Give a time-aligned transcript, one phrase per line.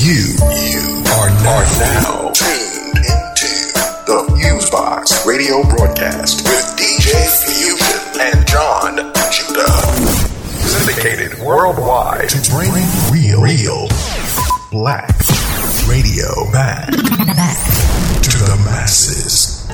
[0.00, 3.52] You, you are now, are now tuned into
[4.06, 7.12] the Fusebox radio broadcast with DJ
[7.44, 8.96] Fusion and John
[9.30, 9.70] Judah.
[10.66, 12.72] Syndicated worldwide to bring
[13.12, 13.88] real, real
[14.70, 15.14] black
[15.86, 16.88] radio back,
[17.36, 19.68] back to the masses.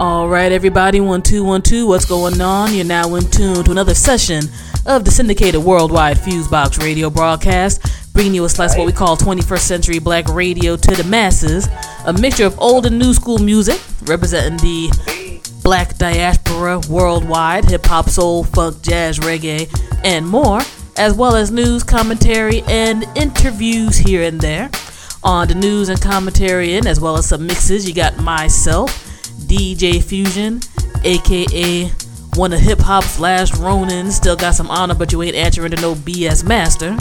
[0.00, 1.86] All right, everybody, one two one two.
[1.86, 2.72] What's going on?
[2.72, 4.44] You're now in tune to another session
[4.86, 7.82] of the syndicated worldwide Fusebox radio broadcast,
[8.12, 11.68] bringing you a slice of what we call 21st century black radio to the masses.
[12.06, 18.08] A mixture of old and new school music, representing the black diaspora worldwide, hip hop,
[18.08, 19.68] soul, funk, jazz, reggae,
[20.04, 20.60] and more,
[20.96, 24.70] as well as news, commentary, and interviews here and there.
[25.24, 28.90] On the news and commentary, and as well as some mixes, you got myself,
[29.46, 30.60] DJ Fusion,
[31.04, 31.90] aka
[32.34, 34.10] one of hip hop slash Ronin.
[34.10, 36.96] Still got some honor, but you ain't answering to no BS master.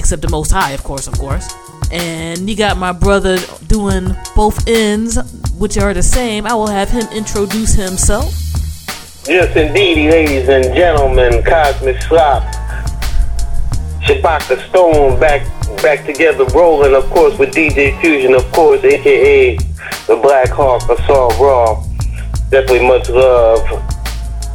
[0.00, 1.46] Except the most high, of course, of course.
[1.92, 3.36] And you got my brother
[3.66, 5.18] doing both ends,
[5.58, 6.46] which are the same.
[6.46, 8.32] I will have him introduce himself.
[9.28, 12.44] Yes, indeed, ladies and gentlemen, Cosmic Slop,
[14.00, 15.42] Shabaka Stone back
[15.82, 19.58] back together, rolling, of course, with DJ Fusion, of course, aka
[20.06, 21.84] the Black Hawk Assault Raw.
[22.48, 23.60] Definitely much love,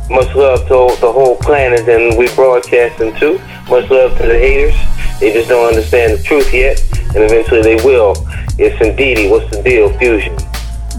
[0.10, 3.40] much love to the whole planet, and we broadcasting too.
[3.70, 4.76] Much love to the haters.
[5.20, 6.80] They just don't understand the truth yet,
[7.16, 8.14] and eventually they will.
[8.58, 9.30] It's indeedy.
[9.30, 10.38] What's the deal, Fusion?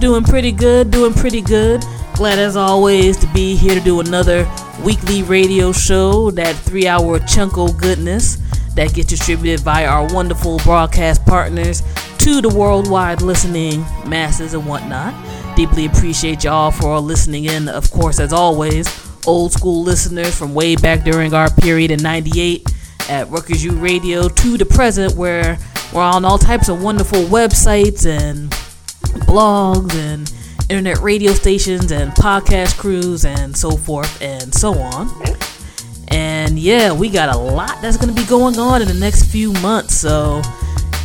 [0.01, 1.85] Doing pretty good, doing pretty good.
[2.15, 4.51] Glad as always to be here to do another
[4.85, 8.39] weekly radio show, that three hour chunk of goodness
[8.75, 11.83] that gets distributed by our wonderful broadcast partners
[12.19, 15.15] to the worldwide listening masses and whatnot.
[15.57, 18.87] Deeply appreciate y'all for listening in, of course, as always.
[19.27, 22.71] Old school listeners from way back during our period in 98
[23.09, 25.59] at Rutgers U Radio to the present, where
[25.95, 28.51] we're on all types of wonderful websites and
[29.27, 30.31] blogs and
[30.69, 35.09] internet radio stations and podcast crews and so forth and so on.
[36.09, 39.25] And yeah, we got a lot that's going to be going on in the next
[39.33, 40.43] few months, so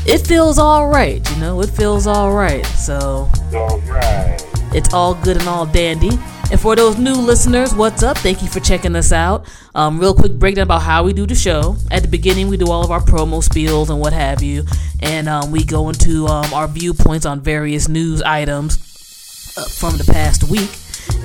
[0.06, 2.66] it feels all right, you know, it feels all right.
[2.66, 4.38] So All right.
[4.74, 6.12] it's all good and all dandy.
[6.52, 8.18] And for those new listeners, what's up?
[8.18, 9.48] Thank you for checking us out.
[9.74, 11.78] Um, real quick breakdown about how we do the show.
[11.90, 14.66] At the beginning, we do all of our promo spiels and what have you,
[15.00, 20.04] and um, we go into um, our viewpoints on various news items uh, from the
[20.12, 20.70] past week.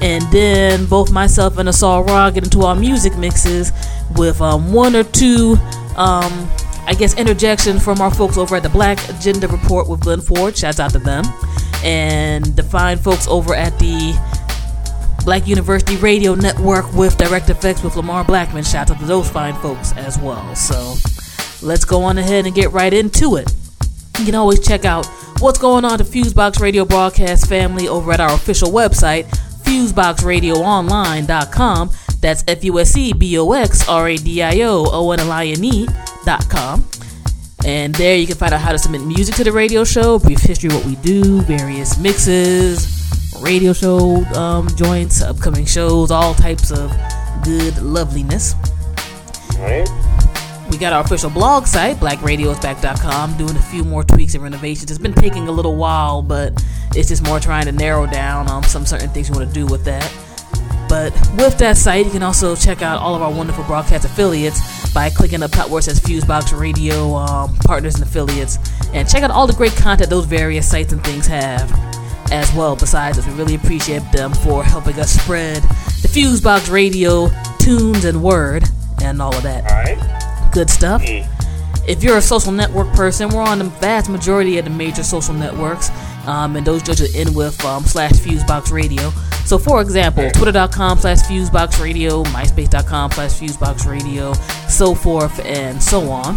[0.01, 3.73] And then both myself and Assault Raw get into our music mixes
[4.17, 5.57] with um, one or two,
[5.97, 6.49] um,
[6.87, 10.57] I guess, interjection from our folks over at the Black Agenda Report with Glen Ford.
[10.57, 11.25] Shouts out to them.
[11.83, 14.15] And the fine folks over at the
[15.25, 18.63] Black University Radio Network with Direct Effects with Lamar Blackman.
[18.63, 20.55] Shout out to those fine folks as well.
[20.55, 20.95] So
[21.67, 23.53] let's go on ahead and get right into it.
[24.21, 25.07] You can always check out
[25.41, 29.25] what's going on to Fusebox Radio Broadcast family over at our official website,
[29.65, 31.91] FuseboxRadioOnline.com.
[32.21, 35.21] That's F U S E B O X R A D I O O N
[35.21, 36.85] L I N E.com.
[37.65, 40.41] And there you can find out how to submit music to the radio show, brief
[40.41, 42.87] history of what we do, various mixes,
[43.41, 46.93] radio show um, joints, upcoming shows, all types of
[47.43, 48.55] good loveliness.
[49.57, 49.89] All right.
[50.71, 54.91] We got our official blog site, blackradiosback.com, doing a few more tweaks and renovations.
[54.91, 56.63] It's been taking a little while, but
[56.95, 59.67] it's just more trying to narrow down um, some certain things we want to do
[59.67, 60.13] with that.
[60.89, 64.93] But with that site, you can also check out all of our wonderful broadcast affiliates
[64.95, 68.59] by clicking up top where it says Fusebox Radio um, Partners and Affiliates,
[68.95, 71.71] and check out all the great content those various sites and things have
[72.33, 72.77] as well.
[72.77, 75.63] Besides this, we really appreciate them for helping us spread
[76.03, 78.65] the Fusebox Radio tunes and word
[79.03, 80.51] and all of that All right.
[80.53, 81.03] good stuff.
[81.89, 85.35] If you're a social network person, we're on the vast majority of the major social
[85.35, 85.91] networks,
[86.27, 89.11] um, and those just end with um, slash Fusebox Radio.
[89.45, 94.33] So, for example, twitter.com slash Fusebox Radio, myspace.com slash Fusebox Radio,
[94.69, 96.37] so forth and so on.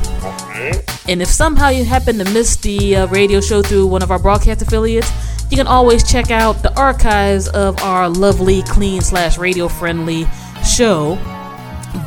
[1.08, 4.20] And if somehow you happen to miss the uh, radio show through one of our
[4.20, 5.12] broadcast affiliates,
[5.50, 10.28] you can always check out the archives of our lovely, clean slash radio friendly
[10.64, 11.18] show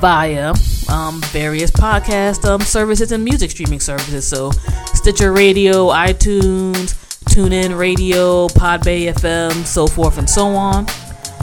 [0.01, 0.55] via
[0.89, 4.27] um, various podcast um, services and music streaming services.
[4.27, 4.53] So,
[4.95, 6.95] Stitcher Radio, iTunes,
[7.33, 10.87] TuneIn Radio, Podbay FM, so forth and so on.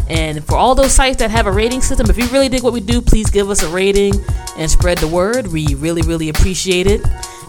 [0.08, 2.74] And for all those sites that have a rating system, if you really dig what
[2.74, 4.14] we do, please give us a rating
[4.56, 5.48] and spread the word.
[5.48, 7.02] We really, really appreciate it.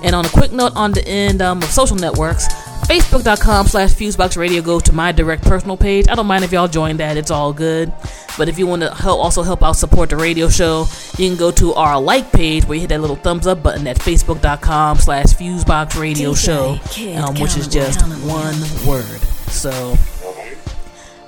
[0.03, 2.47] And on a quick note on the end um, of social networks,
[2.87, 6.07] Facebook.com slash Fusebox Radio goes to my direct personal page.
[6.09, 7.93] I don't mind if y'all join that, it's all good.
[8.37, 10.87] But if you want to help, also help out support the radio show,
[11.19, 13.87] you can go to our like page where you hit that little thumbs up button
[13.87, 16.79] at facebook.com slash fusebox radio show,
[17.19, 18.57] um, which is just one
[18.87, 19.21] word.
[19.51, 19.95] So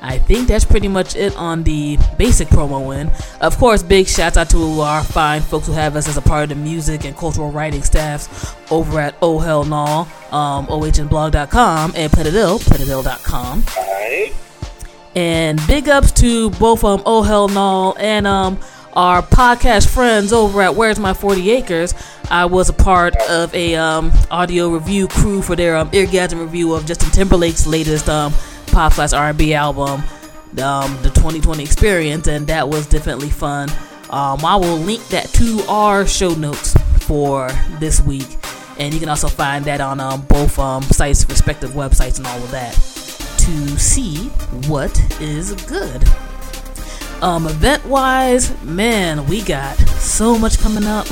[0.03, 3.11] I think that's pretty much it on the basic promo win.
[3.41, 6.43] Of course, big shouts out to our fine folks who have us as a part
[6.45, 12.13] of the music and cultural writing staffs over at Oh Hell No, um, ohnblog.com and
[12.13, 13.65] Pettidill, pettidill.com.
[13.79, 14.35] Alright.
[15.15, 18.59] And big ups to both um Oh Hell No and um
[18.95, 21.95] our podcast friends over at Where's My 40 Acres.
[22.31, 26.75] I was a part of a um audio review crew for their um eargasm review
[26.75, 28.33] of Justin Timberlake's latest um
[28.73, 30.03] pop slash R&B album,
[30.63, 33.71] um, the 2020 Experience, and that was definitely fun.
[34.11, 37.49] Um, I will link that to our show notes for
[37.79, 38.37] this week,
[38.79, 42.43] and you can also find that on um, both um, sites' respective websites and all
[42.43, 44.29] of that to see
[44.69, 46.03] what is good.
[47.23, 51.07] Um, event wise, man, we got so much coming up.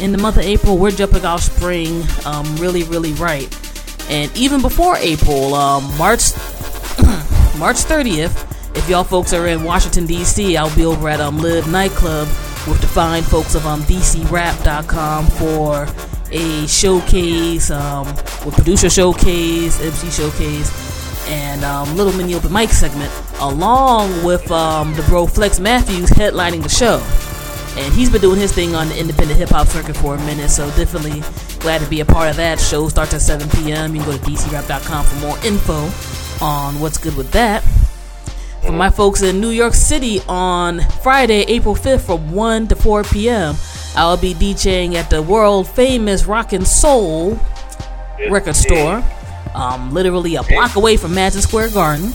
[0.00, 3.48] In the month of April, we're jumping off spring um, really, really right.
[4.08, 6.32] And even before April, um, March
[7.58, 11.70] March 30th, if y'all folks are in Washington D.C., I'll be over at um, Live
[11.70, 12.28] Nightclub
[12.66, 15.86] with the fine folks of um, DCRap.com for
[16.30, 18.06] a showcase, um,
[18.44, 24.94] with producer showcase, MC showcase, and um, little mini open mic segment, along with um,
[24.94, 27.02] the bro Flex Mathews headlining the show.
[27.80, 30.50] And he's been doing his thing on the independent hip hop circuit for a minute,
[30.50, 31.22] so definitely
[31.68, 32.58] glad to be a part of that.
[32.58, 33.94] Show starts at 7 p.m.
[33.94, 35.90] You can go to dcrap.com for more info
[36.42, 37.60] on what's good with that.
[38.64, 43.04] For my folks in New York City on Friday, April 5th from 1 to 4
[43.04, 43.54] p.m.,
[43.94, 47.38] I'll be DJing at the world famous Rock and Soul
[48.30, 49.04] record store,
[49.54, 52.14] um, literally a block away from Madison Square Garden.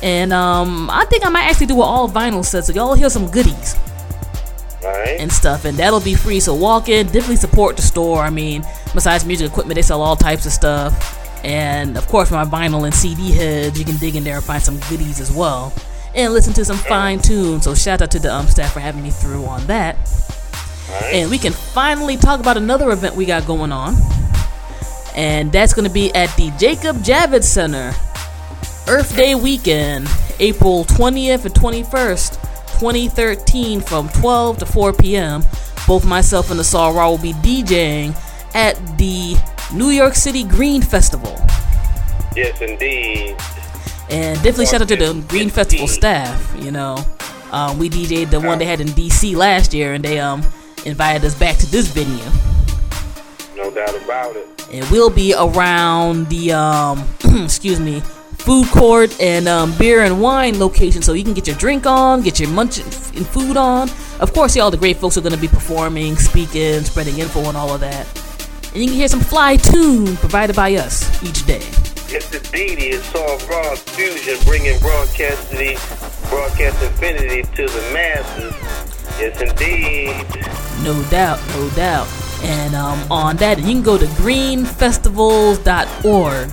[0.00, 3.10] And um, I think I might actually do an all vinyl set, so y'all hear
[3.10, 3.74] some goodies
[4.90, 5.20] Alright.
[5.20, 6.40] and stuff, and that'll be free.
[6.40, 8.22] So walk in, definitely support the store.
[8.22, 8.64] I mean,
[8.94, 11.16] besides music equipment, they sell all types of stuff.
[11.44, 14.62] And of course, my vinyl and CD heads, you can dig in there and find
[14.62, 15.72] some goodies as well,
[16.14, 17.64] and listen to some fine tunes.
[17.64, 19.96] So shout out to the um, staff for having me through on that.
[21.12, 23.94] And we can finally talk about another event we got going on,
[25.14, 27.94] and that's going to be at the Jacob Javits Center,
[28.88, 30.08] Earth Day weekend,
[30.40, 32.49] April 20th and 21st.
[32.80, 35.42] 2013 from 12 to 4 p.m.
[35.86, 38.16] Both myself and the Saw Raw will be DJing
[38.54, 39.36] at the
[39.74, 41.36] New York City Green Festival.
[42.34, 43.36] Yes, indeed.
[44.08, 46.56] And definitely shout out to the Green Festival staff.
[46.58, 46.96] You know,
[47.52, 50.42] um, we DJ'd the one they had in DC last year, and they um
[50.86, 52.24] invited us back to this venue.
[53.56, 54.48] No doubt about it.
[54.72, 57.06] And we'll be around the um
[57.44, 58.02] excuse me
[58.40, 62.22] food court and um, beer and wine location so you can get your drink on
[62.22, 63.88] get your munch and food on
[64.20, 67.40] of course see all the great folks are going to be performing speaking spreading info
[67.44, 68.06] and all of that
[68.72, 71.62] and you can hear some fly tune provided by us each day
[72.10, 72.78] Yes, indeed.
[72.80, 75.78] It's Saw Raw Fusion bringing broadcasting,
[76.28, 78.99] broadcast infinity to the masses.
[79.18, 80.26] Yes, indeed.
[80.84, 82.06] no doubt no doubt
[82.42, 86.50] and um, on that you can go to greenfestivals.org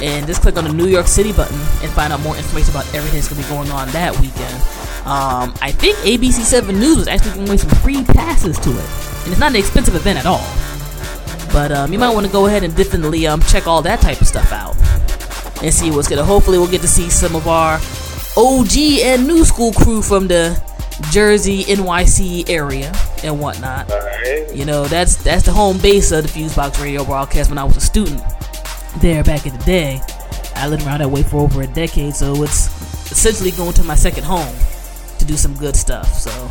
[0.00, 2.86] and just click on the New York City button and find out more information about
[2.94, 4.54] everything that's going to be going on that weekend.
[5.04, 8.84] Um, I think ABC 7 News was actually giving away some free passes to it,
[9.24, 10.46] and it's not an expensive event at all.
[11.52, 14.20] But um, you might want to go ahead and definitely um, check all that type
[14.20, 14.76] of stuff out
[15.62, 16.24] and see what's gonna.
[16.24, 17.80] Hopefully, we'll get to see some of our
[18.36, 20.56] OG and new school crew from the
[21.10, 23.90] Jersey, NYC area and whatnot.
[24.54, 27.76] You know, that's that's the home base of the Fusebox radio broadcast when I was
[27.76, 28.22] a student
[29.00, 30.00] there back in the day.
[30.54, 32.66] I lived around that way for over a decade, so it's
[33.12, 34.54] essentially going to my second home
[35.18, 36.12] to do some good stuff.
[36.14, 36.50] So,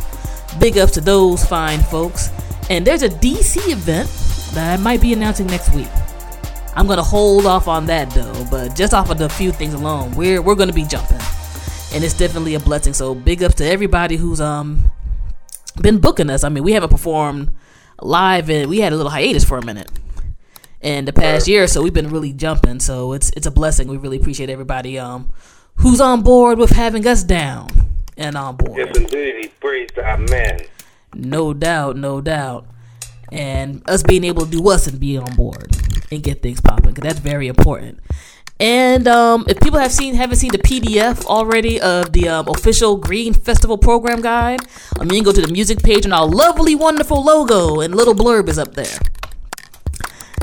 [0.58, 2.30] big ups to those fine folks.
[2.70, 4.08] And there's a DC event
[4.54, 5.88] that I might be announcing next week.
[6.74, 10.14] I'm gonna hold off on that though, but just off of the few things alone,
[10.14, 11.18] we're we're gonna be jumping,
[11.92, 12.92] and it's definitely a blessing.
[12.92, 14.90] So big ups to everybody who's um
[15.80, 16.44] been booking us.
[16.44, 17.52] I mean, we haven't performed
[18.00, 19.90] live, and we had a little hiatus for a minute
[20.80, 22.80] in the past year, so we've been really jumping.
[22.80, 23.88] So it's it's a blessing.
[23.88, 25.32] We really appreciate everybody um
[25.76, 27.68] who's on board with having us down
[28.16, 28.78] and on board.
[28.78, 29.52] Yes, indeed.
[29.60, 30.60] Praise our man.
[31.14, 32.66] No doubt, no doubt.
[33.30, 35.76] And us being able to do us and be on board
[36.10, 38.00] and get things popping, because that's very important.
[38.60, 42.96] And um, if people have seen haven't seen the PDF already of the um, official
[42.96, 44.60] Green Festival program guide,
[44.98, 48.14] um, you can go to the music page and our lovely, wonderful logo and little
[48.14, 48.98] blurb is up there.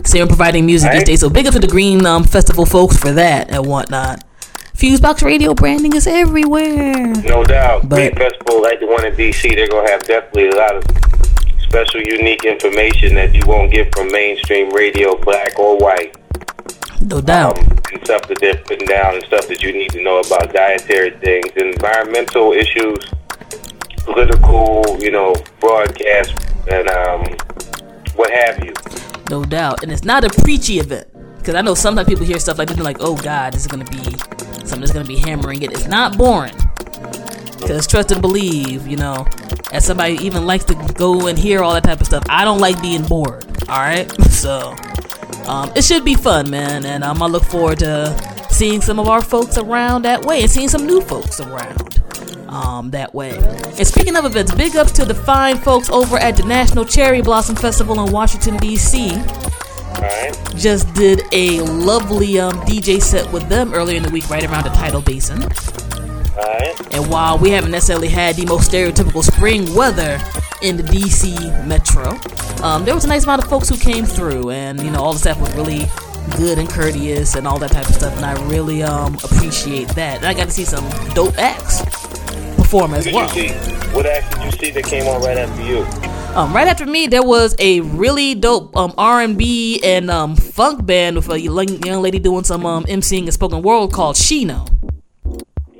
[0.06, 1.06] Saying providing music Right.
[1.06, 4.24] days, so big up to the Green um, Festival folks for that and whatnot.
[4.78, 7.08] Fusebox Radio branding is everywhere.
[7.24, 7.90] No doubt.
[7.90, 10.84] But- Big festival like the one in DC, they're gonna have definitely a lot of
[11.62, 16.16] special, unique information that you won't get from mainstream radio, black or white.
[17.02, 17.58] No doubt.
[17.60, 20.54] Um, and stuff that they're putting down and stuff that you need to know about
[20.54, 23.10] dietary things, environmental issues,
[24.00, 26.34] political, you know, broadcast,
[26.72, 27.24] and um,
[28.16, 28.74] what have you.
[29.30, 29.84] No doubt.
[29.84, 31.08] And it's not a preachy event.
[31.38, 33.68] Because I know sometimes people hear stuff like this and like, oh God, this is
[33.68, 34.18] going to be
[34.66, 35.72] something that's going to be hammering it.
[35.72, 36.56] It's not boring.
[37.60, 39.28] Because trust and believe, you know,
[39.72, 42.60] as somebody even likes to go and hear all that type of stuff, I don't
[42.60, 43.46] like being bored.
[43.70, 44.12] All right?
[44.36, 44.76] So
[45.48, 46.86] um, it should be fun, man.
[46.86, 50.50] And um, I look forward to seeing some of our folks around that way and
[50.50, 52.02] seeing some new folks around
[52.48, 53.38] um, that way.
[53.38, 57.22] And speaking of events, big ups to the fine folks over at the National Cherry
[57.22, 59.12] Blossom Festival in Washington, D.C.
[59.12, 60.56] Alright?
[60.56, 64.64] Just did a lovely um, DJ set with them earlier in the week, right around
[64.64, 65.42] the tidal basin.
[66.38, 66.94] Alright?
[66.94, 70.20] And while we haven't necessarily had the most stereotypical spring weather
[70.62, 72.18] in the DC metro,
[72.64, 75.14] um, there was a nice amount of folks who came through, and you know all
[75.14, 75.86] the staff was really
[76.38, 80.18] good and courteous and all that type of stuff, and I really um, appreciate that.
[80.18, 81.84] And I got to see some dope acts
[82.56, 83.30] perform as well.
[83.30, 83.50] see?
[83.94, 85.84] What act did you see that came on right after you?
[86.36, 91.16] Um, right after me, there was a really dope um, R&B and um, funk band
[91.16, 94.70] with a young young lady doing some um, emceeing and spoken word called Shino.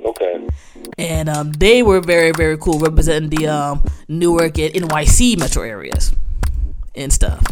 [0.06, 0.46] Okay.
[0.98, 6.14] and um, they were very very cool representing the um, Newark and NYC metro areas
[6.94, 7.42] and stuff.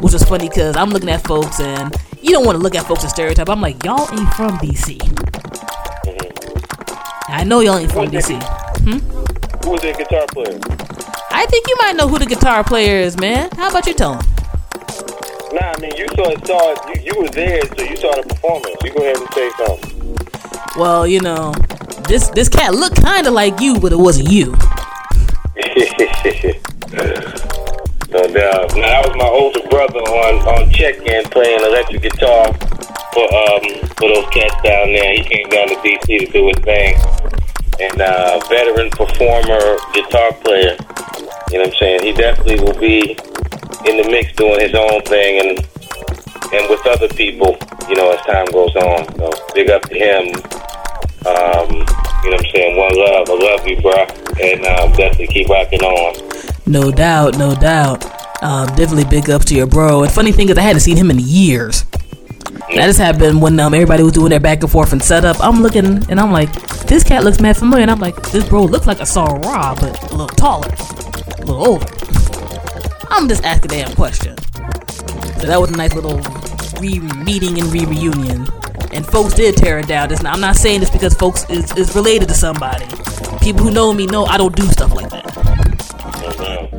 [0.00, 2.86] Which was funny because I'm looking at folks and you don't want to look at
[2.86, 3.48] folks and stereotype.
[3.48, 4.98] I'm like, y'all ain't from DC.
[7.28, 8.40] I know y'all ain't from DC.
[9.64, 10.58] Who was that guitar player?
[11.30, 13.50] I think you might know who the guitar player is, man.
[13.56, 14.26] How about you tell him?
[15.52, 16.46] Nah, I mean you saw it.
[16.46, 17.04] Saw it.
[17.04, 18.76] You, you were there, so you saw the performance.
[18.82, 20.78] You go ahead and say something.
[20.78, 21.52] Well, you know,
[22.08, 24.46] this this cat looked kind of like you, but it wasn't you.
[28.08, 28.72] no doubt.
[28.74, 32.52] Now that was my older brother on on check-in playing electric guitar
[33.12, 33.60] for um
[34.00, 35.12] for those cats down there.
[35.14, 36.96] He came down to DC to do his thing,
[37.78, 40.76] and uh, veteran performer, guitar player.
[41.52, 42.04] You know what I'm saying?
[42.04, 43.10] He definitely will be
[43.84, 45.58] in the mix doing his own thing and
[46.56, 47.56] and with other people.
[47.88, 49.04] You know, as time goes on.
[49.16, 50.57] So big up to him.
[51.26, 51.70] Um,
[52.24, 52.76] you know what I'm saying?
[52.76, 53.28] One love.
[53.28, 53.92] I love you, bro.
[54.42, 56.14] And um, definitely keep rocking on.
[56.66, 58.04] No doubt, no doubt.
[58.42, 60.04] Um, definitely big up to your bro.
[60.04, 61.84] And funny thing is, I hadn't seen him in years.
[62.74, 65.36] That just happened when um, everybody was doing their back and forth and setup.
[65.40, 66.52] I'm looking and I'm like,
[66.86, 67.82] this cat looks mad familiar.
[67.82, 71.40] And I'm like, this bro looks like a Saw Ra, but a little taller, a
[71.40, 71.86] little older.
[73.10, 74.36] I'm just asking a damn question.
[75.40, 76.18] So that was a nice little
[76.80, 78.46] re meeting and re reunion.
[78.92, 80.10] And folks did tear it down.
[80.26, 82.86] I'm not saying this because folks is, is related to somebody.
[83.40, 85.28] People who know me know I don't do stuff like that.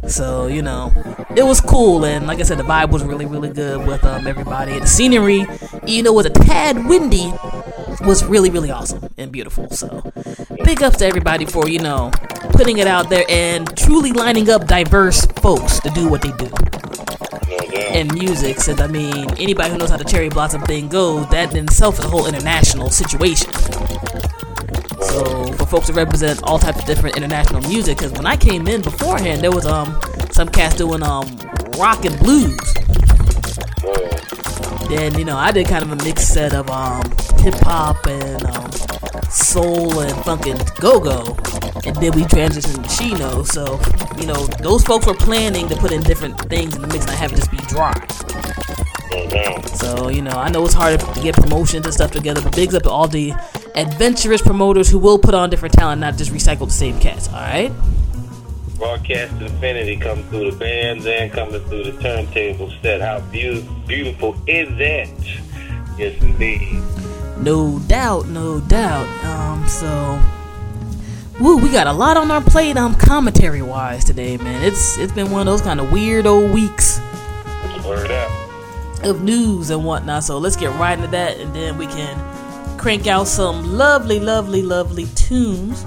[0.07, 0.91] So you know,
[1.35, 4.25] it was cool, and like I said, the vibe was really, really good with um,
[4.25, 4.79] everybody.
[4.79, 5.45] The scenery,
[5.85, 7.31] even though was a tad windy,
[8.01, 9.69] was really, really awesome and beautiful.
[9.69, 10.11] So,
[10.63, 12.11] big ups to everybody for you know
[12.53, 16.49] putting it out there and truly lining up diverse folks to do what they do.
[17.79, 21.53] And music, since I mean, anybody who knows how the cherry blossom thing goes, that
[21.55, 23.51] in itself is a whole international situation.
[25.01, 28.67] So for folks to represent all types of different international music, because when I came
[28.67, 29.99] in beforehand, there was um
[30.31, 31.27] some cats doing um
[31.77, 32.57] rock and blues.
[34.89, 37.03] Then you know I did kind of a mixed set of um
[37.39, 38.68] hip hop and um,
[39.29, 41.37] soul and funk and go go,
[41.85, 43.45] and then we transitioned to Shino.
[43.45, 43.79] So
[44.19, 47.15] you know those folks were planning to put in different things in the mix, not
[47.15, 47.93] have it just be dry.
[49.79, 52.75] So, you know, I know it's hard to get promotions and stuff together, but bigs
[52.75, 53.33] up to all the
[53.75, 57.71] adventurous promoters who will put on different talent, not just recycle the same cats, alright?
[58.77, 63.01] Broadcast Infinity come through the bands and coming through the turntable set.
[63.01, 65.09] How beau- beautiful is that?
[65.97, 66.81] Yes, indeed.
[67.41, 69.07] No doubt, no doubt.
[69.25, 70.19] Um, so
[71.39, 74.61] Woo, we got a lot on our plate, um, commentary wise today, man.
[74.61, 76.99] It's it's been one of those kind of weird old weeks
[79.03, 80.25] of news and whatnot.
[80.25, 84.61] So let's get right into that, and then we can crank out some lovely, lovely,
[84.61, 85.85] lovely tunes.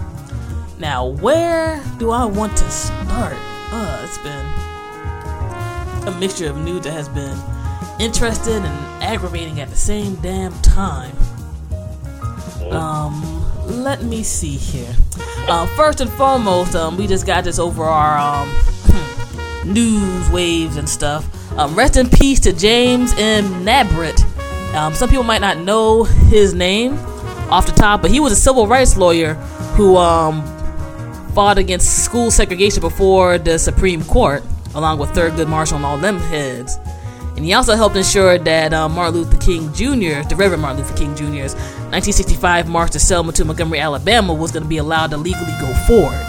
[0.78, 3.36] Now, where do I want to start?
[3.70, 4.46] Uh, it's been
[6.08, 7.38] a mixture of news that has been
[8.00, 11.14] interesting and aggravating at the same damn time.
[12.72, 14.94] Um, let me see here.
[15.48, 20.88] Uh, first and foremost, um, we just got this over our um, news waves and
[20.88, 21.28] stuff.
[21.58, 23.64] Um, rest in peace to James M.
[23.64, 24.20] Nabrit.
[24.74, 26.98] Um, some people might not know his name.
[27.50, 29.34] off the top, but he was a civil rights lawyer
[29.76, 30.42] who um,
[31.34, 34.42] fought against school segregation before the Supreme Court,
[34.74, 36.78] along with Thurgood Marshall and all them heads.
[37.42, 40.96] And he also helped ensure that uh, Martin Luther King Jr., the Reverend Martin Luther
[40.96, 41.56] King Jr.'s
[41.90, 45.74] 1965 march to Selma to Montgomery, Alabama, was going to be allowed to legally go
[45.88, 46.24] forward.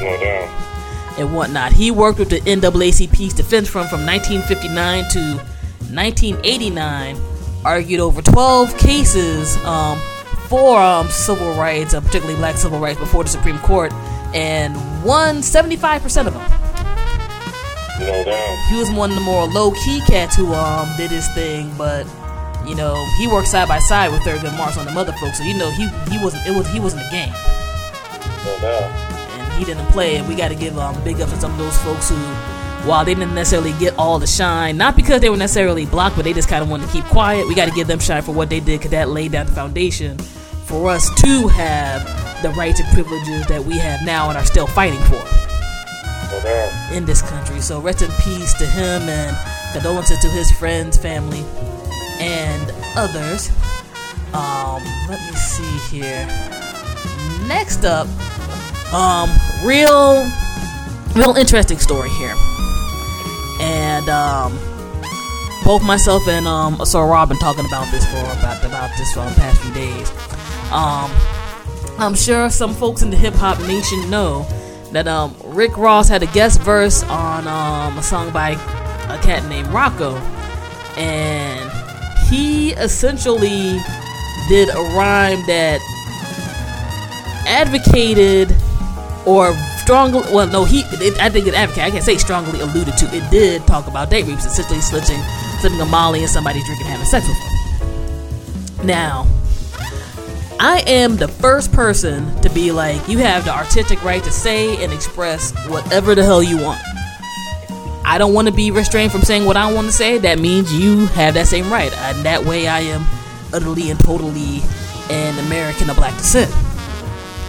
[0.00, 1.18] No doubt.
[1.18, 1.72] And whatnot.
[1.74, 5.20] He worked with the NAACP's Defense Fund from 1959 to
[5.92, 7.18] 1989,
[7.66, 10.00] argued over 12 cases um,
[10.48, 13.92] for um, civil rights, uh, particularly black civil rights, before the Supreme Court,
[14.34, 16.75] and won 75% of them.
[18.00, 18.66] No doubt.
[18.68, 22.06] He was one of the more low key cats who um did his thing, but
[22.66, 25.44] you know he worked side by side with Thurgood Marshall and the other folks, so
[25.44, 27.32] you know he he wasn't it was he wasn't a game,
[28.44, 28.82] No doubt.
[29.38, 30.16] and he didn't play.
[30.16, 32.16] And we got to give um big ups to some of those folks who,
[32.88, 36.24] while they didn't necessarily get all the shine, not because they were necessarily blocked, but
[36.24, 37.46] they just kind of wanted to keep quiet.
[37.48, 39.52] We got to give them shine for what they did, because that laid down the
[39.52, 40.18] foundation
[40.66, 42.02] for us to have
[42.42, 45.22] the rights and privileges that we have now and are still fighting for.
[46.42, 46.92] Doubt.
[46.92, 47.60] in this country.
[47.60, 49.36] So rest in peace to him and
[49.72, 51.44] condolences to his friends, family,
[52.20, 53.50] and others.
[54.32, 56.26] Um, let me see here.
[57.46, 58.08] Next up,
[58.92, 59.30] um,
[59.64, 60.28] real,
[61.14, 62.34] real interesting story here.
[63.60, 64.58] And um,
[65.64, 69.24] both myself and um, Asar Rob been talking about this for about about this for
[69.24, 70.10] the past few days.
[70.70, 71.10] Um,
[71.98, 74.46] I'm sure some folks in the hip hop nation know
[74.96, 79.44] that um, Rick Ross had a guest verse on um, a song by a cat
[79.46, 80.18] named Rocko,
[80.96, 81.70] and
[82.30, 83.78] he essentially
[84.48, 85.80] did a rhyme that
[87.46, 88.56] advocated
[89.26, 92.96] or strongly well no he it, I think it advocated I can't say strongly alluded
[92.96, 93.04] to.
[93.14, 95.20] It did talk about date rapes essentially slipping
[95.60, 97.38] slipping a molly and somebody drinking having sex with
[98.78, 98.86] them.
[98.86, 99.26] Now
[100.58, 104.82] I am the first person to be like, you have the artistic right to say
[104.82, 106.80] and express whatever the hell you want.
[108.04, 110.16] I don't want to be restrained from saying what I want to say.
[110.16, 111.92] That means you have that same right.
[111.92, 113.04] And that way I am
[113.52, 114.62] utterly and totally
[115.10, 116.50] an American of black descent.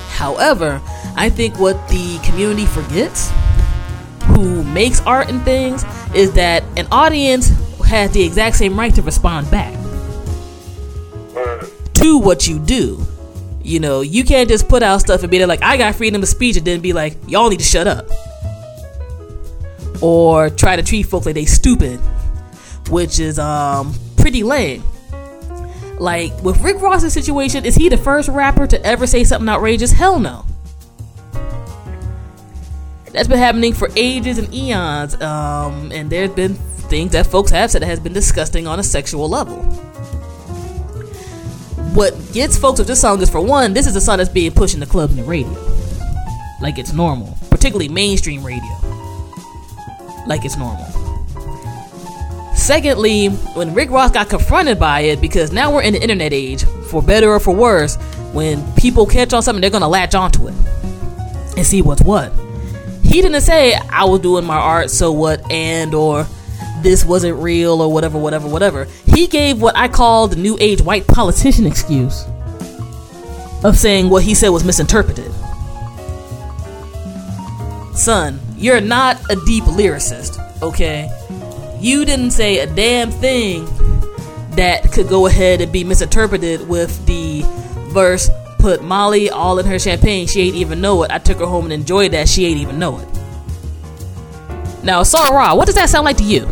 [0.09, 0.81] However,
[1.15, 3.31] I think what the community forgets,
[4.25, 7.49] who makes art and things, is that an audience
[7.85, 9.76] has the exact same right to respond back.
[12.07, 13.05] To what you do.
[13.63, 16.29] You know, you can't just put out stuff and be like, I got freedom of
[16.29, 18.07] speech, and then be like, y'all need to shut up.
[20.01, 21.99] Or try to treat folks like they stupid,
[22.89, 24.83] which is um pretty lame.
[25.99, 29.91] Like with Rick Ross's situation, is he the first rapper to ever say something outrageous?
[29.91, 30.45] Hell no.
[33.11, 37.71] That's been happening for ages and eons, um, and there's been things that folks have
[37.71, 39.59] said that has been disgusting on a sexual level
[41.97, 44.51] what gets folks with this song is for one, this is a song that's being
[44.51, 45.51] pushed in the clubs and the radio.
[46.61, 47.35] Like it's normal.
[47.49, 48.69] Particularly mainstream radio.
[50.27, 50.85] Like it's normal.
[52.53, 56.65] Secondly, when Rick Ross got confronted by it, because now we're in the internet age,
[56.91, 57.95] for better or for worse,
[58.31, 60.53] when people catch on something, they're gonna latch onto it
[61.57, 62.31] and see what's what.
[63.01, 66.27] He didn't say I was doing my art, so what, and or
[66.81, 68.85] this wasn't real or whatever, whatever, whatever.
[69.05, 72.25] He gave what I call the new age white politician excuse
[73.63, 75.31] of saying what he said was misinterpreted.
[77.95, 81.09] Son, you're not a deep lyricist, okay?
[81.79, 83.65] You didn't say a damn thing
[84.51, 87.41] that could go ahead and be misinterpreted with the
[87.91, 91.11] verse put Molly all in her champagne, she ain't even know it.
[91.11, 93.07] I took her home and enjoyed that, she ain't even know it.
[94.83, 96.47] Now, Sarah, what does that sound like to you?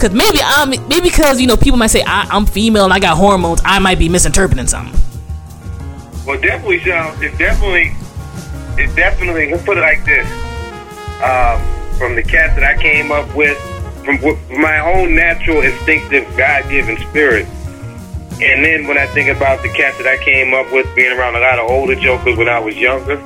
[0.00, 2.98] Cause maybe I'm maybe because you know people might say I, I'm female and I
[2.98, 3.60] got hormones.
[3.66, 4.98] I might be misinterpreting something.
[6.26, 7.20] Well, definitely sounds.
[7.20, 7.92] It definitely.
[8.82, 9.50] It definitely.
[9.50, 10.26] Let's put it like this.
[11.22, 11.60] Um,
[11.98, 13.58] from the cats that I came up with,
[14.06, 14.18] from
[14.58, 17.46] my own natural, instinctive, God-given spirit,
[18.40, 21.36] and then when I think about the cats that I came up with, being around
[21.36, 23.16] a lot of older jokers when I was younger,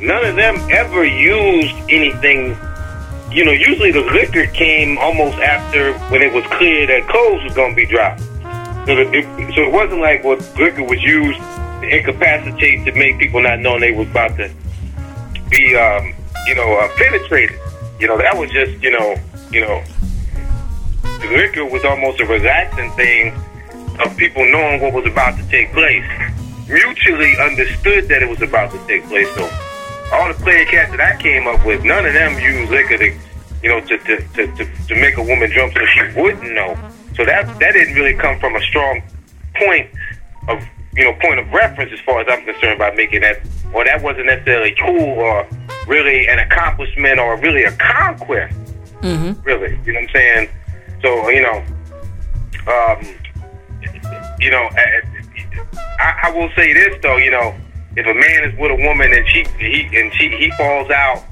[0.00, 2.56] none of them ever used anything.
[3.32, 7.54] You know, usually the liquor came almost after when it was clear that codes was
[7.54, 8.20] going to be dropped.
[8.20, 13.18] So, that it, so it wasn't like what liquor was used to incapacitate to make
[13.18, 14.52] people not knowing they was about to
[15.48, 16.12] be, um,
[16.46, 17.58] you know, uh, penetrated.
[17.98, 19.16] You know, that was just, you know,
[19.50, 19.82] you know,
[21.02, 23.32] the liquor was almost a relaxing thing
[23.98, 26.04] of people knowing what was about to take place.
[26.68, 29.28] Mutually understood that it was about to take place.
[29.34, 29.48] So
[30.12, 33.18] all the player cats that I came up with, none of them used liquor to,
[33.62, 36.76] you know, to to, to, to, to make a woman jump so she wouldn't know.
[37.16, 39.02] So that that didn't really come from a strong
[39.54, 39.90] point
[40.48, 43.40] a you know point of reference as far as I'm concerned by making that,
[43.72, 45.48] or that wasn't necessarily cool or
[45.86, 48.54] really an accomplishment or really a conquest.
[49.00, 49.40] Mm-hmm.
[49.42, 50.48] Really, you know what I'm saying?
[51.02, 51.64] So you know,
[52.66, 53.06] um,
[54.40, 54.68] you know,
[55.98, 57.54] I, I will say this though, you know,
[57.96, 61.24] if a man is with a woman and she he and she he falls out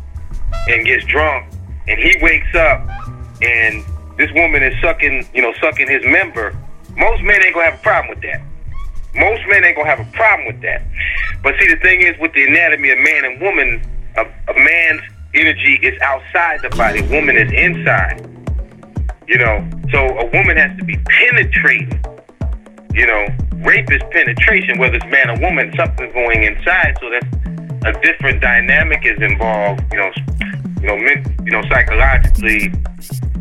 [0.69, 1.53] and gets drunk
[1.89, 2.87] and he wakes up
[3.43, 3.85] and
[4.21, 6.55] this woman is sucking, you know, sucking his member,
[6.95, 8.43] most men ain't gonna have a problem with that.
[9.15, 10.83] Most men ain't gonna have a problem with that.
[11.43, 13.83] But see, the thing is, with the anatomy of man and woman,
[14.17, 15.01] a, a man's
[15.33, 18.27] energy is outside the body, woman is inside.
[19.27, 22.05] You know, so a woman has to be penetrating.
[22.93, 23.27] You know,
[23.65, 27.27] rape is penetration, whether it's man or woman, something's going inside, so that's
[27.87, 29.83] a different dynamic is involved.
[29.93, 30.11] You know,
[30.81, 32.73] you know, men, you know, psychologically,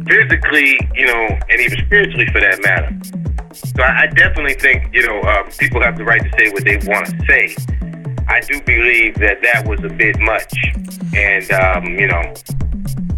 [0.07, 2.95] physically, you know, and even spiritually for that matter.
[3.53, 6.63] So I, I definitely think you know um, people have the right to say what
[6.63, 7.55] they want to say.
[8.27, 10.53] I do believe that that was a bit much,
[11.15, 12.21] and um, you know,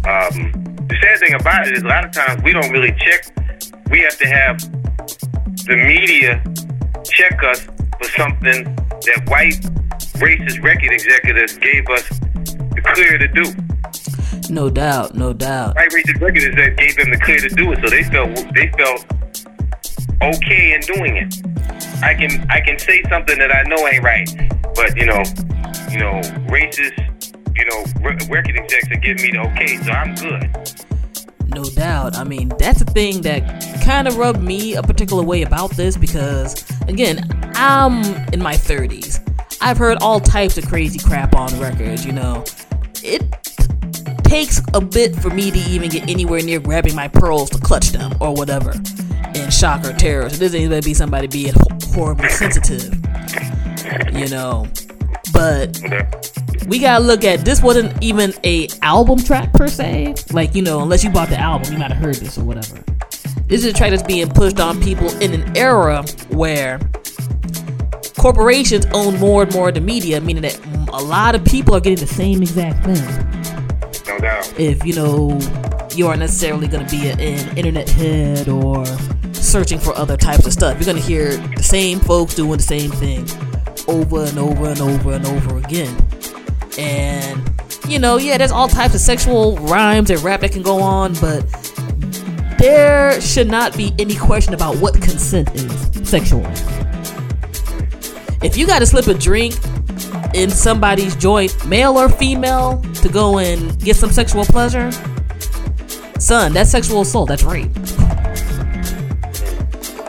[0.08, 0.52] um,
[0.88, 3.26] the sad thing about it is a lot of times we don't really check.
[3.90, 4.58] We have to have
[5.64, 6.42] the media
[7.04, 9.60] check us for something that white
[10.18, 14.52] racist record executives gave us the clear to do.
[14.52, 15.76] No doubt, no doubt.
[15.76, 18.68] White racist records that gave them the clear to do it, so they felt they
[18.76, 19.06] felt
[20.22, 21.34] okay in doing it.
[22.02, 24.28] I can I can say something that I know ain't right,
[24.74, 25.22] but you know,
[25.90, 26.20] you know,
[26.50, 26.98] racist,
[27.56, 27.84] you know,
[28.28, 30.91] record execs are giving me the okay, so I'm good.
[31.54, 32.16] No doubt.
[32.16, 35.96] I mean, that's a thing that kind of rubbed me a particular way about this
[35.96, 39.20] because, again, I'm in my 30s.
[39.60, 42.44] I've heard all types of crazy crap on records, you know.
[43.02, 43.22] It
[44.24, 47.90] takes a bit for me to even get anywhere near grabbing my pearls to clutch
[47.90, 48.72] them or whatever
[49.34, 50.30] in shock or terror.
[50.30, 51.52] So this ain't gonna be somebody being
[51.92, 52.94] horribly sensitive,
[54.12, 54.66] you know.
[55.32, 55.78] But
[56.66, 60.14] we gotta look at this wasn't even a album track per se.
[60.32, 62.82] Like you know, unless you bought the album, you might have heard this or whatever.
[63.46, 66.78] This is a track that's being pushed on people in an era where
[68.16, 70.58] corporations own more and more of the media, meaning that
[70.92, 74.04] a lot of people are getting the same exact thing.
[74.06, 74.58] No doubt.
[74.58, 75.38] If you know
[75.94, 77.18] you aren't necessarily going to be an
[77.58, 78.86] internet head or
[79.32, 82.62] searching for other types of stuff, you're going to hear the same folks doing the
[82.62, 83.26] same thing
[83.88, 85.94] over and over and over and over again.
[86.78, 87.50] And,
[87.88, 91.14] you know, yeah, there's all types of sexual rhymes and rap that can go on,
[91.14, 91.40] but
[92.58, 96.46] there should not be any question about what consent is sexual.
[98.42, 99.54] If you got to slip a drink
[100.34, 104.90] in somebody's joint, male or female, to go and get some sexual pleasure,
[106.18, 107.28] son, that's sexual assault.
[107.28, 107.70] That's rape.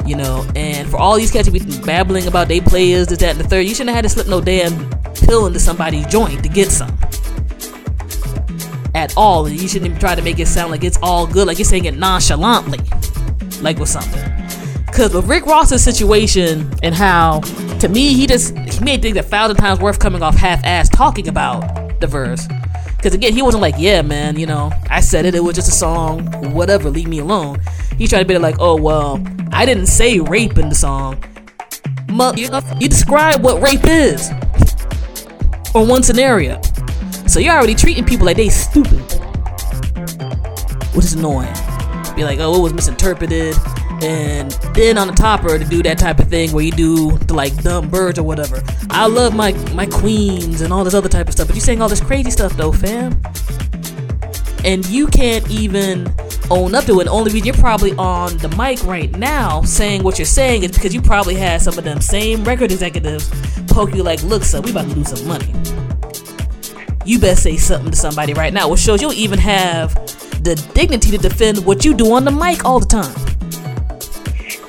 [0.05, 3.31] You know, and for all these cats to be babbling about they players, this, that,
[3.31, 4.89] and the third, you shouldn't have had to slip no damn
[5.23, 6.97] pill into somebody's joint to get some.
[8.95, 9.45] At all.
[9.45, 11.65] And you shouldn't even try to make it sound like it's all good, like you're
[11.65, 12.79] saying it nonchalantly.
[13.61, 14.21] Like with something.
[14.93, 17.39] Cause with Rick Ross's situation and how
[17.79, 20.87] to me he just he made things a thousand times worth coming off half ass
[20.87, 22.47] talking about the verse.
[23.01, 25.67] Cause again, he wasn't like, yeah, man, you know, I said it, it was just
[25.67, 27.59] a song, whatever, leave me alone.
[27.97, 31.23] He tried to be like, oh well, I didn't say rape in the song.
[32.37, 34.29] you, you describe what rape is.
[35.73, 36.61] Or one scenario.
[37.27, 38.99] So you're already treating people like they stupid.
[40.93, 41.53] Which is annoying.
[42.15, 43.55] Be like, oh, it was misinterpreted.
[44.03, 47.33] And then on the topper to do that type of thing where you do the
[47.33, 48.61] like dumb birds or whatever.
[48.89, 51.81] I love my my queens and all this other type of stuff, but you saying
[51.81, 53.21] all this crazy stuff though, fam.
[54.65, 56.13] And you can't even
[56.51, 57.05] own up to it.
[57.05, 60.71] The only reason you're probably on the mic right now saying what you're saying is
[60.71, 63.29] because you probably had some of them same record executives
[63.67, 65.53] poke you like, look, son, we about to lose some money.
[67.05, 69.93] You best say something to somebody right now, which shows you'll even have
[70.43, 73.15] the dignity to defend what you do on the mic all the time.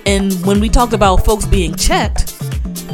[0.07, 2.33] And when we talked about folks being checked,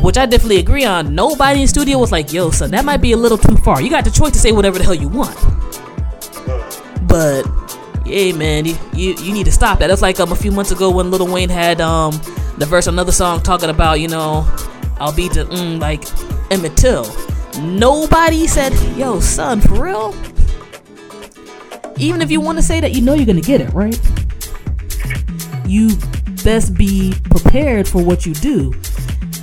[0.03, 3.13] which I definitely agree on, nobody in studio was like, yo, son, that might be
[3.13, 3.83] a little too far.
[3.83, 5.37] You got the choice to say whatever the hell you want.
[7.07, 7.43] But,
[8.11, 9.87] hey, man, you, you, you need to stop that.
[9.87, 12.13] That's like um, a few months ago when Lil Wayne had um,
[12.59, 14.47] the verse another song talking about, you know,
[14.99, 16.05] I'll be the, mm, like,
[16.53, 17.07] Emmett Till.
[17.61, 20.15] Nobody said, yo, son, for real?
[21.97, 23.99] Even if you want to say that, you know you're to get it, right?
[25.67, 25.97] You
[26.45, 28.73] best be prepared for what you do.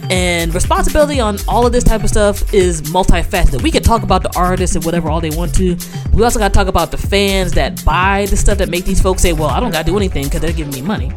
[0.10, 3.62] And responsibility on all of this type of stuff is multifaceted.
[3.62, 5.78] We can talk about the artists and whatever all they want to.
[6.14, 9.02] We also got to talk about the fans that buy the stuff that make these
[9.02, 11.12] folks say, "Well, I don't got to do anything because they're giving me money."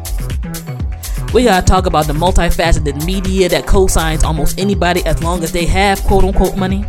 [1.33, 5.65] We gotta talk about the multifaceted media that co-signs almost anybody as long as they
[5.65, 6.83] have quote unquote money,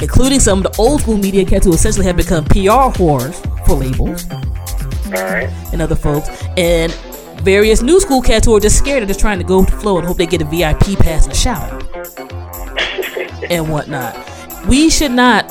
[0.00, 3.34] including some of the old school media cats who essentially have become PR whores
[3.64, 4.26] for labels
[5.72, 6.92] and other folks, and
[7.44, 9.76] various new school cats who are just scared of just trying to go with the
[9.76, 11.78] flow and hope they get a VIP pass and a shower
[13.50, 14.16] and whatnot.
[14.66, 15.50] We should not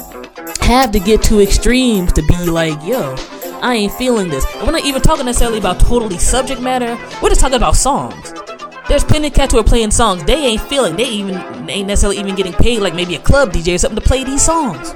[0.61, 3.15] have to get to extremes to be like, yo,
[3.61, 4.43] I ain't feeling this.
[4.55, 6.97] And we're not even talking necessarily about totally subject matter.
[7.21, 8.33] We're just talking about songs.
[8.89, 10.95] There's plenty of cats who are playing songs they ain't feeling.
[10.95, 14.07] They even ain't necessarily even getting paid like maybe a club DJ or something to
[14.07, 14.95] play these songs.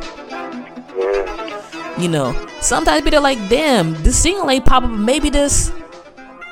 [1.99, 5.71] You know, sometimes people are like, damn, this single ain't popping, but maybe this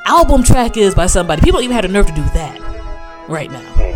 [0.05, 1.41] album track is by somebody.
[1.41, 2.59] People don't even have the nerve to do that
[3.27, 3.95] right now.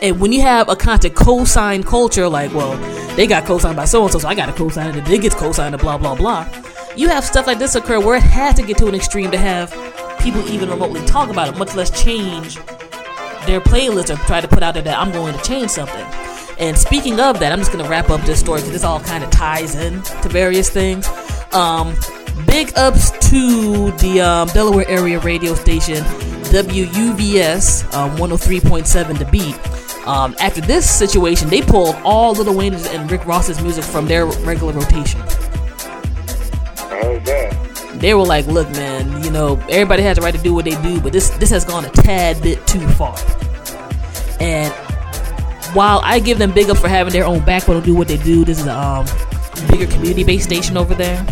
[0.00, 2.76] And when you have a constant co-sign culture, like, well,
[3.16, 5.22] they got co-signed by so and so, so I got to co-sign it, and it
[5.22, 6.48] gets co-signed, and blah blah blah.
[6.96, 9.38] You have stuff like this occur where it has to get to an extreme to
[9.38, 9.70] have
[10.20, 12.56] people even remotely talk about it, much less change
[13.46, 16.04] their playlist or try to put out there that I'm going to change something.
[16.58, 19.22] And speaking of that, I'm just gonna wrap up this story because this all kind
[19.22, 21.08] of ties in to various things.
[21.52, 21.94] Um,
[22.46, 26.04] big ups to the um, Delaware area radio station
[26.50, 30.06] WUVS um, 103.7 The Beat.
[30.06, 34.24] Um, after this situation, they pulled all Lil Wayne's and Rick Ross's music from their
[34.26, 35.20] regular rotation.
[37.24, 37.98] That?
[38.00, 40.80] They were like, "Look, man, you know, everybody has the right to do what they
[40.82, 43.16] do, but this this has gone a tad bit too far."
[44.40, 44.72] And
[45.74, 48.16] while I give them big up for having their own backbone to do what they
[48.16, 49.06] do, this is a um,
[49.68, 51.26] bigger community-based station over there.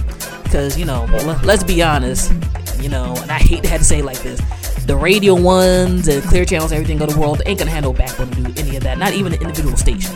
[0.46, 1.04] Because you know,
[1.42, 2.32] let's be honest,
[2.80, 4.40] you know, and I hate to have to say it like this,
[4.86, 8.42] the radio ones and clear channels, everything of the world ain't gonna handle backbone to
[8.42, 8.96] do any of that.
[8.96, 10.14] Not even an individual station,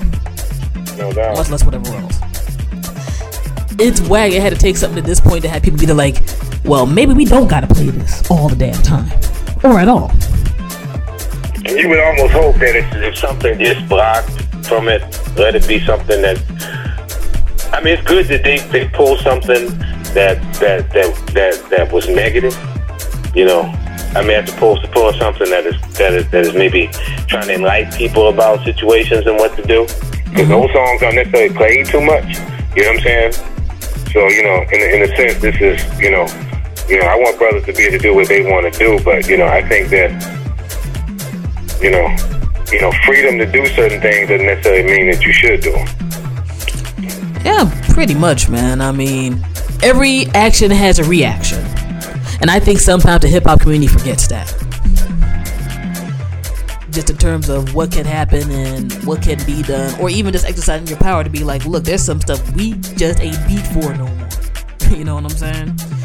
[0.96, 1.36] No doubt.
[1.36, 2.20] much less whatever else.
[3.80, 4.32] It's wag.
[4.32, 6.18] It had to take something at this point to have people be like,
[6.64, 9.10] well, maybe we don't gotta play this all the damn time,
[9.64, 10.10] or at all.
[11.66, 14.30] And you would almost hope that if, if something gets blocked
[14.64, 15.02] from it,
[15.36, 16.38] let it be something that.
[17.72, 19.68] I mean, it's good that they, they pull something
[20.14, 22.56] that that that that that was negative.
[23.34, 23.62] You know,
[24.14, 26.88] I mean, as opposed to pulling something that is that is that is maybe
[27.26, 29.82] trying to enlighten people about situations and what to do.
[29.84, 30.50] Because mm-hmm.
[30.50, 32.38] those songs aren't necessarily played too much.
[32.74, 33.32] You know what I'm saying?
[34.12, 36.26] So you know, in a- in a sense, this is you know,
[36.88, 39.02] you know, I want brothers to be able to do what they want to do,
[39.04, 40.10] but you know, I think that
[41.80, 42.06] you know,
[42.72, 45.88] you know, freedom to do certain things doesn't necessarily mean that you should do them.
[47.44, 48.80] Yeah, pretty much, man.
[48.80, 49.44] I mean,
[49.82, 51.64] every action has a reaction.
[52.40, 54.48] And I think sometimes the hip hop community forgets that.
[56.90, 60.44] Just in terms of what can happen and what can be done, or even just
[60.44, 63.94] exercising your power to be like, look, there's some stuff we just ain't beat for
[63.94, 64.28] no more.
[64.96, 65.99] you know what I'm saying?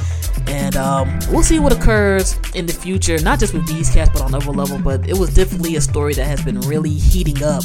[0.48, 4.22] And um, we'll see what occurs in the future, not just with these cats, but
[4.22, 4.78] on other level.
[4.80, 7.64] But it was definitely a story that has been really heating up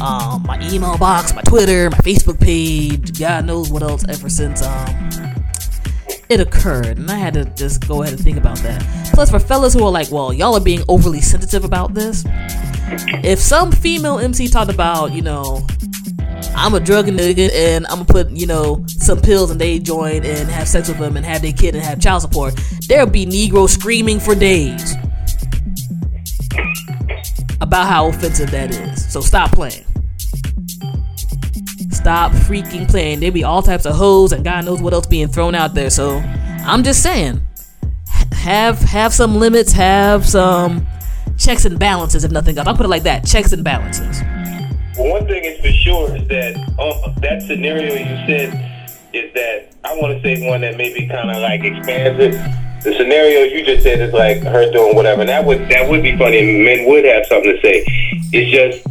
[0.00, 4.62] um, my email box, my Twitter, my Facebook page, God knows what else ever since
[4.62, 5.10] um,
[6.28, 6.98] it occurred.
[6.98, 8.84] And I had to just go ahead and think about that.
[9.14, 12.24] Plus, for fellas who are like, well, y'all are being overly sensitive about this.
[13.24, 15.66] If some female MC talked about, you know,
[16.54, 20.24] I'm a drug nigga and I'm gonna put, you know, some pills and they join
[20.24, 23.26] and have sex with them and have their kid and have child support, there'll be
[23.26, 24.94] Negroes screaming for days
[27.60, 29.12] about how offensive that is.
[29.12, 29.84] So stop playing.
[31.90, 33.20] Stop freaking playing.
[33.20, 35.90] There be all types of hoes and God knows what else being thrown out there.
[35.90, 37.40] So I'm just saying,
[38.32, 40.86] have have some limits, have some
[41.36, 42.24] checks and balances.
[42.24, 44.20] If nothing else, I'll put it like that: checks and balances.
[44.96, 48.48] One thing is for sure is that uh, that scenario you said
[49.12, 52.32] is that I want to say one that maybe kind of like expands it.
[52.82, 55.20] The scenario you just said is like her doing whatever.
[55.20, 56.40] And that would that would be funny.
[56.64, 57.84] Men would have something to say.
[58.32, 58.86] It's just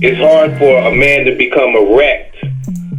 [0.00, 2.36] it's hard for a man to become erect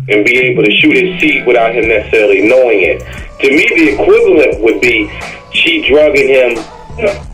[0.09, 2.99] and be able to shoot his seat without him necessarily knowing it.
[3.39, 5.07] To me, the equivalent would be
[5.53, 6.57] she drugging him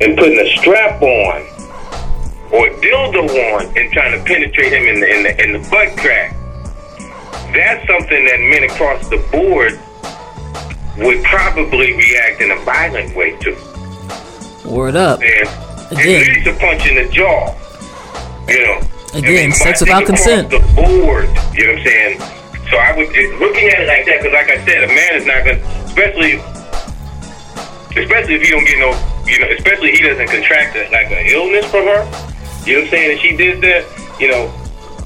[0.01, 1.54] and putting a strap on
[2.51, 5.97] or dildo on and trying to penetrate him in the in the in the butt
[5.97, 6.35] crack.
[7.53, 9.79] That's something that men across the board
[10.97, 13.55] would probably react in a violent way to.
[14.65, 15.21] Word up.
[15.21, 15.47] And
[15.91, 16.21] Again.
[16.21, 17.55] at least a punch in the jaw.
[18.47, 18.81] You know.
[19.13, 20.49] Again, sex without consent.
[20.49, 21.29] The board.
[21.55, 22.19] You know what I'm saying?
[22.69, 25.15] So I would it- looking at it like that because, like I said, a man
[25.15, 26.33] is not gonna, especially,
[27.95, 28.91] especially if he don't get no,
[29.25, 32.03] you know, especially he doesn't contract a, like an illness from her.
[32.65, 33.11] You know what I'm saying?
[33.11, 33.85] And she did that,
[34.19, 34.51] you know,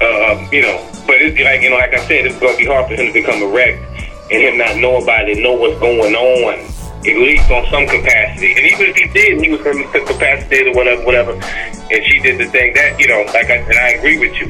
[0.00, 0.86] uh, you know.
[1.06, 3.12] But it's like you know, like I said, it's gonna be hard for him to
[3.12, 3.82] become erect
[4.30, 6.70] and him not know about it, know what's going on.
[7.00, 8.52] at least on some capacity.
[8.52, 12.44] And even if he did, he was incapacitated or whatever, whatever, and she did the
[12.52, 14.46] thing that, you know, like I, and I agree with you,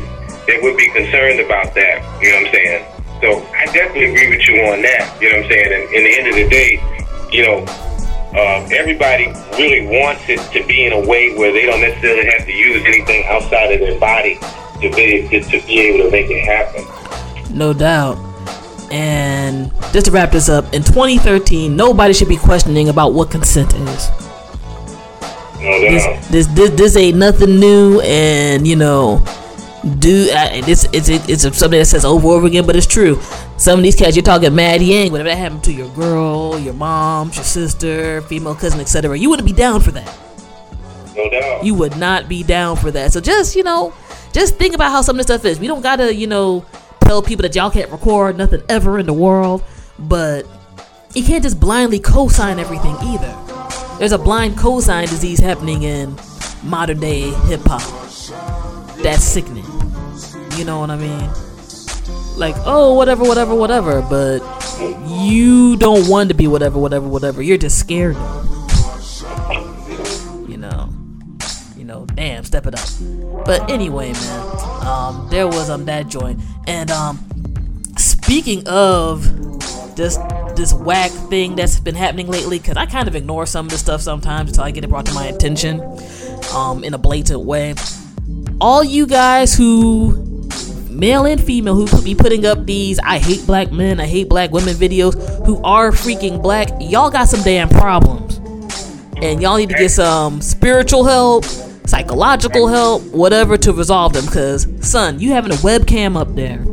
[0.50, 2.02] that would be concerned about that.
[2.20, 2.82] You know what I'm saying?
[3.22, 5.16] So I definitely agree with you on that.
[5.22, 5.70] You know what I'm saying?
[5.70, 6.70] And in the end of the day,
[7.30, 7.64] you know,
[8.32, 9.26] uh, everybody
[9.58, 12.84] really wants it to be in a way where they don't necessarily have to use
[12.86, 14.38] anything outside of their body
[14.80, 16.84] to be to, to be able to make it happen.
[17.56, 18.18] No doubt.
[18.92, 23.72] And just to wrap this up, in 2013, nobody should be questioning about what consent
[23.74, 24.10] is.
[25.60, 29.24] No This, this, this, this ain't nothing new, and you know,
[29.98, 33.20] do uh, this it's it's something that says over and over again, but it's true.
[33.60, 36.72] Some of these cats you're talking mad yang, whatever that happened to your girl, your
[36.72, 39.18] mom, your sister, female cousin, etc.
[39.18, 40.18] You wouldn't be down for that.
[41.14, 41.62] No doubt.
[41.62, 43.12] You would not be down for that.
[43.12, 43.92] So just you know,
[44.32, 45.60] just think about how some of this stuff is.
[45.60, 46.64] We don't gotta you know
[47.02, 49.62] tell people that y'all can't record nothing ever in the world,
[49.98, 50.46] but
[51.12, 53.36] you can't just blindly co-sign everything either.
[53.98, 56.16] There's a blind co-sign disease happening in
[56.62, 57.82] modern day hip hop.
[59.02, 59.66] That's sickening.
[60.56, 61.49] You know what I mean?
[62.40, 64.40] Like, oh, whatever, whatever, whatever, but
[65.06, 67.42] you don't want to be whatever, whatever, whatever.
[67.42, 68.16] You're just scared.
[70.48, 70.88] You know,
[71.76, 72.88] you know, damn, step it up.
[73.44, 77.18] But anyway, man, um, there was um that joint, and um,
[77.98, 79.22] speaking of
[79.96, 80.16] this
[80.56, 83.80] this whack thing that's been happening lately, because I kind of ignore some of this
[83.80, 85.82] stuff sometimes until I get it brought to my attention,
[86.54, 87.74] um, in a blatant way
[88.60, 90.29] all you guys who
[90.90, 94.28] male and female who could be putting up these I hate black men, I hate
[94.28, 95.14] black women videos
[95.46, 98.38] who are freaking black, y'all got some damn problems.
[99.22, 104.26] And y'all need to get some spiritual help, psychological help, whatever to resolve them.
[104.26, 106.64] Cause son, you having a webcam up there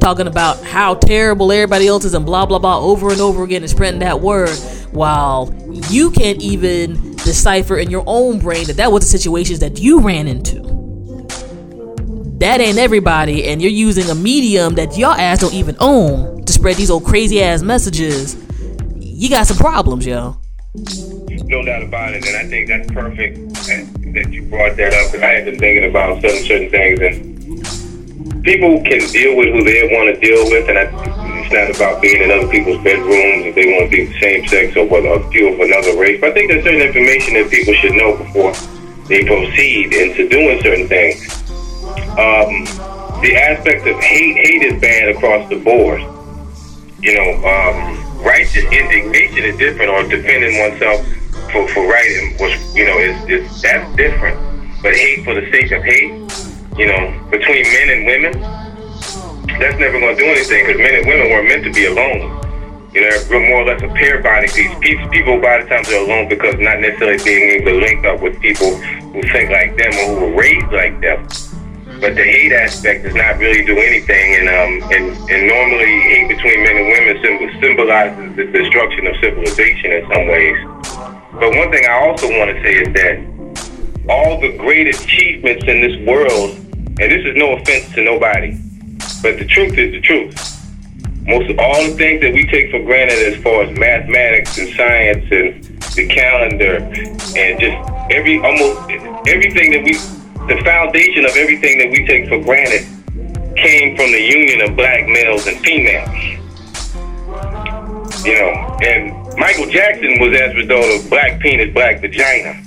[0.00, 3.62] talking about how terrible everybody else is and blah blah blah over and over again
[3.62, 4.54] and spreading that word
[4.92, 5.52] while
[5.90, 10.00] you can't even decipher in your own brain that that was the situations that you
[10.00, 10.83] ran into.
[12.44, 16.52] That ain't everybody, and you're using a medium that y'all ass don't even own to
[16.52, 18.36] spread these old crazy ass messages.
[18.98, 20.36] You got some problems, yo.
[21.46, 23.38] No doubt about it, and I think that's perfect
[23.70, 27.00] eh, that you brought that up because I have been thinking about certain certain things,
[27.00, 30.84] and people can deal with who they want to deal with, and I
[31.40, 34.46] it's not about being in other people's bedrooms if they want to be the same
[34.48, 36.20] sex or whether a few of another race.
[36.20, 38.52] But I think there's certain information that people should know before
[39.08, 41.43] they proceed into doing certain things.
[42.18, 42.64] Um,
[43.22, 46.00] the aspect of hate, hate is bad across the board.
[47.00, 51.06] You know, um, righteous indignation is different, or defending oneself
[51.52, 54.38] for, for right, was you know, is, is that's different.
[54.82, 56.12] But hate for the sake of hate,
[56.76, 58.64] you know, between men and women
[59.58, 62.40] that's never going to do anything because men and women weren't meant to be alone.
[62.92, 65.08] You know, we're more or less a pair bonding piece.
[65.10, 68.40] People, by the time they're alone, because not necessarily being able to link up with
[68.40, 71.26] people who think like them or who were raised like them.
[72.00, 76.28] But the hate aspect does not really do anything, and um, and, and normally hate
[76.28, 80.58] between men and women symbolizes the destruction of civilization in some ways.
[81.38, 85.80] But one thing I also want to say is that all the great achievements in
[85.80, 86.50] this world,
[87.00, 88.58] and this is no offense to nobody,
[89.22, 90.34] but the truth is the truth.
[91.26, 94.68] Most of all the things that we take for granted as far as mathematics and
[94.76, 95.64] science and
[95.96, 96.76] the calendar
[97.38, 97.78] and just
[98.10, 98.90] every almost
[99.26, 99.94] everything that we
[100.48, 102.86] the foundation of everything that we take for granted
[103.56, 106.10] came from the union of black males and females.
[108.24, 112.62] You know, and Michael Jackson was as a result of black penis, black vagina.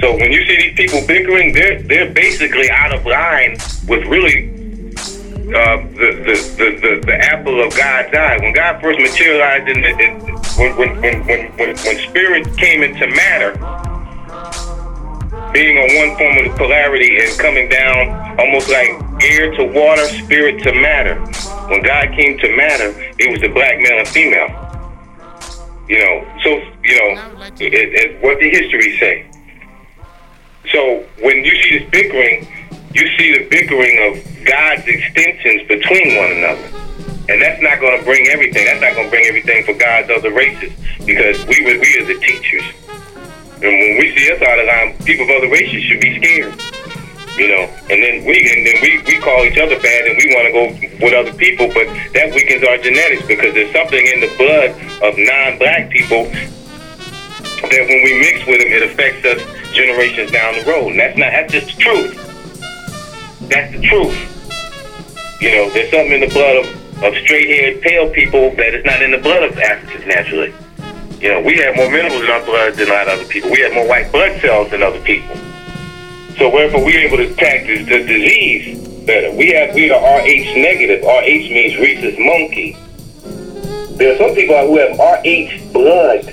[0.00, 4.48] So when you see these people bickering, they're they're basically out of line with really
[5.50, 8.38] uh, the, the, the, the, apple of God's eye.
[8.40, 10.20] When God first materialized in, the, in
[10.56, 13.58] when, when, when, when, when spirit came into matter,
[15.52, 18.90] being on one form of the polarity and coming down almost like
[19.22, 21.16] air to water, spirit to matter.
[21.68, 24.48] When God came to matter, it was the black male and female.
[25.88, 26.50] You know, so
[26.84, 29.30] you know, it, it, what the history say.
[30.72, 32.46] So when you see this bickering,
[32.94, 36.68] you see the bickering of God's extensions between one another.
[37.28, 38.66] And that's not going to bring everything.
[38.66, 40.72] That's not going to bring everything for God's other races
[41.04, 42.64] because we we are the teachers.
[43.62, 46.56] And when we see us out of line, people of other races should be scared.
[47.36, 50.34] You know, and then we and then we, we call each other bad and we
[50.34, 50.64] want to go
[51.04, 55.16] with other people, but that weakens our genetics because there's something in the blood of
[55.16, 59.40] non-black people that when we mix with them, it affects us
[59.72, 60.90] generations down the road.
[60.90, 62.16] And that's not that's just the truth.
[63.48, 65.40] That's the truth.
[65.40, 69.02] You know, there's something in the blood of of straight-haired, pale people that is not
[69.02, 70.52] in the blood of Africans naturally.
[71.20, 73.50] You know, we have more minerals in our blood than a lot of other people.
[73.50, 75.36] We have more white blood cells than other people.
[76.38, 79.30] So wherefore we're able to attack the, the disease better.
[79.36, 81.04] We have we are Rh negative.
[81.04, 82.72] Rh means rhesus monkey.
[83.98, 86.24] There are some people who have Rh blood.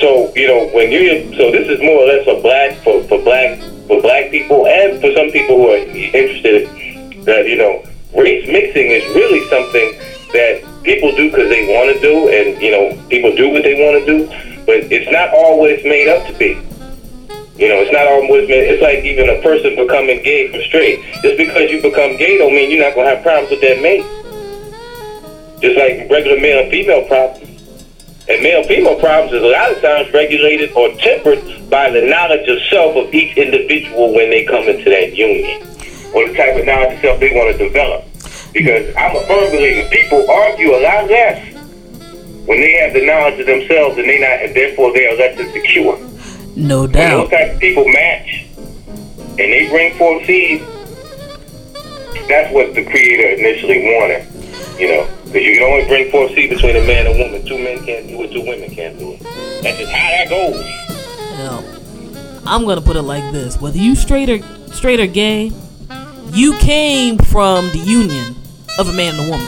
[0.00, 3.22] So you know when you so this is more or less for black for, for
[3.22, 6.68] black for black people and for some people who are interested
[7.26, 7.84] that you know
[8.18, 9.92] race mixing is really something
[10.32, 13.74] that people do because they want to do, and you know people do what they
[13.74, 14.26] want to do,
[14.64, 16.54] but it's not always made up to be.
[17.58, 18.70] You know, it's not always made.
[18.70, 21.02] It's like even a person becoming gay from straight.
[21.20, 24.06] Just because you become gay don't mean you're not gonna have problems with that mate.
[25.60, 27.42] Just like regular male and female problems.
[28.28, 32.46] And male female problems is a lot of times regulated or tempered by the knowledge
[32.46, 35.62] of self of each individual when they come into that union.
[36.14, 38.04] Or the type of knowledge of self they want to develop.
[38.56, 41.52] Because I'm a firm believer people argue a lot less
[42.46, 45.38] when they have the knowledge of themselves and they not and therefore they are less
[45.38, 45.98] insecure.
[46.56, 47.10] No doubt.
[47.10, 50.62] When those type of people match and they bring forth seed,
[52.30, 54.24] that's what the creator initially wanted.
[54.80, 57.44] You know, because you can only bring forth seed between a man and woman.
[57.44, 59.22] Two men can't do it, two women can't do it.
[59.62, 60.64] That's just how that goes.
[61.36, 61.62] Now,
[62.50, 64.38] I'm gonna put it like this: whether you straight or
[64.72, 65.52] straight or gay,
[66.32, 68.34] you came from the union
[68.78, 69.46] of a man and a woman,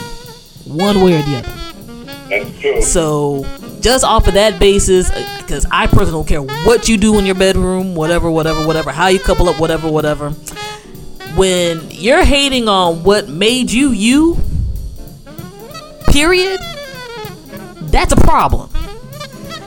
[0.65, 1.69] one way or the other.
[2.29, 2.81] That's true.
[2.81, 3.45] So,
[3.81, 7.25] just off of that basis, uh, because I personally don't care what you do in
[7.25, 10.31] your bedroom, whatever, whatever, whatever, how you couple up, whatever, whatever.
[11.35, 14.37] When you're hating on what made you you,
[16.07, 16.59] period,
[17.81, 18.69] that's a problem.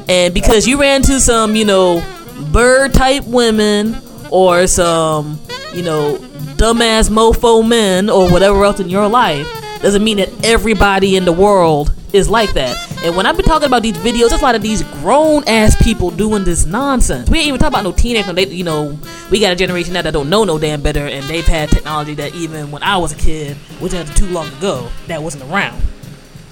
[0.09, 2.05] And because you ran to some, you know,
[2.53, 3.97] bird type women
[4.31, 5.41] or some,
[5.73, 6.19] you know,
[6.63, 9.49] dumbass mofo men or whatever else in your life,
[9.83, 12.77] doesn't mean that everybody in the world is like that.
[13.03, 15.75] And when I've been talking about these videos, there's a lot of these grown ass
[15.83, 17.29] people doing this nonsense.
[17.29, 18.33] We ain't even talking about no teenagers.
[18.33, 18.97] They, you know,
[19.29, 22.15] we got a generation now that don't know no damn better, and they've had technology
[22.15, 25.83] that even when I was a kid, which wasn't too long ago, that wasn't around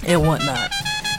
[0.09, 0.73] and whatnot.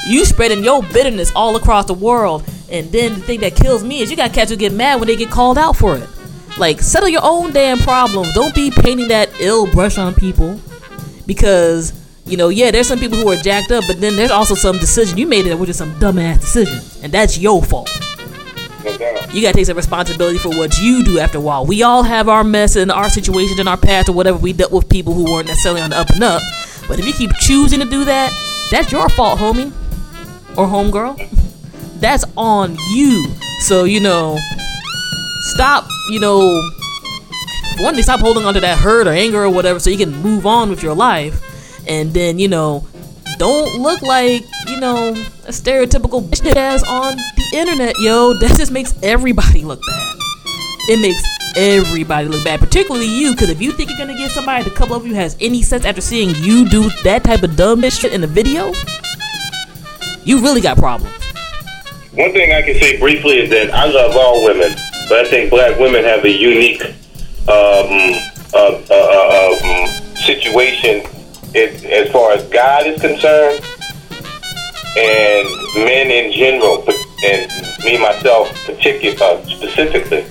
[0.05, 4.01] You spreading your bitterness all across the world, and then the thing that kills me
[4.01, 6.09] is you got cats who get mad when they get called out for it.
[6.61, 8.27] Like, settle your own damn problem.
[8.35, 10.61] Don't be painting that ill brush on people.
[11.25, 11.91] Because,
[12.23, 14.77] you know, yeah, there's some people who are jacked up, but then there's also some
[14.77, 16.79] decision you made that were just some dumbass decision.
[17.03, 17.89] And that's your fault.
[19.33, 21.65] You gotta take some responsibility for what you do after a while.
[21.65, 24.37] We all have our mess and our situations and our past or whatever.
[24.37, 26.43] We dealt with people who weren't necessarily on the up and up.
[26.87, 28.31] But if you keep choosing to do that,
[28.69, 29.73] that's your fault, homie.
[30.55, 31.27] Or homegirl.
[32.01, 33.31] That's on you.
[33.59, 34.39] So, you know,
[35.51, 36.69] stop, you know,
[37.79, 40.11] one day stop holding on to that hurt or anger or whatever so you can
[40.21, 41.41] move on with your life.
[41.87, 42.87] And then, you know,
[43.37, 45.09] don't look like, you know,
[45.45, 48.33] a stereotypical bitch that's on the internet, yo.
[48.39, 50.15] That just makes everybody look bad.
[50.89, 51.21] It makes
[51.55, 54.95] everybody look bad, particularly you, because if you think you're gonna get somebody, the couple
[54.95, 58.13] of you has any sense after seeing you do that type of dumb bitch shit
[58.13, 58.71] in a video,
[60.23, 61.13] you really got problems.
[62.13, 64.71] One thing I can say briefly is that I love all women,
[65.11, 68.15] but I think black women have a unique um,
[68.53, 71.05] uh, uh, uh, um, situation
[71.53, 73.61] as, as far as God is concerned,
[74.95, 75.47] and
[75.83, 76.87] men in general,
[77.25, 77.51] and
[77.83, 80.23] me myself particular, uh, specifically.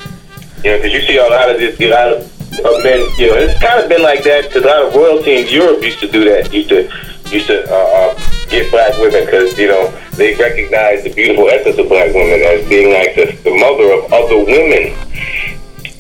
[0.64, 3.00] You know, because you see a lot of this, a lot of men.
[3.18, 5.82] You know, it's kind of been like that because a lot of royalty in Europe
[5.82, 6.54] used to do that.
[6.54, 6.88] Used to
[7.32, 8.18] used to uh, uh,
[8.48, 12.68] get black women because you know they recognize the beautiful essence of black women as
[12.68, 14.96] being like the, the mother of other women.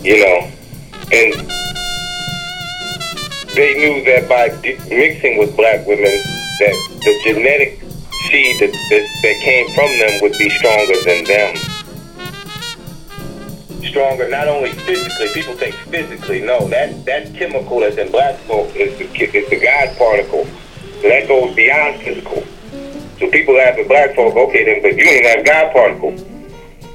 [0.00, 0.50] You know,
[1.12, 1.34] and
[3.54, 6.04] they knew that by di- mixing with black women,
[6.60, 6.74] that
[7.04, 7.80] the genetic
[8.30, 11.56] seed that, that, that came from them would be stronger than them.
[13.84, 15.28] Stronger, not only physically.
[15.34, 16.40] People think physically.
[16.40, 20.46] No, that that chemical that's in black folk is the is the God particle.
[21.02, 22.44] That goes beyond physical.
[23.18, 24.34] So people have the black folk.
[24.34, 26.12] Okay, then, but you ain't have God particle.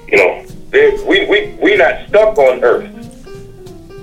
[0.07, 0.45] You know,
[1.07, 2.95] we we we not stuck on Earth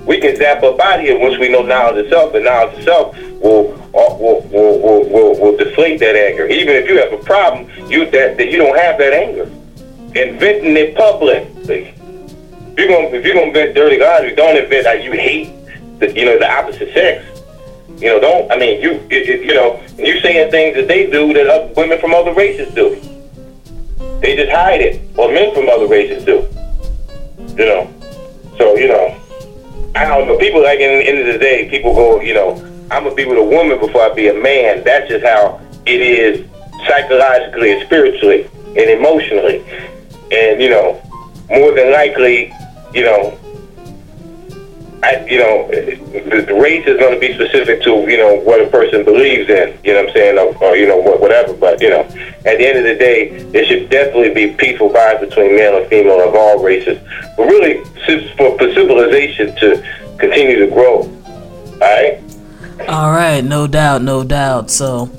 [0.05, 2.83] we can zap up out here once we know knowledge of self, and knowledge of
[2.83, 6.47] self will uh, will will will, will, will deflate that anger.
[6.47, 9.43] Even if you have a problem, you that, that you don't have that anger.
[10.15, 11.93] Inventing it publicly.
[11.95, 15.53] If you're gonna if you're gonna invent dirty laundry, don't invent that you hate
[15.99, 17.25] the you know the opposite sex.
[17.97, 18.51] You know, don't.
[18.51, 21.99] I mean, you it, you know, you saying things that they do that other women
[21.99, 22.95] from other races do.
[24.19, 26.47] They just hide it, or men from other races do.
[27.57, 27.93] You know,
[28.57, 29.19] so you know.
[29.95, 30.37] I don't know.
[30.37, 32.55] People like in the end of the day, people go, you know,
[32.89, 34.83] I'm gonna be with a woman before I be a man.
[34.83, 36.47] That's just how it is
[36.87, 39.63] psychologically and spiritually and emotionally.
[40.31, 40.99] And you know,
[41.49, 42.51] more than likely,
[42.93, 43.37] you know,
[45.03, 48.67] I, you know, the, race is going to be specific to you know what a
[48.67, 49.77] person believes in.
[49.83, 51.53] You know what I'm saying, or, or you know whatever.
[51.53, 52.01] But you know,
[52.45, 55.87] at the end of the day, there should definitely be peaceful bonds between male and
[55.89, 56.99] female of all races.
[57.35, 57.83] But really,
[58.37, 59.83] for, for civilization to
[60.17, 61.01] continue to grow.
[61.01, 62.21] All right.
[62.87, 64.71] All right, no doubt, no doubt.
[64.71, 65.09] So,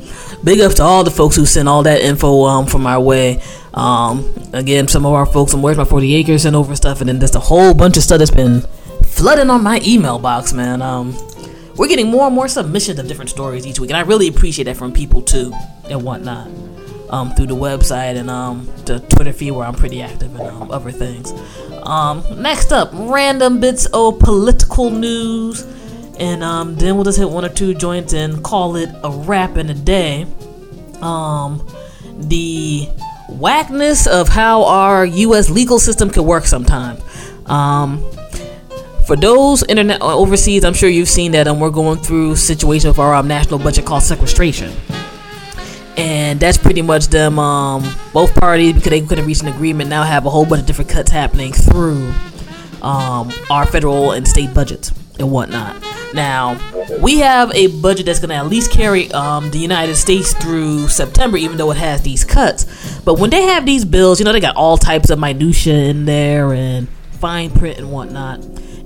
[0.42, 3.42] big up to all the folks who sent all that info um from our way.
[3.74, 7.08] Um, again, some of our folks from Where's My 40 Acres sent over stuff, and
[7.08, 8.64] then there's a whole bunch of stuff that's been
[9.14, 10.82] flooding on my email box, man.
[10.82, 11.14] Um,
[11.76, 14.64] we're getting more and more submissions of different stories each week, and I really appreciate
[14.64, 15.52] that from people too
[15.88, 16.48] and whatnot.
[17.10, 20.70] Um, through the website and um, the Twitter feed where I'm pretty active and um,
[20.72, 21.32] other things.
[21.82, 25.62] Um, next up, random bits of political news,
[26.18, 29.56] and um, then we'll just hit one or two joints and call it a wrap
[29.58, 30.26] in a day.
[31.02, 31.64] Um,
[32.18, 32.88] the
[33.28, 35.50] whackness of how our U.S.
[35.50, 37.00] legal system can work sometimes.
[39.06, 42.88] For those internet uh, overseas, I'm sure you've seen that um, we're going through situation
[42.88, 44.72] of our um, national budget called sequestration.
[45.98, 47.84] And that's pretty much them, um,
[48.14, 50.90] both parties, because they couldn't reach an agreement, now have a whole bunch of different
[50.90, 52.12] cuts happening through
[52.80, 55.76] um, our federal and state budgets and whatnot.
[56.14, 56.58] Now,
[57.02, 60.88] we have a budget that's going to at least carry um, the United States through
[60.88, 63.00] September, even though it has these cuts.
[63.00, 66.06] But when they have these bills, you know, they got all types of minutia in
[66.06, 66.88] there and
[67.20, 68.42] fine print and whatnot.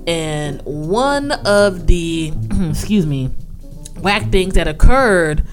[0.07, 2.33] And one of the,
[2.69, 3.29] excuse me,
[3.97, 5.43] whack things that occurred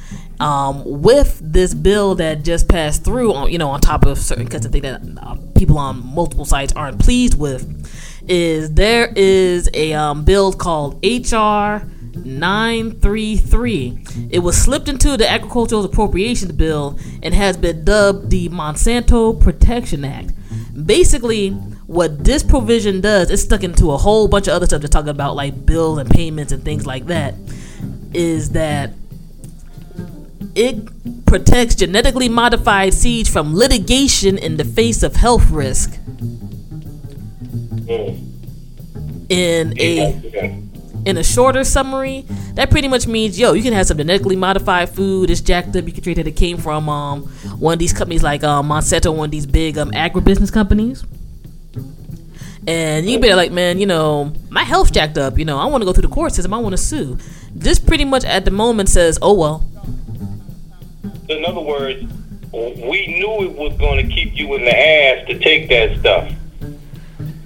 [0.41, 4.47] um, with this bill that just passed through, on, you know, on top of certain
[4.47, 7.73] cuts of things that uh, people on multiple sites aren't pleased with,
[8.29, 11.87] is there is a um, bill called HR
[12.25, 14.29] 933.
[14.31, 20.05] It was slipped into the Agricultural Appropriations Bill and has been dubbed the Monsanto Protection
[20.05, 20.33] Act.
[20.87, 21.51] Basically,
[21.87, 25.07] what this provision does, it's stuck into a whole bunch of other stuff to talk
[25.07, 27.35] about, like bills and payments and things like that,
[28.13, 28.93] is that
[30.55, 35.99] it protects genetically modified seeds from litigation in the face of health risk.
[37.89, 38.17] Oh.
[39.29, 40.63] In a
[41.07, 44.91] in a shorter summary, that pretty much means yo, you can have some genetically modified
[44.91, 45.31] food.
[45.31, 45.87] It's jacked up.
[45.87, 47.23] You can trade that it came from um
[47.59, 51.05] one of these companies like um, Monsanto, one of these big um agribusiness companies.
[52.67, 55.39] And you be like, man, you know, my health's jacked up.
[55.39, 56.53] You know, I want to go through the court system.
[56.53, 57.17] I want to sue.
[57.55, 59.65] This pretty much at the moment says, oh well.
[61.29, 62.03] In other words,
[62.53, 66.33] we knew it was going to keep you in the ass to take that stuff.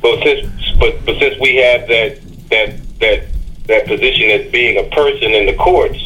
[0.01, 3.25] But since but, but since we have that that that
[3.67, 5.99] that position as being a person in the courts,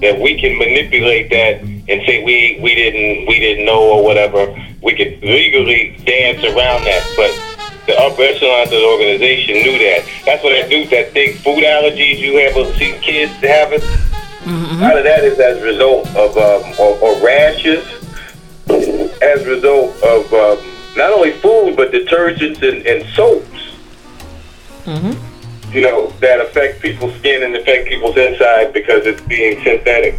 [0.00, 4.46] that we can manipulate that and say we we didn't we didn't know or whatever.
[4.82, 7.52] We could legally dance around that, but
[7.86, 10.08] the upper echelons of the organization knew that.
[10.24, 10.86] That's what that do.
[10.86, 13.80] That big food allergies you have with see kids having.
[13.80, 14.78] Mm-hmm.
[14.78, 17.86] A lot of that is as a result of um, or, or, rashes,
[18.68, 20.58] as a result of um,
[20.96, 23.76] not only food but detergents and, and soaps.
[24.84, 25.31] Mm-hmm.
[25.72, 30.18] You know that affect people's skin and affect people's inside because it's being synthetic.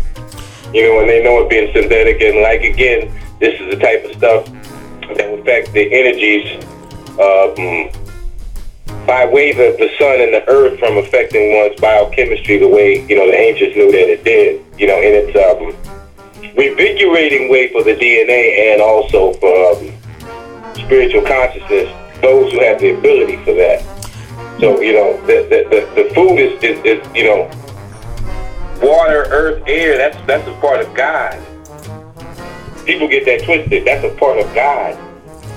[0.74, 4.04] You know, and they know it being synthetic, and like again, this is the type
[4.04, 4.46] of stuff
[5.16, 6.64] that affect the energies
[7.20, 7.92] um,
[9.06, 13.16] by way of the sun and the earth from affecting one's biochemistry the way you
[13.16, 14.66] know the ancients knew that it did.
[14.80, 15.94] You know, and its um,
[16.56, 19.94] revigorating way for the DNA and also for um,
[20.74, 21.94] spiritual consciousness.
[22.22, 24.03] Those who have the ability for that.
[24.60, 27.50] So you know, the the, the, the food is, is, is you know
[28.82, 29.98] water, earth, air.
[29.98, 31.40] That's that's a part of God.
[32.86, 33.86] People get that twisted.
[33.86, 34.98] That's a part of God.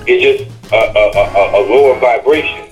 [0.07, 2.71] It's just a, a, a, lower vibration.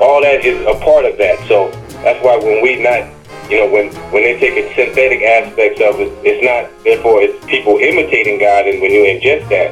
[0.00, 1.46] All that is a part of that.
[1.46, 1.70] So
[2.02, 3.04] that's why when we not,
[3.50, 6.84] you know, when when they're taking synthetic aspects of it, it's not.
[6.84, 9.70] Therefore, it's people imitating God, and when you ingest that,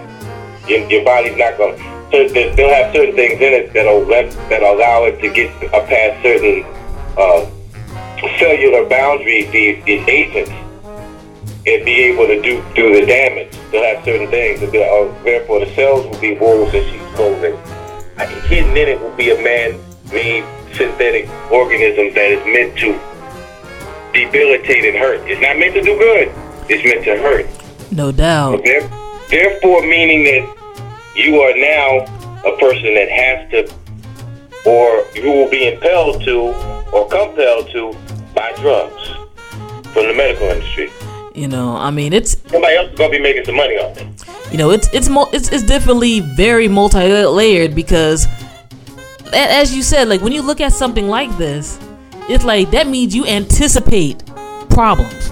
[0.69, 1.79] your, your body's not going.
[1.79, 6.23] to they'll have certain things in it that'll let that allow it to get past
[6.23, 6.65] certain
[7.17, 7.49] uh,
[8.39, 9.51] cellular boundaries.
[9.51, 10.51] These these agents
[11.65, 13.57] and be able to do do the damage.
[13.71, 14.61] They'll have certain things.
[14.61, 17.57] Be like, oh, therefore, the cells will be wolves that she's clothing.
[18.49, 20.45] Hidden in it will be a man-made
[20.75, 22.99] synthetic organism that is meant to
[24.13, 25.21] debilitate and hurt.
[25.29, 26.33] It's not meant to do good.
[26.69, 27.47] It's meant to hurt.
[27.93, 28.65] No doubt.
[28.65, 28.89] There,
[29.31, 30.62] therefore, meaning that
[31.17, 32.05] you are now
[32.45, 33.75] a person that has to,
[34.65, 36.39] or you will be impelled to,
[36.93, 37.95] or compelled to,
[38.35, 39.11] buy drugs.
[39.93, 40.91] from the medical industry.
[41.35, 44.07] You know, I mean, it's Somebody else is gonna be making some money off it.
[44.53, 48.27] you know, it's it's mo- it's, it's definitely very multi-layered because,
[49.33, 51.79] as you said, like when you look at something like this,
[52.29, 54.23] it's like that means you anticipate
[54.71, 55.31] problems.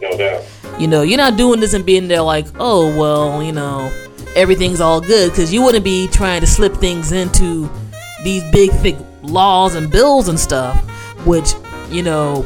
[0.00, 0.44] No doubt.
[0.78, 3.90] You know, you're not doing this and being there like, oh well, you know,
[4.36, 7.70] everything's all good because you wouldn't be trying to slip things into
[8.24, 10.76] these big thick laws and bills and stuff,
[11.26, 11.52] which
[11.90, 12.44] you know.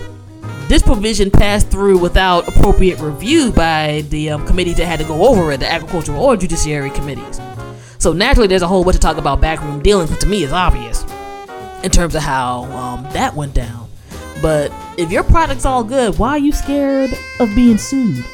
[0.68, 5.24] This provision passed through without appropriate review by the um, committees that had to go
[5.28, 7.40] over it, the agricultural or judiciary committees.
[7.98, 10.52] So naturally, there's a whole bunch of talk about backroom dealings, which to me is
[10.52, 11.04] obvious
[11.84, 13.88] in terms of how um, that went down.
[14.42, 17.10] But if your product's all good, why are you scared
[17.40, 18.24] of being sued?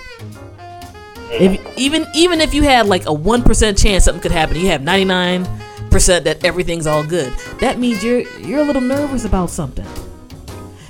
[1.33, 4.69] If even even if you had like a one percent chance something could happen, you
[4.69, 5.49] have ninety nine
[5.91, 7.33] percent that everything's all good.
[7.61, 9.87] That means you're you're a little nervous about something.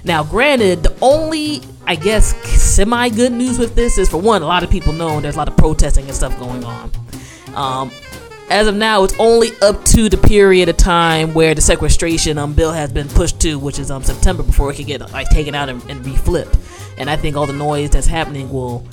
[0.04, 4.46] Now, granted, the only I guess semi good news with this is for one, a
[4.46, 6.90] lot of people know there's a lot of protesting and stuff going on.
[7.54, 7.90] Um,
[8.52, 12.52] as of now, it's only up to the period of time where the sequestration um,
[12.52, 15.54] bill has been pushed to, which is um, September, before it can get like taken
[15.54, 16.58] out and, and reflipped.
[16.98, 18.86] And I think all the noise that's happening will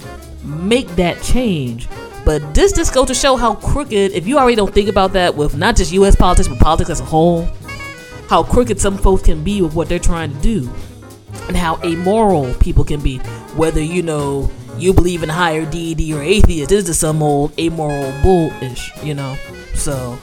[0.43, 1.89] make that change.
[2.23, 5.35] But this just goes to show how crooked, if you already don't think about that
[5.35, 6.15] with not just U.S.
[6.15, 7.45] politics, but politics as a whole,
[8.29, 10.71] how crooked some folks can be with what they're trying to do,
[11.49, 13.17] and how amoral people can be.
[13.57, 14.49] Whether you know
[14.79, 16.69] you believe in higher deity or atheist.
[16.69, 19.37] This is some old amoral bullish, you know.
[19.75, 20.17] So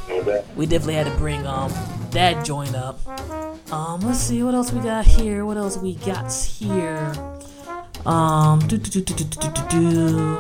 [0.57, 1.73] we definitely had to bring um
[2.11, 2.99] that joint up.
[3.73, 5.45] Um, let's see what else we got here.
[5.45, 7.13] What else we got here?
[8.05, 10.39] Um, do do do do do do do.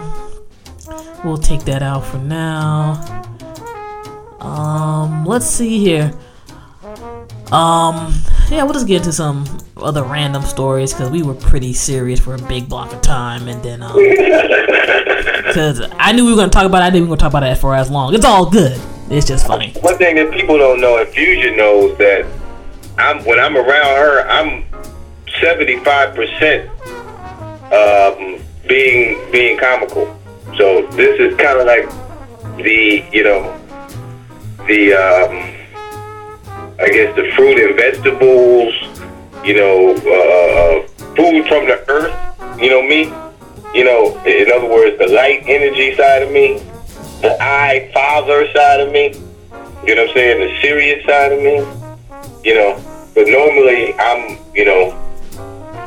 [1.24, 3.24] We'll take that out for now.
[4.40, 6.12] Um, let's see here.
[7.50, 8.14] Um,
[8.51, 9.44] yeah, we'll just get into some
[9.76, 13.62] other random stories because we were pretty serious for a big block of time, and
[13.62, 13.94] then um,
[15.47, 17.32] because I knew we were gonna talk about, it, I knew we were gonna talk
[17.32, 18.14] about it for as long.
[18.14, 18.80] It's all good.
[19.11, 19.72] It's just funny.
[19.80, 22.26] One thing that people don't know, and Fusion knows that
[22.99, 24.64] I'm when I'm around her, I'm
[25.40, 26.70] 75 percent
[27.72, 30.16] um, being being comical.
[30.57, 31.88] So this is kind of like
[32.57, 33.59] the you know
[34.66, 35.55] the um,
[36.79, 38.74] I guess the fruit and vegetables,
[39.43, 42.14] you know, uh, food from the earth.
[42.61, 43.05] You know me.
[43.74, 46.59] You know, in other words, the light energy side of me,
[47.22, 49.14] the I father side of me.
[49.87, 50.41] You know what I'm saying?
[50.41, 51.64] The serious side of me.
[52.45, 54.93] You know, but normally I'm, you know,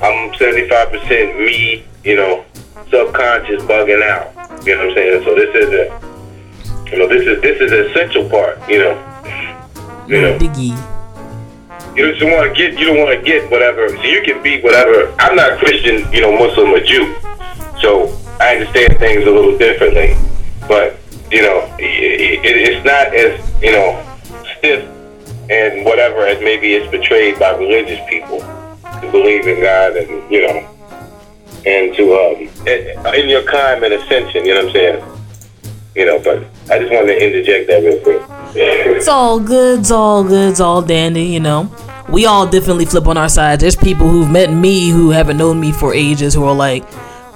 [0.01, 1.85] I'm 75% me.
[2.03, 2.45] You know,
[2.89, 4.33] subconscious bugging out.
[4.65, 5.23] You know what I'm saying?
[5.23, 8.57] So this is a, you know, this is this is an essential part.
[8.69, 9.18] You know,
[10.09, 10.37] you know.
[10.39, 10.73] Diggy.
[11.95, 12.79] You just want to get.
[12.79, 13.89] You don't want to get whatever.
[13.89, 15.13] So you can be whatever.
[15.19, 17.15] I'm not Christian, you know, Muslim or Jew,
[17.81, 20.15] so I understand things a little differently.
[20.67, 20.99] But
[21.31, 24.03] you know, it, it, it's not as you know
[24.57, 24.87] stiff
[25.49, 30.47] and whatever as maybe it's portrayed by religious people to believe in God and you
[30.47, 30.69] know,
[31.65, 32.73] and to um
[33.13, 34.45] in your your climate ascension.
[34.45, 35.18] You know what I'm saying?
[35.95, 38.21] You know, but I just wanted to interject that real quick.
[38.55, 41.71] It's all good, it's all good, it's all dandy, you know.
[42.09, 43.61] We all definitely flip on our sides.
[43.61, 46.83] There's people who've met me who haven't known me for ages who are like,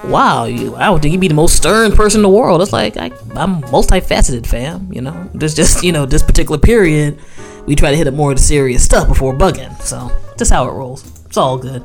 [0.04, 2.60] wow, you, I would think you'd be the most stern person in the world.
[2.62, 5.30] It's like, I, I'm multifaceted, fam, you know.
[5.34, 7.18] There's just, you know, this particular period,
[7.66, 9.80] we try to hit up more of the serious stuff before bugging.
[9.82, 11.04] So, just how it rolls.
[11.26, 11.84] It's all good.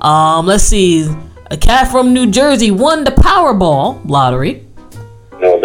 [0.00, 1.08] Um, let's see.
[1.50, 4.67] A cat from New Jersey won the Powerball lottery.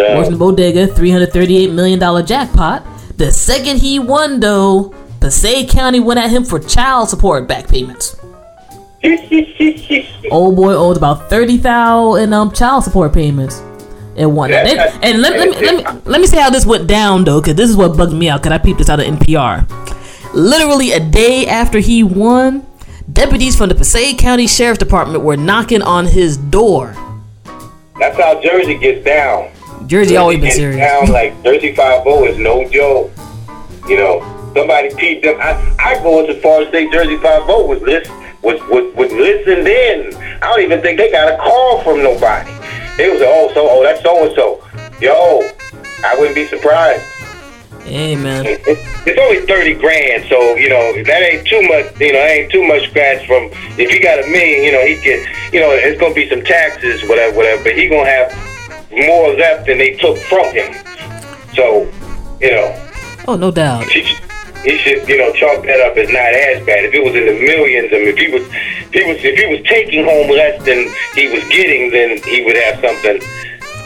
[0.04, 0.18] Doubt.
[0.18, 2.86] Working Bodega, $338 million jackpot.
[3.16, 8.16] The second he won, though, Passaic County went at him for child support back payments.
[10.30, 13.60] Old boy owed about 30000 in um, child support payments.
[14.16, 14.52] And won.
[14.52, 17.40] And, and let, let, me, let, me, let me say how this went down, though,
[17.40, 19.66] because this is what bugged me out, because I peeped this out of NPR.
[20.34, 22.66] Literally a day after he won,
[23.10, 26.94] deputies from the Passaic County Sheriff's Department were knocking on his door.
[27.98, 29.50] That's how Jersey gets down.
[29.86, 30.78] Jersey always been serious.
[30.78, 33.10] Down like Jersey Five O is no joke.
[33.88, 35.36] You know, somebody peeped them.
[35.40, 38.10] I, I go as far as say Jersey Five O was list
[38.42, 40.14] was, was was listened in.
[40.42, 42.50] I don't even think they got a call from nobody.
[43.02, 44.60] It was oh so oh that's so and so.
[45.00, 45.40] Yo,
[46.04, 47.02] I wouldn't be surprised.
[47.82, 48.46] Hey, man.
[48.46, 48.62] It-
[49.06, 51.92] It's only thirty grand, so you know that ain't too much.
[52.00, 53.50] You know, ain't too much scratch from.
[53.76, 55.20] If he got a million, you know, he can.
[55.52, 57.62] You know, it's gonna be some taxes, whatever, whatever.
[57.62, 58.32] But he gonna have
[58.96, 60.72] more left than they took from him.
[61.54, 61.90] So,
[62.40, 62.80] you know,
[63.26, 63.84] Oh, no doubt.
[63.88, 64.18] he should,
[64.64, 66.84] he should, you know, chalk that up as not as bad.
[66.84, 68.44] If it was in the millions, I mean, if he was
[68.92, 72.56] he was if he was taking home less than he was getting, then he would
[72.56, 73.20] have something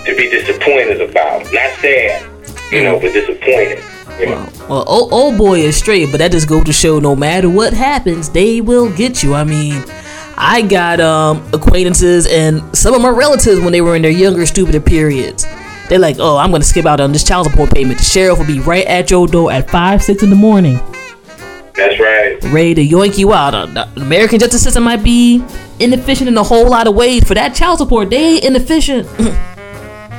[0.07, 1.43] to be disappointed about.
[1.53, 2.27] Not sad,
[2.73, 3.83] you know, but disappointed.
[4.19, 4.49] You know?
[4.69, 7.73] Well, old, old boy is straight, but that just goes to show no matter what
[7.73, 9.35] happens, they will get you.
[9.35, 9.85] I mean,
[10.41, 14.47] I got um, acquaintances and some of my relatives when they were in their younger,
[14.47, 15.45] stupider periods.
[15.89, 17.99] They're like, oh, I'm gonna skip out on this child support payment.
[17.99, 20.77] The sheriff will be right at your door at five, six in the morning,
[21.75, 22.39] That's right.
[22.53, 23.55] ready to yoink you out.
[23.55, 25.43] Uh, The American justice system might be
[25.81, 27.25] inefficient in a whole lot of ways.
[27.27, 29.07] For that child support, they ain't inefficient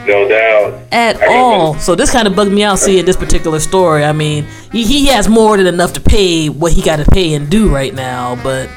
[0.07, 0.79] No doubt.
[0.91, 1.75] at all.
[1.75, 4.03] So this kind of bugged me out seeing this particular story.
[4.03, 7.35] I mean, he, he has more than enough to pay what he got to pay
[7.35, 8.67] and do right now, but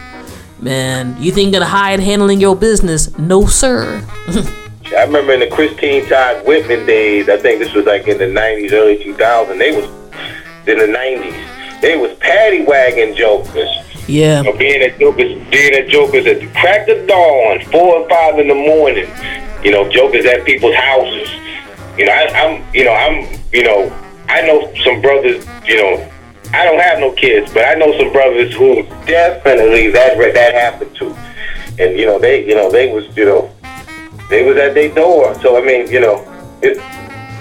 [0.63, 3.17] man, you think gonna hide handling your business?
[3.19, 4.07] No, sir.
[4.97, 7.29] I remember in the Christine Todd Whitman days.
[7.29, 9.59] I think this was like in the '90s, early 2000s.
[9.59, 9.85] They was
[10.69, 11.81] in the '90s.
[11.81, 13.69] They was paddy wagon jokers.
[14.09, 18.09] Yeah, Or being at jokers, being at jokers at the crack of dawn, four or
[18.09, 19.09] five in the morning.
[19.63, 21.31] You know, jokers at people's houses.
[21.97, 23.93] You know, I, I'm, you know, I'm, you know,
[24.29, 25.47] I know some brothers.
[25.65, 26.12] You know,
[26.55, 30.95] I don't have no kids, but I know some brothers who definitely that that happened
[30.97, 31.17] to,
[31.79, 33.51] and you know, they, you know, they was, you know,
[34.29, 35.35] they was at their door.
[35.41, 36.21] So I mean, you know,
[36.63, 36.79] it.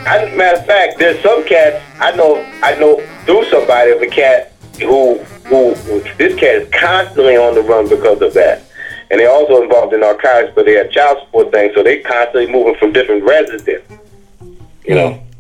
[0.08, 2.38] I, matter of fact, there's some cats I know.
[2.64, 7.54] I know through somebody of a cat who, who, who this cat is constantly on
[7.54, 8.64] the run because of that,
[9.12, 12.52] and they're also involved in narcotics, but they have child support things, so they constantly
[12.52, 13.86] moving from different residents.
[14.86, 15.31] You know, mm.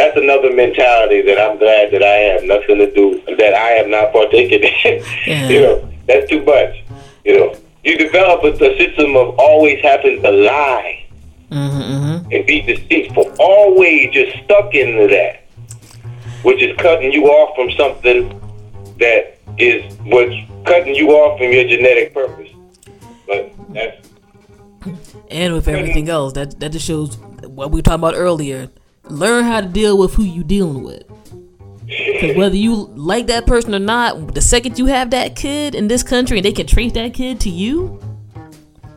[0.00, 3.86] That's another mentality that I'm glad that I have nothing to do that I have
[3.86, 5.04] not partaken in.
[5.26, 5.48] Yeah.
[5.52, 6.82] you know, that's too much.
[7.24, 11.06] You know, you develop a, a system of always having to lie
[11.50, 15.44] mm-hmm, and be deceitful, always just stuck into that,
[16.44, 18.28] which is cutting you off from something
[18.98, 20.34] that is what's
[20.64, 22.48] cutting you off from your genetic purpose.
[23.26, 24.08] But that's
[25.30, 28.70] and with everything else, that that just shows what we were talking about earlier.
[29.04, 31.04] Learn how to deal with who you dealing with.
[31.90, 35.88] Because whether you like that person or not, the second you have that kid in
[35.88, 38.00] this country and they can trace that kid to you,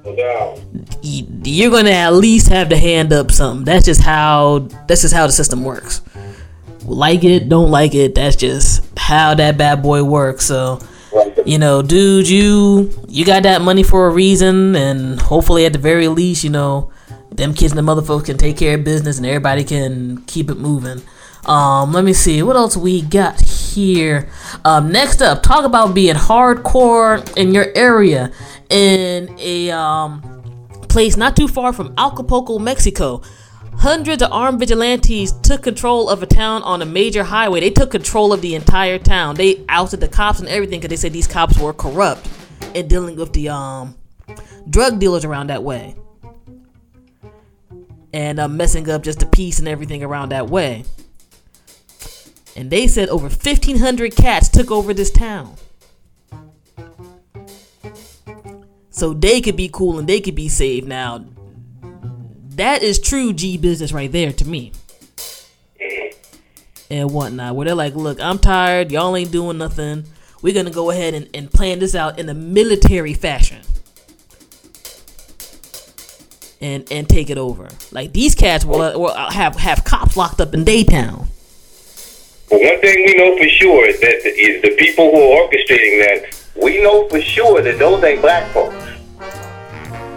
[0.06, 0.62] no
[1.02, 3.66] you're gonna at least have to hand up something.
[3.66, 6.02] That's just how that's just how the system works.
[6.86, 8.16] Like it, don't like it.
[8.16, 10.46] That's just how that bad boy works.
[10.46, 10.80] So,
[11.46, 15.80] you know, dude, you you got that money for a reason, and hopefully, at the
[15.80, 16.92] very least, you know,
[17.36, 20.56] them kids and the motherfuckers can take care of business, and everybody can keep it
[20.56, 21.02] moving.
[21.46, 24.30] Um, let me see what else we got here.
[24.64, 28.32] Um, next up, talk about being hardcore in your area
[28.70, 30.22] in a um
[30.88, 33.22] place not too far from Acapulco, Mexico.
[33.78, 37.60] Hundreds of armed vigilantes took control of a town on a major highway.
[37.60, 39.36] They took control of the entire town.
[39.36, 42.30] They ousted the cops and everything because they said these cops were corrupt
[42.76, 43.96] in dealing with the um
[44.70, 45.96] drug dealers around that way
[48.14, 50.86] and uh, messing up just the peace and everything around that way.
[52.56, 55.56] And they said over 1,500 cats took over this town.
[58.92, 60.88] So they could be cool and they could be saved.
[60.88, 61.26] Now,
[62.52, 64.72] that is true G business right there to me.
[66.92, 67.56] And whatnot.
[67.56, 68.92] Where they're like, look, I'm tired.
[68.92, 70.06] Y'all ain't doing nothing.
[70.44, 73.62] We're going to go ahead and, and plan this out in a military fashion.
[76.64, 77.68] And, and take it over.
[77.92, 81.28] Like these cats will, will have have cops locked up in Daytown.
[82.50, 85.46] But one thing we know for sure is that the, is the people who are
[85.50, 86.40] orchestrating that.
[86.56, 88.76] We know for sure that those ain't black folks.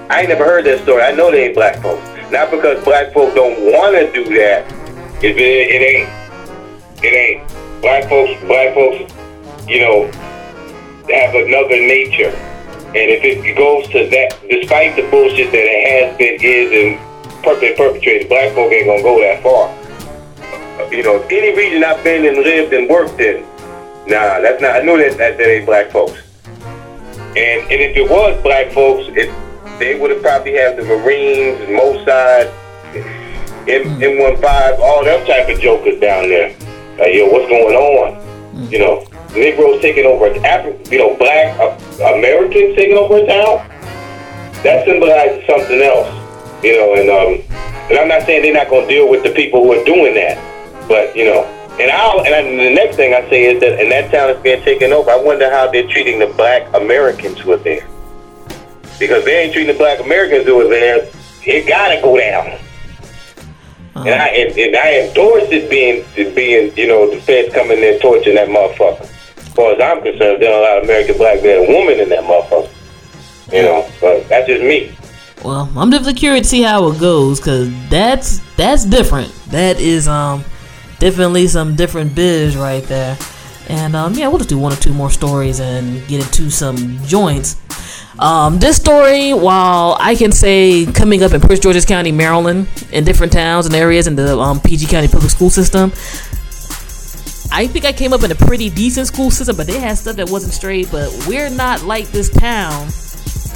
[0.09, 1.03] I ain't never heard that story.
[1.03, 2.07] I know they ain't black folks.
[2.31, 4.71] Not because black folks don't want to do that.
[5.25, 6.09] It, it, it ain't.
[7.03, 7.83] It ain't.
[7.83, 8.41] Black folks.
[8.45, 9.13] Black folks.
[9.67, 10.07] You know,
[11.11, 12.31] have another nature.
[12.89, 17.43] And if it goes to that, despite the bullshit that it has been, is, and
[17.43, 19.75] per- been perpetrated, black folk ain't gonna go that far
[20.91, 23.43] you know, any region I've been and lived and worked in,
[24.07, 24.77] nah, that's not.
[24.77, 26.21] I know that that, that ain't black folks.
[27.37, 29.33] And and if it was black folks, it
[29.79, 32.53] they would have probably had the Marines, Mossad,
[33.69, 34.01] M hmm.
[34.01, 36.51] M15, all them type of jokers down there.
[36.99, 38.71] Like, yo, what's going on?
[38.71, 39.07] You know,
[39.37, 41.77] Negroes taking over Africa, you know, black uh,
[42.15, 43.69] Americans taking over a town.
[44.63, 46.09] That symbolizes something else,
[46.65, 46.95] you know.
[46.95, 47.57] And um,
[47.91, 50.15] and I'm not saying they're not going to deal with the people who are doing
[50.15, 50.37] that,
[50.89, 51.45] but you know.
[51.79, 54.43] And I'll and I, the next thing I say is that, and that town is
[54.43, 55.11] being taken over.
[55.11, 57.87] I wonder how they're treating the black Americans who are there,
[58.99, 61.09] because they ain't treating the black Americans who are there.
[61.45, 62.59] It gotta go down.
[63.95, 67.81] And I and, and I endorse it being it being you know the feds coming
[67.81, 69.11] there torturing that motherfucker.
[69.57, 72.09] Far as I'm concerned, there are a lot of American black men and women in
[72.11, 72.71] that motherfucker.
[73.53, 74.95] You know, but that's just me.
[75.43, 79.33] Well, I'm definitely curious to see how it goes because that's that's different.
[79.47, 80.45] That is um
[80.99, 83.17] definitely some different biz right there.
[83.69, 86.99] And um yeah, we'll just do one or two more stories and get into some
[87.05, 87.57] joints.
[88.19, 93.05] Um, this story, while I can say coming up in Prince George's County, Maryland, in
[93.05, 95.93] different towns and areas in the um, PG County public school system,
[97.53, 100.17] I think I came up in a pretty decent school system, but they had stuff
[100.17, 100.91] that wasn't straight.
[100.91, 102.89] But we're not like this town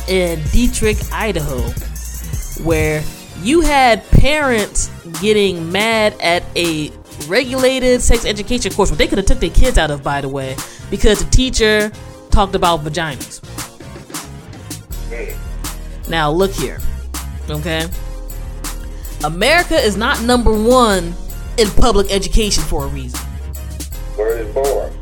[0.08, 1.60] in Dietrich, Idaho,
[2.64, 3.02] where
[3.42, 6.90] you had parents getting mad at a
[7.26, 10.28] regulated sex education course, which they could have took their kids out of, by the
[10.28, 10.56] way,
[10.90, 11.90] because the teacher
[12.30, 13.40] talked about vaginas.
[16.08, 16.80] Now look here,
[17.48, 17.86] okay?
[19.24, 21.14] America is not number one
[21.58, 23.20] in public education for a reason.
[24.20, 24.92] Word is born.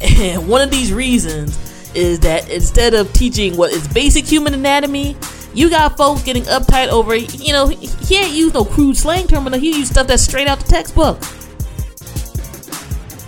[0.00, 1.58] And one of these reasons
[1.94, 5.16] is that instead of teaching what is basic human anatomy,
[5.54, 9.44] you got folks getting uptight over, you know, he ain't use no crude slang term,
[9.44, 11.20] but he use stuff that's straight out the textbook.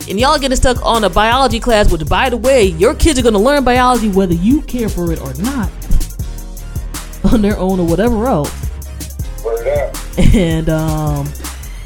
[0.08, 3.22] And y'all getting stuck on a biology class, which, by the way, your kids are
[3.22, 5.70] going to learn biology whether you care for it or not,
[7.32, 8.52] on their own or whatever else.
[10.34, 11.26] And um,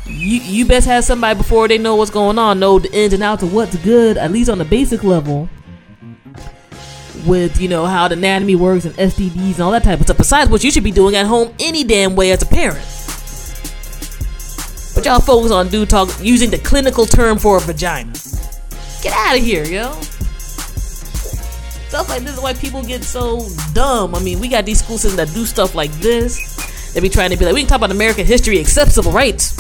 [0.06, 3.22] you you best have somebody before they know what's going on, know the ins and
[3.22, 5.48] outs of what's good, at least on the basic level.
[7.26, 10.18] With you know how the anatomy works and STDs and all that type of stuff.
[10.18, 12.84] Besides what you should be doing at home any damn way as a parent.
[14.94, 18.12] But y'all focus on dude talk using the clinical term for a vagina.
[19.02, 19.92] Get out of here, yo.
[21.88, 24.14] Stuff like this is why people get so dumb.
[24.14, 26.53] I mean, we got these school systems that do stuff like this.
[26.94, 29.56] They be trying to be like, we can talk about American history except civil rights.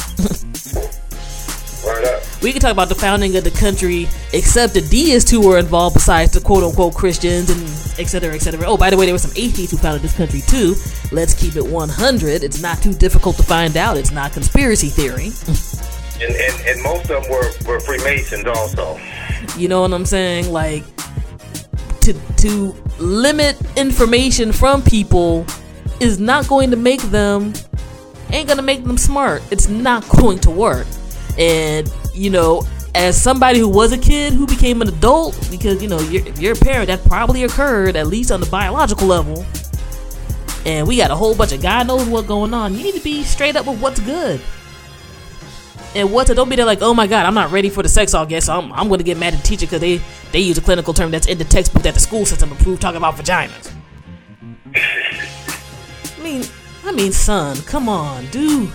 [2.42, 5.94] We can talk about the founding of the country, except the deists who were involved,
[5.94, 7.62] besides the quote unquote Christians and
[7.98, 8.66] et cetera, et cetera.
[8.66, 10.74] Oh, by the way, there were some atheists who founded this country too.
[11.10, 12.44] Let's keep it 100.
[12.44, 13.96] It's not too difficult to find out.
[13.96, 15.30] It's not conspiracy theory.
[16.22, 19.00] And, and, and most of them were, were Freemasons also.
[19.56, 20.52] You know what I'm saying?
[20.52, 20.84] Like
[22.02, 25.46] to to limit information from people
[26.00, 27.52] is not going to make them
[28.32, 29.42] ain't to make them smart.
[29.50, 30.86] It's not going to work.
[31.38, 35.88] And you know, as somebody who was a kid who became an adult because you
[35.88, 39.44] know, you're, if you're a parent that probably occurred at least on the biological level.
[40.66, 42.74] And we got a whole bunch of God knows what going on.
[42.74, 44.40] You need to be straight up with what's good.
[45.94, 46.34] And what's it?
[46.34, 48.46] Don't be there like, oh my god, I'm not ready for the sex all guess.
[48.46, 50.00] So I'm, I'm going to get mad at the teacher because they
[50.32, 52.96] they use a clinical term that's in the textbook that the school system approved, talking
[52.96, 53.72] about vaginas.
[56.24, 56.44] I mean,
[56.86, 58.70] I mean, son, come on, do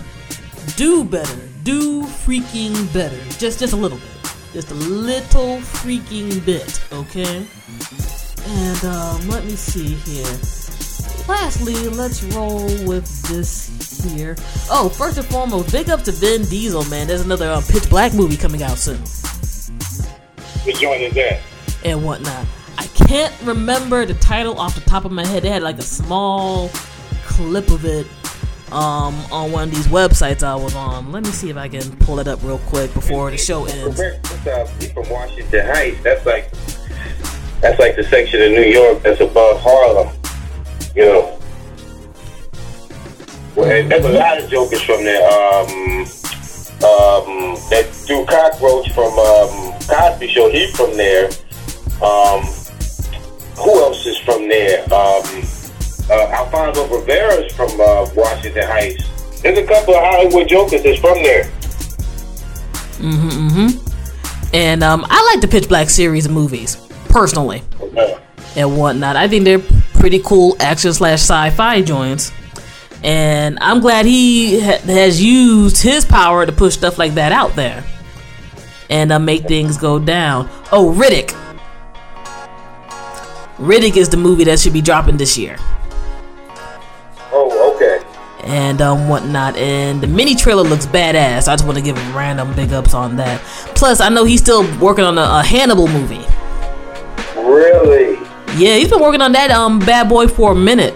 [0.76, 6.80] do better, do freaking better, just just a little bit, just a little freaking bit,
[6.92, 7.44] okay?
[8.46, 10.30] And um, let me see here.
[11.26, 14.36] Lastly, let's roll with this here.
[14.70, 17.08] Oh, first and foremost, big up to Vin Diesel, man.
[17.08, 19.00] There's another uh, Pitch Black movie coming out soon
[20.64, 21.40] Which joint is that?
[21.84, 22.46] and whatnot.
[22.78, 25.42] I can't remember the title off the top of my head.
[25.42, 26.70] They had like a small
[27.40, 28.06] clip of it
[28.70, 31.10] um, on one of these websites I was on.
[31.10, 33.98] Let me see if I can pull it up real quick before the show ends.
[33.98, 36.02] Uh, he's from Washington Heights.
[36.02, 36.50] That's like
[37.60, 40.14] that's like the section of New York that's above Harlem.
[40.94, 41.38] You know.
[43.56, 45.22] Well, and there's a lot of jokers from there.
[45.26, 46.06] Um,
[46.82, 51.26] um, that dude Cockroach from um, Cosby Show, he's from there.
[52.02, 52.42] Um,
[53.56, 54.82] who else is from there?
[54.84, 55.42] Um,
[56.10, 59.40] uh, Alfonso Ribeiro's from uh, Washington Heights.
[59.40, 61.44] There's a couple of Hollywood jokers that's from there.
[62.98, 63.90] Mm hmm.
[64.52, 66.76] And um, I like the Pitch Black series of movies,
[67.08, 67.62] personally,
[67.96, 68.18] Uh,
[68.56, 69.16] and whatnot.
[69.16, 69.62] I think they're
[69.94, 72.32] pretty cool action slash sci fi joints.
[73.02, 77.54] And I'm glad he ha- has used his power to push stuff like that out
[77.54, 77.82] there
[78.90, 80.50] and uh, make things go down.
[80.72, 81.30] Oh, Riddick.
[83.56, 85.56] Riddick is the movie that should be dropping this year.
[88.50, 89.56] And um, whatnot.
[89.56, 91.48] And the mini trailer looks badass.
[91.48, 93.40] I just want to give him random big ups on that.
[93.74, 96.24] Plus, I know he's still working on a, a Hannibal movie.
[97.36, 98.16] Really?
[98.56, 100.94] Yeah, he's been working on that um bad boy for a minute.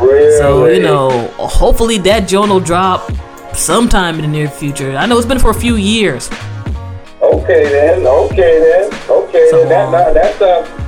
[0.00, 0.38] Really?
[0.38, 3.10] So you know, hopefully that joint will drop
[3.54, 4.96] sometime in the near future.
[4.96, 6.30] I know it's been for a few years.
[7.20, 8.06] Okay then.
[8.06, 9.00] Okay then.
[9.10, 9.68] Okay So, then.
[9.68, 10.79] That, um, that, that's uh,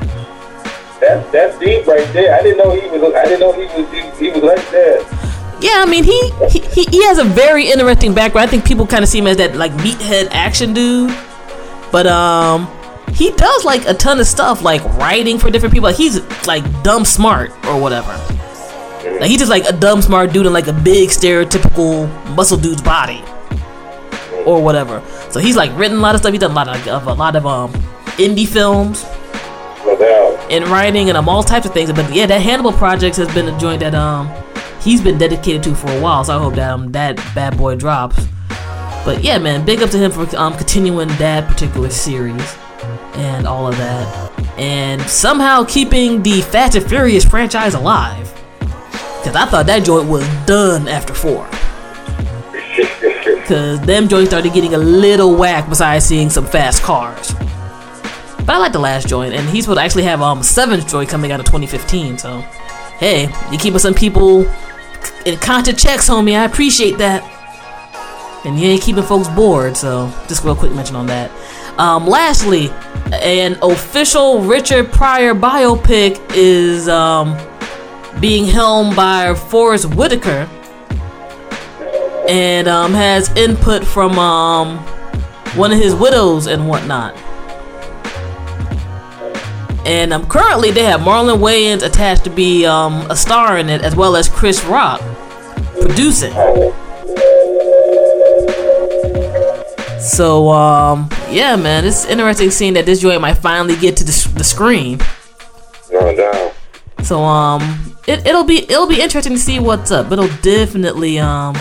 [1.03, 2.35] that's that's deep right there.
[2.35, 3.15] I didn't know he was.
[3.15, 3.91] I didn't know he was.
[3.91, 5.59] He, he was like that.
[5.61, 8.49] Yeah, I mean he, he he has a very interesting background.
[8.49, 11.15] I think people kind of see him as that like meathead action dude,
[11.91, 12.69] but um,
[13.15, 15.89] he does like a ton of stuff, like writing for different people.
[15.89, 18.13] Like, he's like dumb smart or whatever.
[19.05, 22.83] Like he's just like a dumb smart dude in like a big stereotypical muscle dude's
[22.83, 23.23] body
[24.47, 25.03] or whatever.
[25.31, 26.33] So he's like written a lot of stuff.
[26.33, 27.73] He's done a lot of, of a lot of um
[28.19, 29.05] indie films
[29.85, 29.97] No
[30.53, 31.91] in writing and um, all types of things.
[31.93, 34.31] But yeah, that Hannibal project has been a joint that um
[34.81, 36.25] he's been dedicated to for a while.
[36.25, 38.29] So I hope that um that bad boy drops.
[39.05, 42.57] But yeah, man, big up to him for um continuing that particular series
[43.15, 48.29] and all of that, and somehow keeping the Fast and Furious franchise alive.
[49.25, 51.47] Cause I thought that joint was done after four.
[53.47, 57.33] Cause them joints started getting a little whack besides seeing some fast cars.
[58.45, 61.09] But I like the last joint, and he's supposed to actually have um seventh joint
[61.09, 62.19] coming out of 2015.
[62.19, 62.41] So,
[62.99, 64.43] hey, you keeping some people
[65.25, 66.37] in constant checks, homie.
[66.39, 67.23] I appreciate that.
[68.45, 69.77] And you ain't keeping folks bored.
[69.77, 71.31] So, just real quick mention on that.
[71.79, 72.71] Um, lastly,
[73.13, 77.39] an official Richard Pryor biopic is um
[78.21, 80.49] being helmed by Forest Whitaker,
[82.29, 84.79] and um has input from um
[85.57, 87.17] one of his widows and whatnot.
[89.85, 93.83] And um, currently they have Marlon Wayans attached to be um, a star in it,
[93.83, 95.01] as well as Chris Rock
[95.81, 96.33] producing.
[100.01, 104.33] So um, yeah, man, it's interesting seeing that this joint might finally get to the,
[104.37, 104.99] the screen.
[105.91, 106.55] No doubt.
[107.03, 110.09] So um, it it'll be it'll be interesting to see what's up.
[110.09, 111.57] But it'll definitely um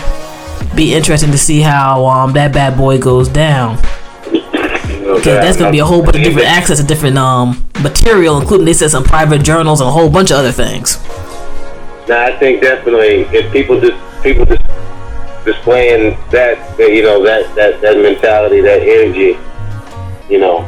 [0.74, 3.78] be interesting to see how um that bad boy goes down.
[5.12, 8.64] Okay, that's gonna be a whole bunch of different access to different um material, including
[8.64, 10.96] they said some private journals and a whole bunch of other things.
[12.08, 14.62] Now, I think definitely if people just people just
[15.44, 19.38] displaying that, that you know that, that that mentality, that energy,
[20.32, 20.62] you know,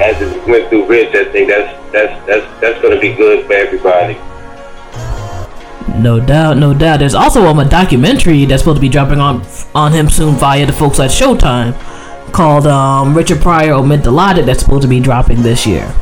[0.00, 3.46] as it went through Rich, I think that's that's that's that's going to be good
[3.46, 4.14] for everybody.
[6.00, 7.00] No doubt, no doubt.
[7.00, 9.44] There's also um, a documentary that's supposed to be dropping on
[9.74, 11.74] on him soon via the folks at Showtime
[12.32, 15.94] called um, Richard Pryor Omit the Logic that's supposed to be dropping this year.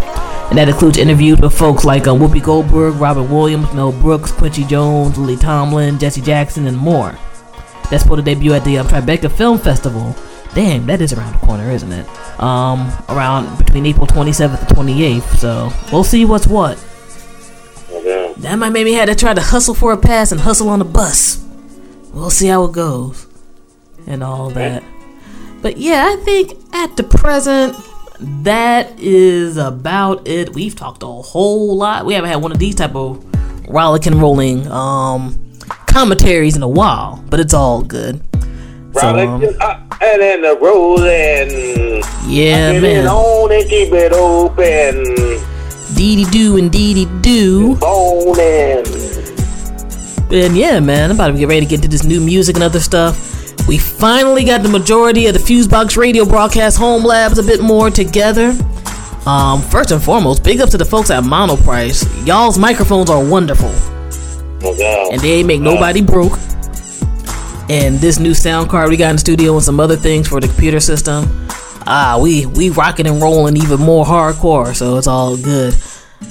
[0.49, 4.65] And that includes interviews with folks like um, Whoopi Goldberg, Robin Williams, Mel Brooks, Quincy
[4.65, 7.19] Jones, Lily Tomlin, Jesse Jackson, and more.
[7.91, 10.15] That's supposed to debut at the um, Tribeca Film Festival.
[10.55, 12.09] Damn, that is around the corner, isn't it?
[12.41, 15.37] Um, around between April 27th and 28th.
[15.37, 16.77] So we'll see what's what.
[18.05, 18.37] Doubt.
[18.37, 20.79] That might make me have to try to hustle for a pass and hustle on
[20.79, 21.45] the bus.
[22.13, 23.27] We'll see how it goes.
[24.07, 24.85] And all that.
[25.63, 27.77] But yeah, I think at the present,
[28.45, 30.55] that is about it.
[30.55, 32.07] We've talked a whole lot.
[32.07, 33.25] We haven't had one of these type of
[33.69, 35.39] rollicking rolling um
[35.89, 38.21] commentaries in a while, but it's all good.
[38.95, 42.03] So, um, and then the rolling.
[42.27, 45.05] yeah, Get it on and keep it open.
[45.95, 47.77] Dee dee do and dee dee do.
[47.77, 48.87] Boning.
[50.31, 52.65] And yeah, man, I'm about to get ready to get to this new music and
[52.65, 53.36] other stuff.
[53.69, 57.91] We finally got the majority of the Fusebox radio broadcast home labs a bit more
[57.91, 58.57] together.
[59.27, 62.27] Um, first and foremost, big up to the folks at Monoprice.
[62.27, 63.71] Y'all's microphones are wonderful,
[64.63, 66.39] and they ain't make nobody broke.
[67.69, 70.41] And this new sound card we got in the studio and some other things for
[70.41, 71.25] the computer system.
[71.89, 75.75] Ah, we we rocking and rolling even more hardcore, so it's all good.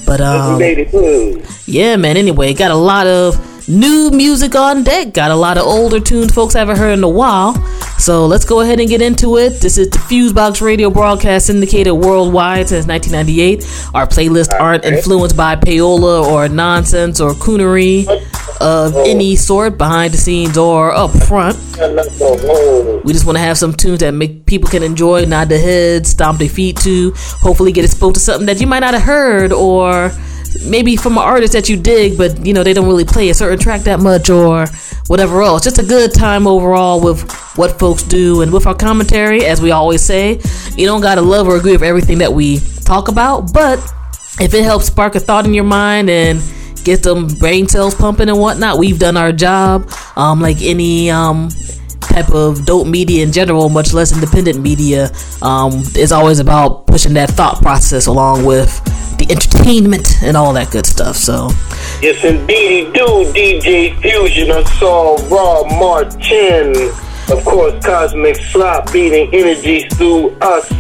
[0.06, 1.44] But um, made it through.
[1.66, 2.16] yeah, man.
[2.16, 3.36] Anyway, got a lot of
[3.68, 5.14] new music on deck.
[5.14, 7.56] Got a lot of older tunes folks haven't heard in a while.
[7.98, 9.62] So let's go ahead and get into it.
[9.62, 13.92] This is the Fusebox Radio broadcast syndicated worldwide since 1998.
[13.96, 18.06] Our playlists aren't influenced by payola or nonsense or coonery
[18.62, 21.58] of any sort, behind the scenes or up front.
[23.04, 26.10] We just want to have some tunes that make people can enjoy, nod their heads,
[26.10, 29.52] stomp their feet to, hopefully get exposed to something that you might not have heard,
[29.52, 30.12] or
[30.64, 33.34] maybe from an artist that you dig, but you know they don't really play a
[33.34, 34.68] certain track that much, or
[35.08, 35.64] whatever else.
[35.64, 39.72] Just a good time overall with what folks do and with our commentary, as we
[39.72, 40.40] always say.
[40.78, 43.80] You don't gotta love or agree with everything that we talk about, but
[44.40, 46.42] if it helps spark a thought in your mind and
[46.84, 49.90] get them brain cells pumping and whatnot, we've done our job.
[50.16, 51.50] Um, like any um
[52.16, 55.12] type of dope media in general, much less independent media,
[55.42, 58.72] um, is always about pushing that thought process along with
[59.18, 61.18] the entertainment and all that good stuff.
[61.18, 61.50] So,
[62.02, 63.06] Yes, indeed, do.
[63.34, 66.74] DJ Fusion, I saw Raw Martin.
[67.30, 70.72] Of course, Cosmic Slop beating energies through us.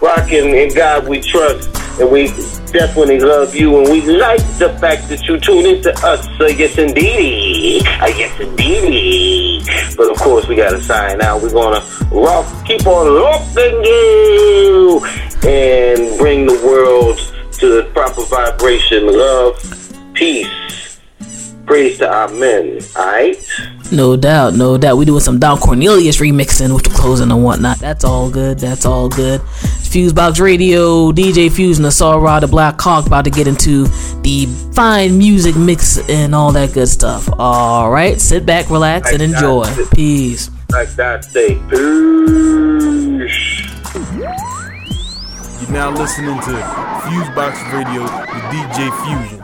[0.00, 1.68] Rocking in God we trust.
[2.00, 2.26] And we
[2.72, 3.78] definitely love you.
[3.78, 6.26] And we like the fact that you tune into us.
[6.38, 7.86] So yes, indeed.
[7.86, 9.51] Uh, yes, indeed.
[9.96, 11.42] But of course, we got to sign out.
[11.42, 15.00] We're going to rock, keep on rocking you
[15.44, 17.18] and bring the world
[17.58, 21.00] to the proper vibration, love, peace,
[21.66, 22.80] praise to our men.
[22.96, 23.36] Alright?
[23.92, 24.96] No doubt, no doubt.
[24.96, 27.78] We doing some Don Cornelius remixing with the closing and whatnot.
[27.78, 28.58] That's all good.
[28.58, 29.40] That's all good.
[29.92, 33.84] Fusebox Radio, DJ Fuse and the Saw Rod, the Black Hawk about to get into
[34.22, 37.28] the fine music mix and all that good stuff.
[37.38, 39.66] All right, sit back, relax, and enjoy.
[39.92, 40.50] Peace.
[40.70, 41.76] Like that, say peace.
[45.60, 46.52] You're now listening to
[47.02, 49.40] Fusebox Radio with DJ Fusion.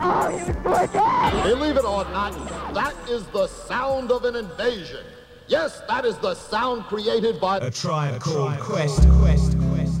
[1.43, 2.33] Believe it or not,
[2.73, 5.05] that is the sound of an invasion.
[5.45, 9.07] Yes, that is the sound created by a tribe called Quest.
[9.19, 9.55] Quest.
[9.59, 9.98] Quest.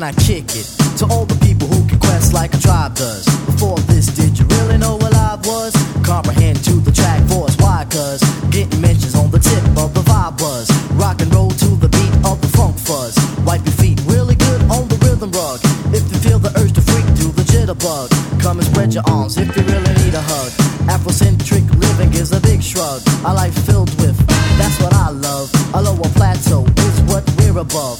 [0.00, 0.64] Can I kick it?
[0.96, 3.28] To all the people who can quest like a tribe does.
[3.44, 5.76] Before this, did you really know what I was?
[6.00, 7.54] Comprehend to the track force.
[7.60, 7.84] Why?
[7.90, 10.72] Cause getting mentions on the tip of the vibe buzz.
[10.96, 13.12] Rock and roll to the beat of the funk fuzz.
[13.44, 15.60] Wipe your feet really good on the rhythm rug.
[15.92, 18.08] If you feel the urge to freak, do the jitterbug.
[18.40, 20.48] Come and spread your arms if you really need a hug.
[20.88, 23.04] Afrocentric living is a big shrug.
[23.28, 24.16] A life filled with,
[24.56, 25.52] that's what I love.
[25.74, 27.99] A lower plateau is what we're above.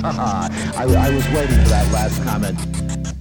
[0.04, 2.58] I, I was waiting for that last comment.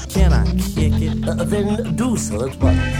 [0.09, 1.27] Can I kick it?
[1.27, 2.98] Uh, then do so at once.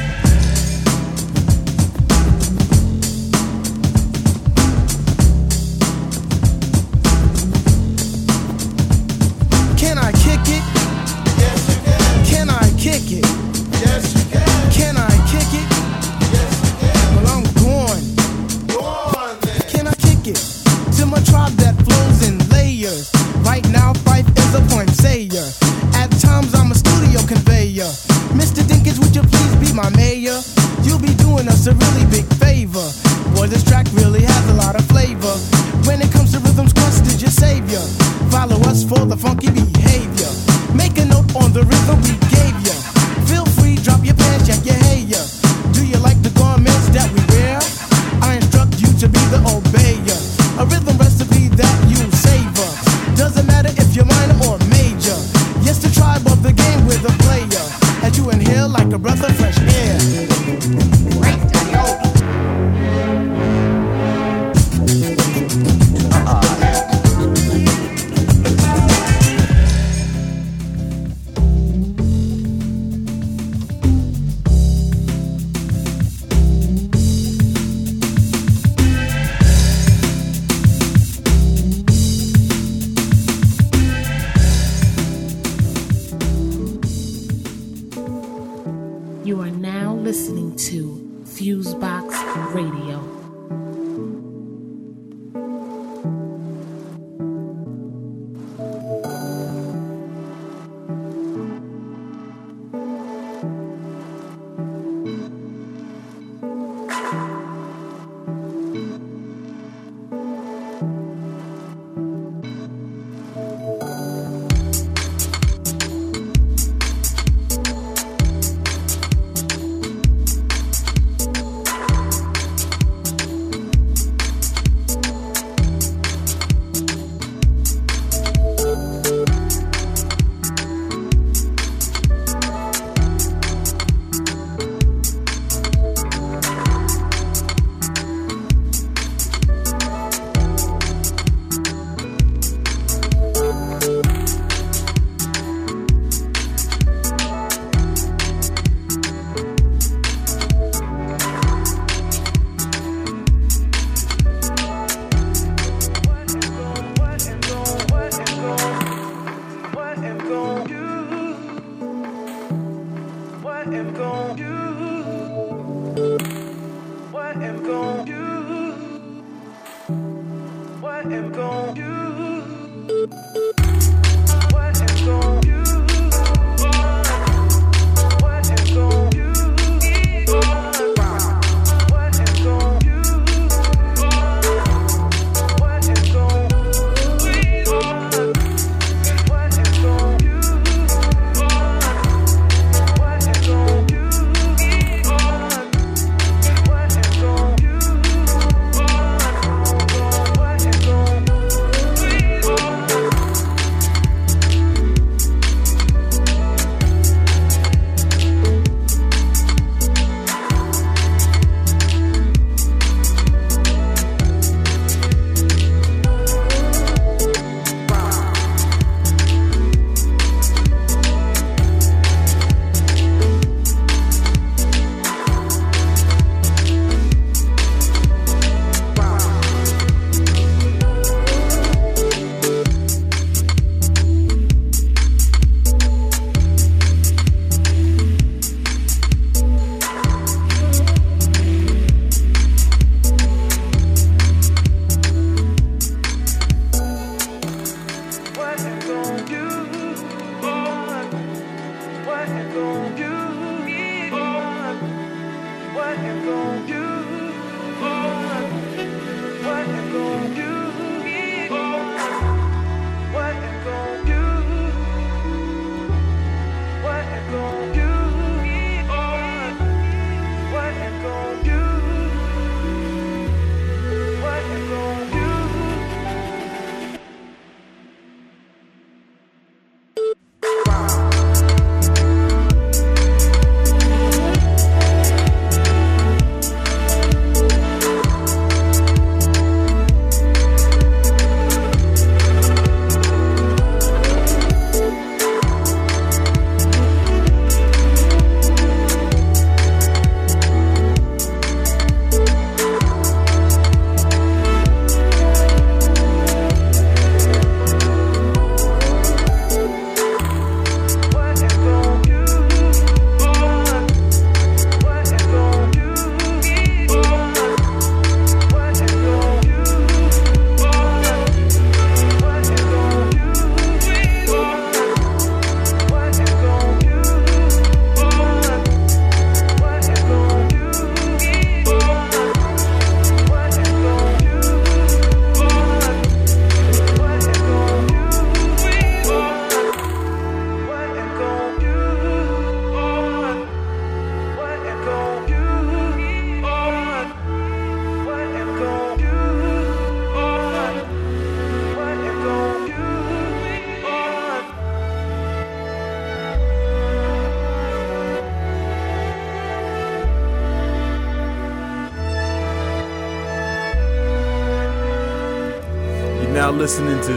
[366.59, 367.13] Listening to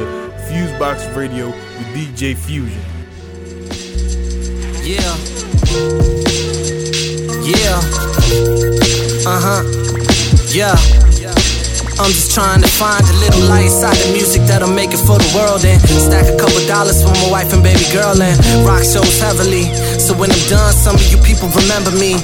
[0.47, 2.81] Fusebox Radio with DJ Fusion.
[4.87, 5.03] Yeah.
[7.43, 7.81] Yeah.
[9.27, 9.63] Uh huh.
[10.55, 11.03] Yeah.
[11.99, 15.19] I'm just trying to find a little light inside the music that'll make it for
[15.19, 18.83] the world and stack a couple dollars for my wife and baby girl and rock
[18.83, 19.71] shows heavily.
[19.99, 22.19] So when I'm done, some of you people remember me.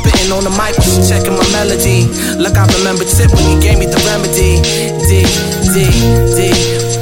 [0.00, 2.08] Spitting on the mic, you checking my melody.
[2.40, 4.56] Look, I remember Tip when he gave me the remedy.
[5.04, 5.28] D,
[5.76, 5.84] D,
[6.32, 6.40] D.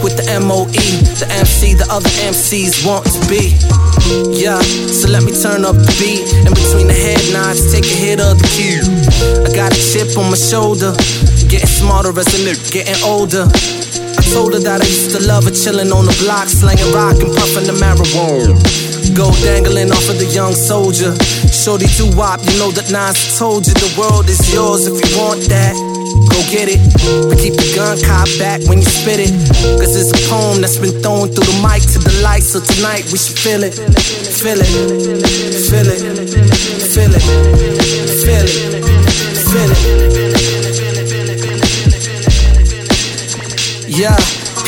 [0.02, 0.86] With the M-O-E,
[1.22, 3.54] the MC, the other MCs want to be.
[4.34, 4.58] Yeah,
[4.90, 6.26] so let me turn up the beat.
[6.42, 8.82] In between the head nods, take a hit of the cue.
[9.46, 10.90] I got a chip on my shoulder.
[11.46, 13.46] Getting smarter as a nigga, getting older.
[13.46, 17.14] I told her that I used to love her chilling on the block, slanging rock
[17.22, 18.58] and puffing the marijuana.
[19.14, 21.14] Go dangling off of the young soldier.
[21.68, 25.18] Shorty do wop, you know that Nas told you the world is yours if you
[25.20, 25.76] want that.
[26.32, 26.80] Go get it,
[27.28, 29.28] but keep the gun cocked back when you spit it.
[29.76, 33.04] Cause it's a poem that's been thrown through the mic to the light, so tonight
[33.12, 33.76] we should feel it.
[33.76, 34.64] Feel it,
[35.68, 36.08] feel it,
[36.88, 37.20] feel it,
[38.16, 38.56] feel it,
[39.52, 40.37] feel it.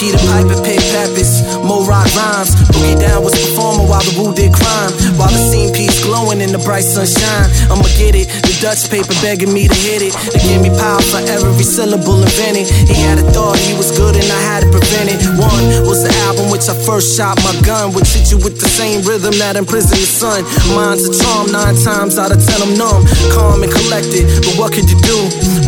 [0.01, 2.57] Peter Piper, Pig Pappas, Rock Rhymes.
[2.73, 4.97] Boogie Down was performing while the Woo did crime.
[5.21, 7.53] While the scene piece glowing in the bright sunshine.
[7.69, 10.17] I'ma get it, the Dutch paper begging me to hit it.
[10.33, 12.73] They gave me power for every syllable invented.
[12.89, 15.21] He had a thought he was good and I had to prevent it.
[15.37, 18.73] One was the album which I first shot my gun, which hit you with the
[18.73, 20.49] same rhythm that imprisoned the sun.
[20.73, 23.05] Mine's a charm, nine times out of ten I'm numb,
[23.37, 24.25] calm and collected.
[24.49, 25.19] But what could you do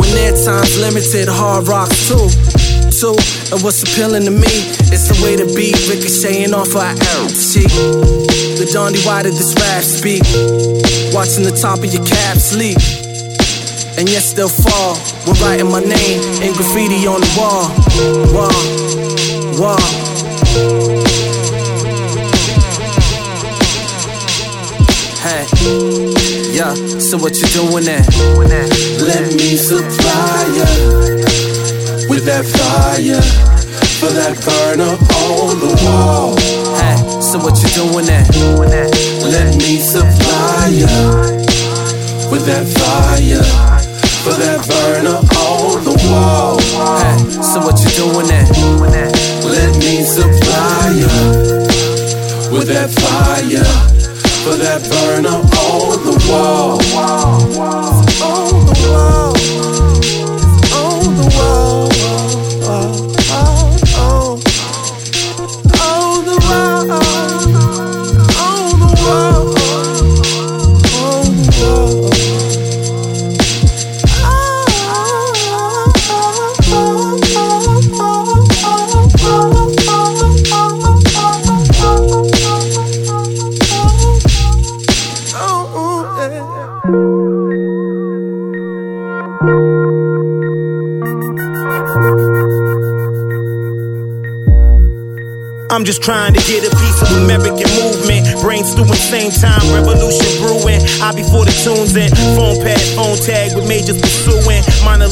[0.00, 1.28] when their time's limited?
[1.28, 2.71] Hard rocks too.
[3.02, 3.18] Two,
[3.50, 4.54] and what's appealing to me
[4.94, 7.34] is the way to be ricocheting off our arrows.
[7.34, 7.66] See,
[8.54, 10.22] the Donny why did this rap speak?
[11.10, 12.78] Watching the top of your cap sleep
[13.98, 14.94] and yet still fall
[15.26, 17.74] when writing my name in graffiti on the wall.
[18.30, 18.62] Wall,
[19.58, 19.82] wall.
[25.26, 25.42] Hey,
[26.54, 26.70] yeah,
[27.02, 28.06] so what you doing there?
[29.02, 31.31] Let me supply ya
[32.12, 33.24] with that fire
[33.96, 34.92] for that burner
[35.24, 36.36] on the wall.
[36.76, 38.20] Hey, so what you doing there?
[39.24, 40.92] Let me supply ya
[42.28, 43.40] with that fire
[44.20, 46.60] for that burner on the wall.
[47.00, 48.44] Hey, so what you doing there?
[49.48, 51.08] Let me supply ya
[52.52, 53.64] with that fire
[54.44, 56.76] for that burner on the wall.
[58.20, 59.41] On the wall.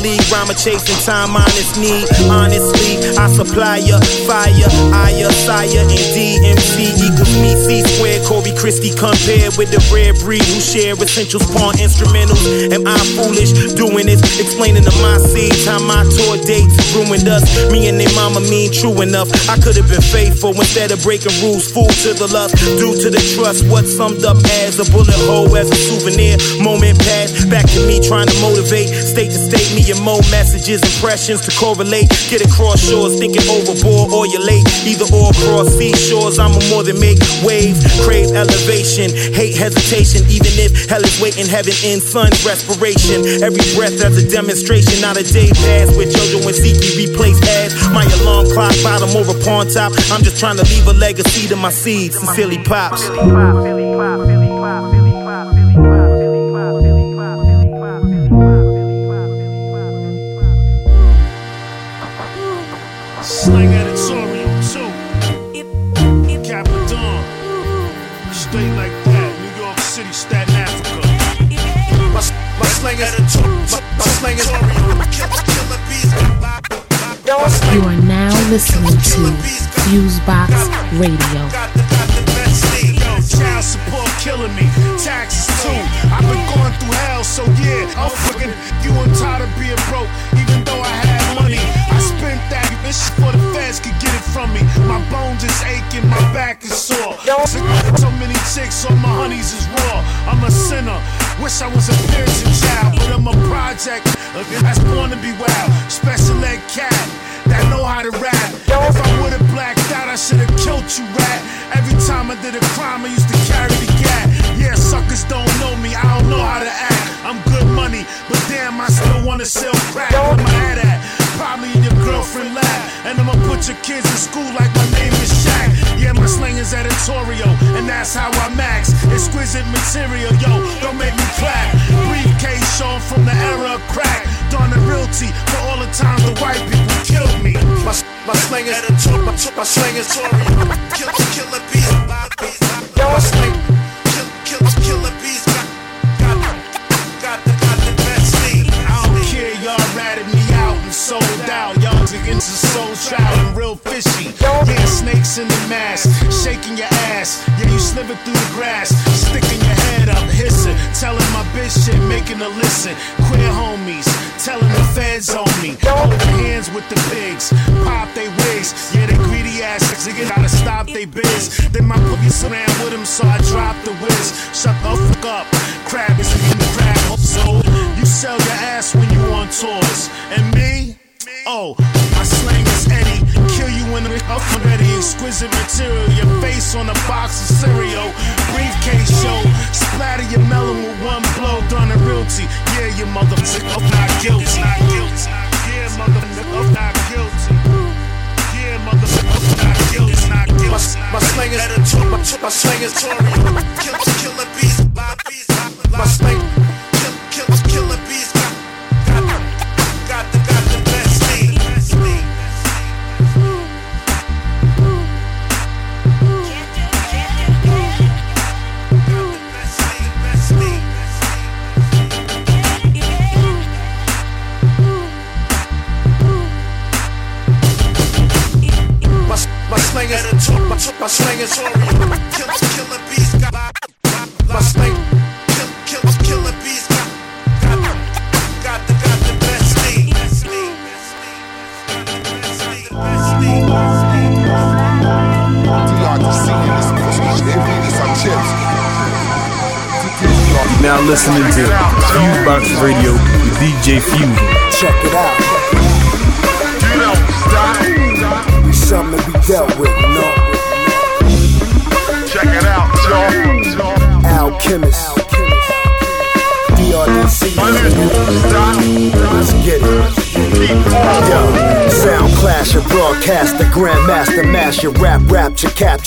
[0.02, 2.06] League rhymer chasing time, honest need.
[2.30, 7.50] Honestly, I supply ya fire, ire, sire, and DMC equals me.
[7.58, 12.42] C squared, Corey Christie compared with the rare breed who share essentials, pawn instrumentals.
[12.70, 14.22] Am I foolish doing this?
[14.38, 17.44] Explaining to my seeds how my tour dates ruined us.
[17.70, 19.28] Me and their mama mean true enough.
[19.50, 21.70] I could have been faithful instead of breaking rules.
[21.70, 23.66] Fool to the lust, due to the trust.
[23.66, 26.38] What summed up as a bullet hole as a souvenir.
[26.62, 28.88] Moment passed back to me trying to motivate.
[28.88, 32.08] State to state, me and messages, impressions to correlate.
[32.28, 34.66] Get across shores, thinking overboard or you're late.
[34.84, 37.80] Either or across seashores, I'm a more than make waves.
[38.04, 40.26] Crave elevation, hate hesitation.
[40.28, 43.24] Even if hell is waiting, heaven in sun's respiration.
[43.40, 47.72] Every breath as a demonstration, not a day pass with JoJo and Zeke replace as
[47.94, 49.92] my alarm clock bottom a pawn top.
[50.10, 52.18] I'm just trying to leave a legacy to my seeds.
[52.18, 53.02] Sincerely, pops.
[53.04, 54.29] Slang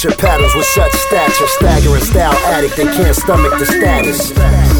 [0.04, 4.32] capture patterns with such stature, staggering style addict, they can't stomach the status.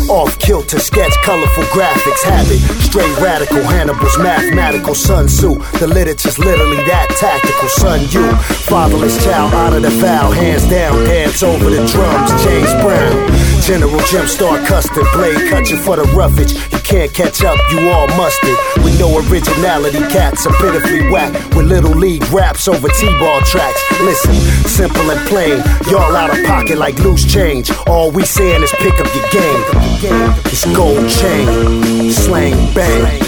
[0.10, 5.56] Off kilter, sketch colorful graphics, habit, straight radical, Hannibal's mathematical, Sun Tzu.
[5.80, 8.02] The literature's literally that tactical, son.
[8.12, 8.36] You,
[8.68, 13.54] fatherless child, out of the foul, hands down, dance over the drums, James Brown.
[13.64, 16.52] General Jim Star custard, blade cut you for the roughage.
[16.74, 18.58] You can't catch up, you all mustard.
[18.84, 21.32] With no originality, cats are pitifully whack.
[21.56, 23.82] With little league raps over T-ball tracks.
[24.02, 24.34] Listen,
[24.68, 25.62] simple and plain.
[25.90, 27.72] Y'all out of pocket like loose change.
[27.88, 29.64] All we saying is pick up your game.
[30.52, 33.22] It's gold chain, slang bang.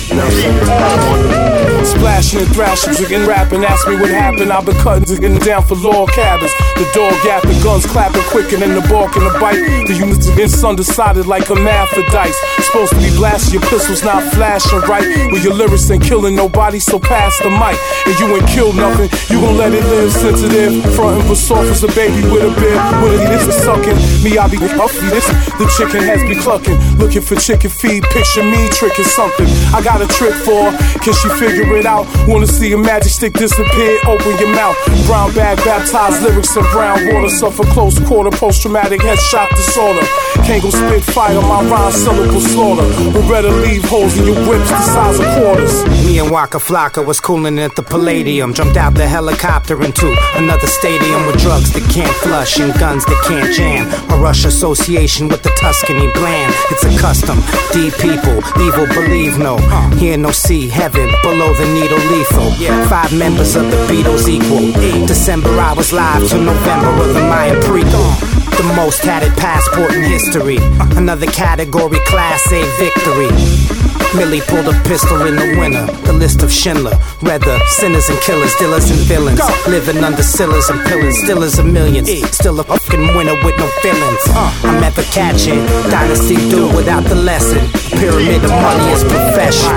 [1.86, 3.64] Splashing and thrashing, drinking, rapping.
[3.64, 4.52] Ask me what happened.
[4.52, 6.52] I've been cutting, getting down for log cabins.
[6.76, 9.62] The dog yapping, guns clapping quicker than the bark and the bite.
[9.88, 12.36] The units against undecided like a math for dice.
[12.66, 15.06] Supposed to be blasting your pistols, not flashing right.
[15.32, 17.78] With your lyrics ain't killing nobody, so pass the mic.
[18.08, 20.55] And you ain't killed nothing, you gon' let it live sensitive.
[20.56, 22.80] Frontin' for soft as a baby with a beard.
[23.04, 24.00] With a this is sucking.
[24.24, 25.04] Me, I be huffy.
[25.12, 25.28] This
[25.60, 26.80] the chicken has be clucking.
[26.96, 29.48] Looking for chicken feed, picture me tricking something.
[29.76, 31.00] I got a trick for her.
[31.04, 32.08] Can she figure it out?
[32.26, 34.00] Wanna see a magic stick disappear?
[34.08, 34.80] Open your mouth.
[35.08, 37.28] Brown bag, baptized lyrics in brown water.
[37.28, 40.08] Suffer close quarter, post traumatic headshot disorder.
[40.48, 42.88] Can't go spit fire, my rhyme syllable slaughter.
[43.12, 45.84] Beretta leave holes in your whips the size of quarters.
[46.08, 48.54] Me and Waka Flocka was cooling at the Palladium.
[48.54, 50.08] Jumped out the helicopter into
[50.46, 53.90] another stadium with drugs that can't flush and guns that can't jam.
[54.14, 56.54] A rush association with the Tuscany bland.
[56.70, 57.42] It's a custom.
[57.74, 59.58] Deep people, evil believe no.
[59.98, 62.52] Here no see heaven below the needle lethal.
[62.88, 64.70] Five members of the Beatles equal.
[65.08, 68.10] December I was live to November of the Mayan prequel.
[68.56, 70.58] The most tatted passport in history.
[70.96, 73.75] Another category, class A victory.
[74.16, 75.86] Millie pulled a pistol in the winter.
[76.08, 76.96] The list of Schindler.
[77.22, 79.42] rather sinners and killers, dealers and villains.
[79.68, 81.18] Living under cellars and pillars.
[81.24, 82.06] Still is a million.
[82.06, 84.24] Still a fucking winner with no feelings.
[84.30, 84.52] Uh.
[84.64, 85.66] I'm ever catching.
[85.92, 87.60] Dynasty do without the lesson.
[88.00, 89.76] Pyramid of money is profession.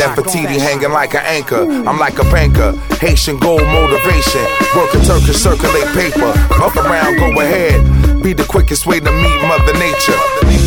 [0.00, 1.62] Nefertiti hanging like an anchor.
[1.88, 2.72] I'm like a banker.
[3.00, 4.44] Haitian gold motivation.
[4.76, 6.32] Work a Turkish circulate paper.
[6.62, 8.22] Up around, go ahead.
[8.22, 10.16] Be the quickest way to meet Mother Nature.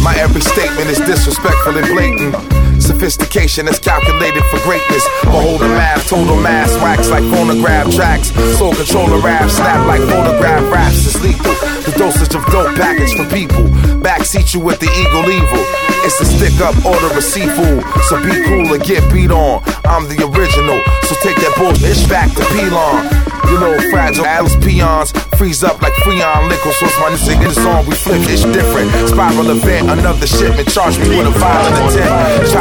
[0.03, 2.66] My every statement is disrespectful and blatant.
[2.79, 5.03] Sophistication is calculated for greatness.
[5.23, 8.31] Behold the math, total mass, wax like phonograph tracks.
[8.57, 11.53] Soul controller rap, snap like photograph raps is lethal.
[11.85, 13.65] The dosage of dope package for people.
[14.01, 15.63] Backseat you with the eagle evil.
[16.05, 17.83] It's a stick up order of seafood.
[18.07, 19.63] So be cool or get beat on.
[19.85, 23.27] I'm the original, so take that bullshit back to Pelon.
[23.47, 26.73] You little fragile Alice peons freeze up like Freon liquor.
[26.73, 28.91] So it's my music in song, we flip it's different.
[29.07, 30.67] Spiral event, another shipment.
[30.67, 32.11] Charge me with a violent intent.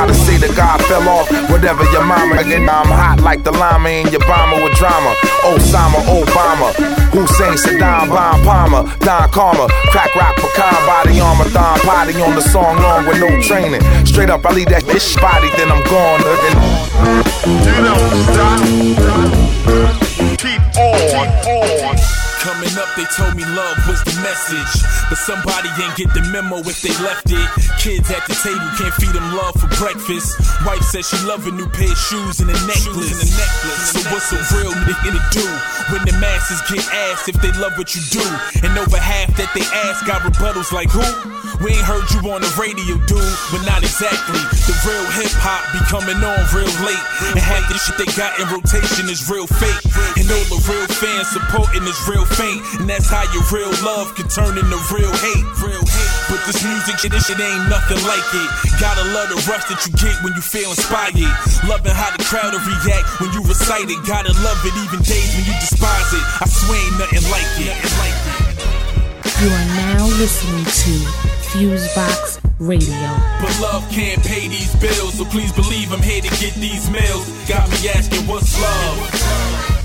[0.06, 2.36] To say the God fell off, whatever your mama.
[2.36, 5.14] Again, I'm hot like the llama in your bomber with drama.
[5.42, 6.72] Osama, Obama,
[7.12, 12.42] Hussein, Saddam, Bomb Palmer, Don Karma, crack rock, pecan, body armor, thon potty on the
[12.42, 13.82] song long with no training.
[14.04, 16.20] Straight up, I leave that bitch body, then I'm gone.
[17.46, 18.60] You don't stop.
[20.38, 22.25] Keep on, on.
[22.46, 24.70] Coming up, they told me love was the message.
[25.10, 27.42] But somebody ain't get the memo if they left it.
[27.82, 30.38] Kids at the table can't feed them love for breakfast.
[30.62, 33.18] Wife says she love a new pair of shoes and a necklace.
[33.18, 33.90] And a necklace.
[33.90, 35.46] So what's a real nigga to do
[35.90, 38.22] when the masses get asked if they love what you do?
[38.62, 41.02] And over half that they ask got rebuttals like who?
[41.58, 44.38] We ain't heard you on the radio, dude, but not exactly.
[44.70, 47.06] The real hip hop be coming on real late.
[47.32, 49.82] And half the shit they got in rotation is real fake.
[50.20, 52.60] And all the real fans supporting is real faint.
[52.78, 55.46] And that's how your real love can turn into real hate.
[55.64, 56.12] Real hate.
[56.28, 58.48] But this music shit, this shit ain't nothing like it.
[58.76, 61.16] Gotta love the rush that you get when you feel inspired.
[61.64, 64.00] Loving how the crowd will react when you recite it.
[64.04, 66.24] Gotta love it even days when you despise it.
[66.44, 67.72] I swear ain't nothing like it.
[67.72, 68.46] Nothing like it.
[69.40, 70.92] You are now listening to
[71.52, 73.10] Fusebox Radio.
[73.40, 77.28] But love can't pay these bills, so please believe I'm here to get these meals.
[77.48, 79.75] Got me asking what's love.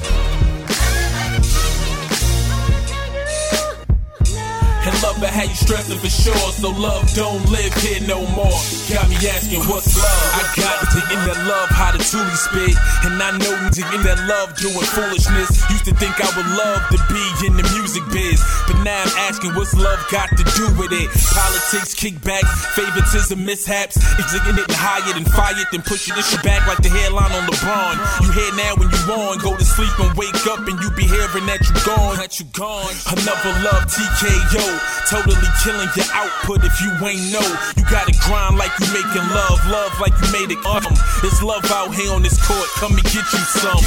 [5.01, 8.57] Love it how you stressing for sure, so love don't live here no more.
[8.89, 10.29] Got me asking what's love.
[10.37, 14.01] I got to in that love how the truly spit, and I know to in
[14.05, 15.61] that love doing foolishness.
[15.73, 19.13] Used to think I would love to be in the music biz, but now I'm
[19.29, 21.09] asking what's love got to do with it.
[21.33, 23.97] Politics, kickbacks, favoritism, mishaps.
[24.21, 27.47] It's getting it higher than fired, then pushing this shit back like the hairline on
[27.49, 27.95] LeBron.
[28.21, 31.07] You hear now when you on, go to sleep and wake up and you be
[31.09, 32.93] hearing that you gone, that you gone.
[33.09, 34.67] Another love TKO,
[35.09, 37.47] totally killing your output if you ain't know.
[37.77, 40.61] You gotta grind like you making love, love like you made it.
[40.65, 40.85] Um,
[41.23, 43.83] it's love out here on this court, come and get you some.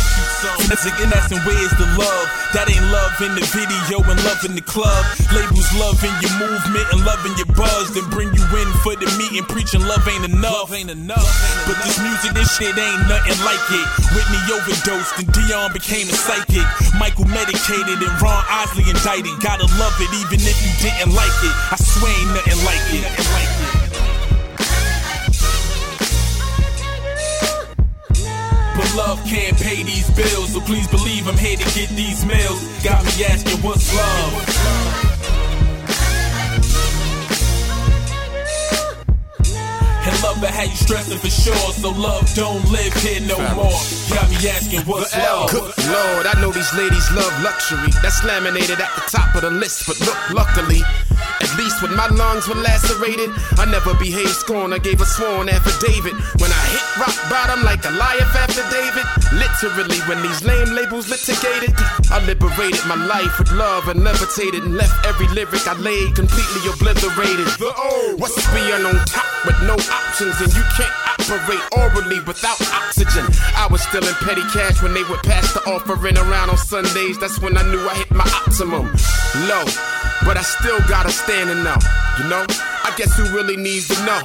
[0.69, 2.27] That's again, that's and where's the love?
[2.53, 5.03] That ain't love in the video and love in the club.
[5.35, 9.43] Labels loving your movement and loving your buzz, then bring you in for the meeting,
[9.49, 10.71] preaching love ain't enough.
[10.71, 11.27] Ain't enough.
[11.67, 13.87] But this music, this shit ain't nothing like it.
[14.15, 16.67] Whitney overdosed and Dionne became a psychic.
[16.95, 19.35] Michael medicated and Ron Isley indicted.
[19.43, 21.55] Gotta love it even if you didn't like it.
[21.73, 23.05] I swear ain't nothing like it.
[23.35, 23.85] Like it.
[28.77, 32.63] But love can't pay these bills, so please believe I'm here to get these meals.
[32.83, 35.14] Got me asking what's love.
[40.25, 43.77] It how you stressing for sure, so love don't live here no more.
[44.09, 45.51] Got me asking what's love.
[45.51, 47.93] Good Lord, I know these ladies love luxury.
[48.01, 50.81] That's laminated at the top of the list, but look, luckily,
[51.57, 54.73] least when my lungs were lacerated, I never behaved scorn.
[54.73, 56.15] I gave a sworn affidavit.
[56.41, 61.75] When I hit rock bottom like Goliath after David, literally when these lame labels litigated,
[62.11, 66.63] I liberated my life with love and levitated and left every lyric I laid completely
[66.71, 67.47] obliterated.
[67.59, 72.61] The O, what's being on top with no options and you can't operate orally without
[72.73, 73.27] oxygen?
[73.57, 77.19] I was still in petty cash when they would pass the offering around on Sundays.
[77.19, 78.91] That's when I knew I hit my optimum.
[79.49, 79.65] Low,
[80.25, 81.77] but I still gotta stand and know.
[82.19, 82.45] You know,
[82.85, 84.23] I guess who really needs to know?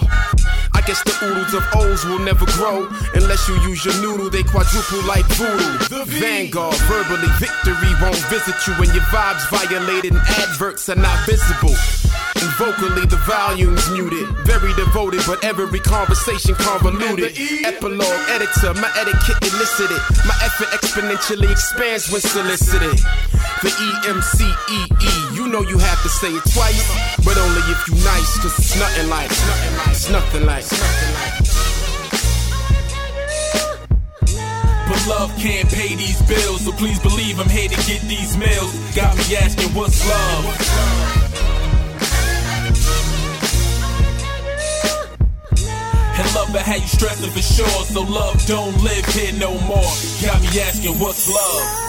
[0.74, 4.30] I guess the oodles of O's will never grow unless you use your noodle.
[4.30, 5.76] They quadruple like voodoo.
[5.92, 11.20] The Vanguard, verbally, victory won't visit you when your vibes violated and adverts are not
[11.26, 11.76] visible.
[12.40, 14.30] And vocally, the volume's muted.
[14.48, 17.36] Very devoted, but every conversation convoluted.
[17.66, 20.00] Epilogue, editor, my etiquette elicited.
[20.24, 22.96] My effort exponentially expands when solicited.
[23.60, 23.72] The
[24.08, 26.86] EMCEE, know you have to say it twice,
[27.26, 29.32] but only if you nice, cause it's nothing like,
[29.90, 31.40] it's nothing like, it's nothing like.
[34.88, 38.74] But love can't pay these bills, so please believe I'm here to get these meals.
[38.96, 40.46] Got me asking what's love.
[46.20, 49.94] And love it how you stressing for sure, so love don't live here no more.
[50.22, 51.89] Got me asking what's love.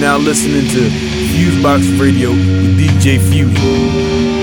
[0.00, 0.88] Now listening to
[1.32, 4.37] Fusebox Radio with DJ Fusion.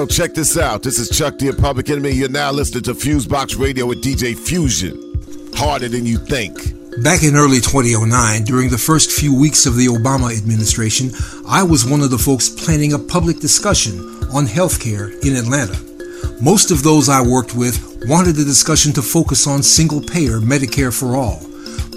[0.00, 0.82] Yo, check this out.
[0.82, 2.12] This is Chuck D Public Enemy.
[2.12, 4.96] You're now listening to Fusebox Radio with DJ Fusion.
[5.54, 6.56] Harder than you think.
[7.02, 11.10] Back in early 2009, during the first few weeks of the Obama administration,
[11.46, 14.00] I was one of the folks planning a public discussion
[14.32, 15.78] on healthcare in Atlanta.
[16.40, 20.98] Most of those I worked with wanted the discussion to focus on single payer Medicare
[20.98, 21.42] for all.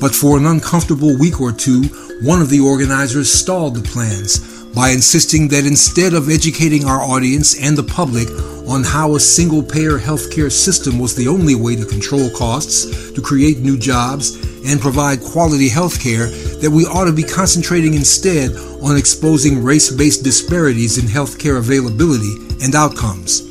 [0.02, 1.84] But for an uncomfortable week or two,
[2.22, 7.60] one of the organizers stalled the plans by insisting that instead of educating our audience
[7.60, 8.28] and the public
[8.68, 13.22] on how a single payer healthcare system was the only way to control costs, to
[13.22, 14.36] create new jobs,
[14.66, 16.32] and provide quality healthcare,
[16.62, 18.52] that we ought to be concentrating instead
[18.82, 23.42] on exposing race based disparities in healthcare availability and outcomes.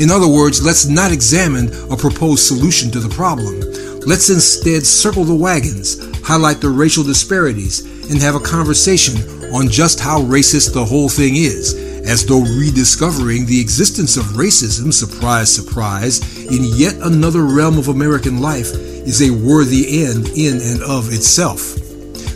[0.00, 3.60] In other words, let's not examine a proposed solution to the problem.
[4.06, 10.00] Let's instead circle the wagons, highlight the racial disparities, and have a conversation on just
[10.00, 11.74] how racist the whole thing is,
[12.06, 18.40] as though rediscovering the existence of racism, surprise, surprise, in yet another realm of American
[18.40, 21.74] life is a worthy end in and of itself.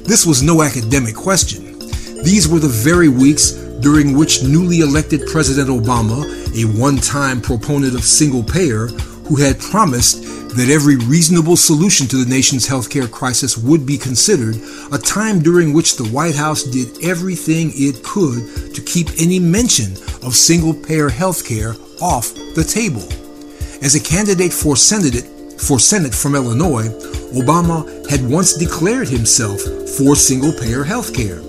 [0.04, 1.78] This was no academic question.
[2.22, 6.24] These were the very weeks during which newly elected President Obama,
[6.56, 8.88] a one time proponent of single payer,
[9.26, 10.22] who had promised
[10.56, 14.56] that every reasonable solution to the nation's healthcare crisis would be considered,
[14.92, 19.92] a time during which the White House did everything it could to keep any mention
[20.22, 23.02] of single payer healthcare off the table.
[23.82, 25.24] As a candidate for Senate,
[25.60, 26.88] for Senate from Illinois,
[27.34, 29.60] Obama had once declared himself
[29.98, 31.42] for single payer healthcare.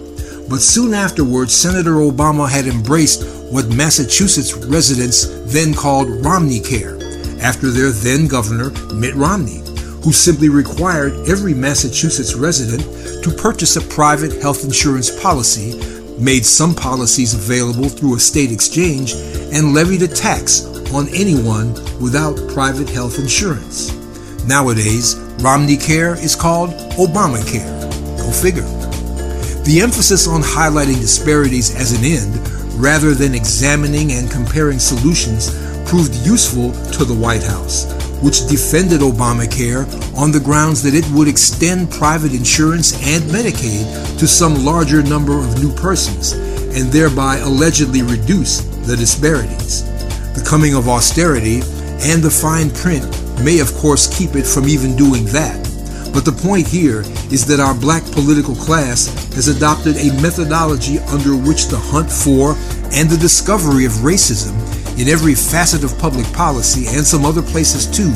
[0.49, 6.94] But soon afterwards, Senator Obama had embraced what Massachusetts residents then called Romney Care
[7.41, 9.61] after their then governor, Mitt Romney,
[10.03, 12.83] who simply required every Massachusetts resident
[13.23, 15.73] to purchase a private health insurance policy,
[16.19, 19.13] made some policies available through a state exchange,
[19.51, 23.91] and levied a tax on anyone without private health insurance.
[24.45, 27.81] Nowadays, Romney Care is called Obamacare.
[28.17, 28.61] Go figure.
[29.63, 32.35] The emphasis on highlighting disparities as an end,
[32.79, 35.49] rather than examining and comparing solutions,
[35.85, 37.85] proved useful to the White House,
[38.21, 39.85] which defended Obamacare
[40.17, 43.85] on the grounds that it would extend private insurance and Medicaid
[44.19, 46.33] to some larger number of new persons,
[46.77, 49.83] and thereby allegedly reduce the disparities.
[50.33, 51.61] The coming of austerity
[52.01, 53.05] and the fine print
[53.43, 55.61] may, of course, keep it from even doing that.
[56.13, 57.01] But the point here
[57.31, 62.55] is that our black political class has adopted a methodology under which the hunt for
[62.95, 64.55] and the discovery of racism
[64.97, 68.11] in every facet of public policy and some other places too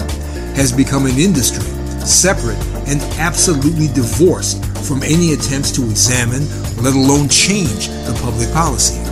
[0.55, 1.65] has become an industry
[2.05, 2.57] separate
[2.87, 6.47] and absolutely divorced from any attempts to examine,
[6.81, 9.03] let alone change, the public policy.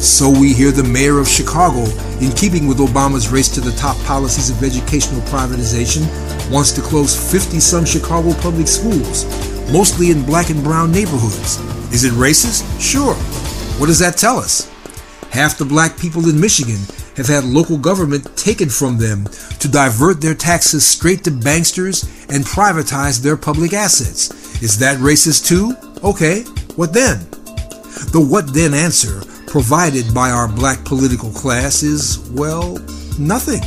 [0.00, 1.84] So we hear the mayor of Chicago,
[2.20, 6.04] in keeping with Obama's race to the top policies of educational privatization,
[6.50, 9.24] wants to close 50 some Chicago public schools,
[9.72, 11.58] mostly in black and brown neighborhoods.
[11.92, 12.64] Is it racist?
[12.80, 13.14] Sure.
[13.78, 14.70] What does that tell us?
[15.36, 16.80] Half the black people in Michigan
[17.18, 19.26] have had local government taken from them
[19.60, 24.30] to divert their taxes straight to banksters and privatize their public assets.
[24.62, 25.76] Is that racist too?
[26.02, 26.44] Okay,
[26.76, 27.18] what then?
[28.16, 32.78] The what then answer provided by our black political class is, well,
[33.18, 33.60] nothing.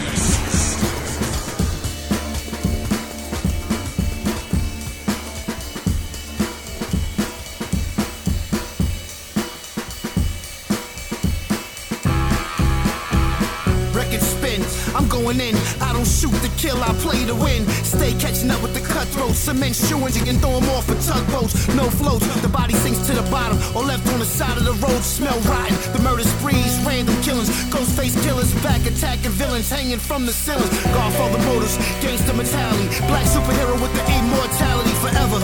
[15.82, 17.68] I don't shoot to kill, I play to win.
[17.84, 19.40] Stay catching up with the cutthroats.
[19.40, 21.68] Cement shoeings, you can throw them off for tugboats.
[21.76, 24.74] No floats, the body sinks to the bottom or left on the side of the
[24.74, 25.02] road.
[25.03, 25.76] Smell rotten.
[25.94, 30.69] The murder sprees, random killings, ghost face killers, back attacking villains hanging from the ceilings.
[30.95, 35.40] Godfather motors, gangster mentality, black superhero with the immortality forever.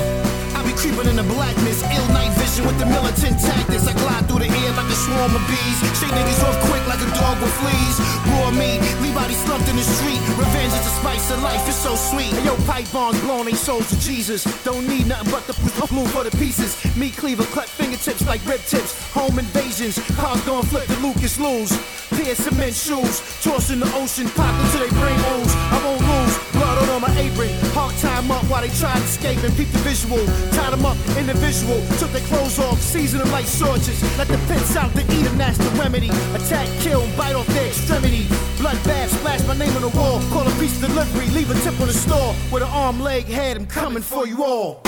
[0.55, 2.31] I be creeping in the blackness, ill night
[2.61, 3.87] with the militant tactics.
[3.87, 7.01] I glide through the air like a swarm of bees, shake niggas off quick like
[7.01, 7.97] a dog with fleas.
[8.29, 10.21] Raw meat, leave bodies slumped in the street.
[10.37, 12.33] Revenge is the spice of life, it's so sweet.
[12.45, 14.43] Yo, pipe bombs blowing they souls to Jesus.
[14.63, 15.53] Don't need nothing but the
[15.89, 16.77] blue for the pieces.
[16.95, 18.93] Me cleaver, cut fingertips like rib tips.
[19.13, 21.73] Home invasions, cars gon' flip the Lucas lose.
[22.13, 25.53] Pair cement shoes, toss in the ocean, pop until they brain ooze.
[25.73, 27.49] I won't lose, blood on my apron.
[27.75, 30.23] Hawk time up while they try to escape and peep the visual.
[30.55, 33.87] Tied them up individual, took their clothes off, season them like swords.
[34.17, 36.09] Let the pins out to eat them, that's the remedy.
[36.37, 38.23] Attack, kill, bite off their extremity.
[38.61, 40.21] Bloodbath, splash my name on the wall.
[40.31, 42.33] Call a piece of delivery, leave a tip on the store.
[42.51, 44.81] With an arm, leg, head, I'm coming for you all.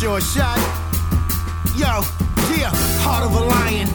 [0.00, 0.58] Short shot.
[1.74, 2.06] Yo,
[2.54, 2.70] yeah,
[3.02, 3.88] heart of a lion.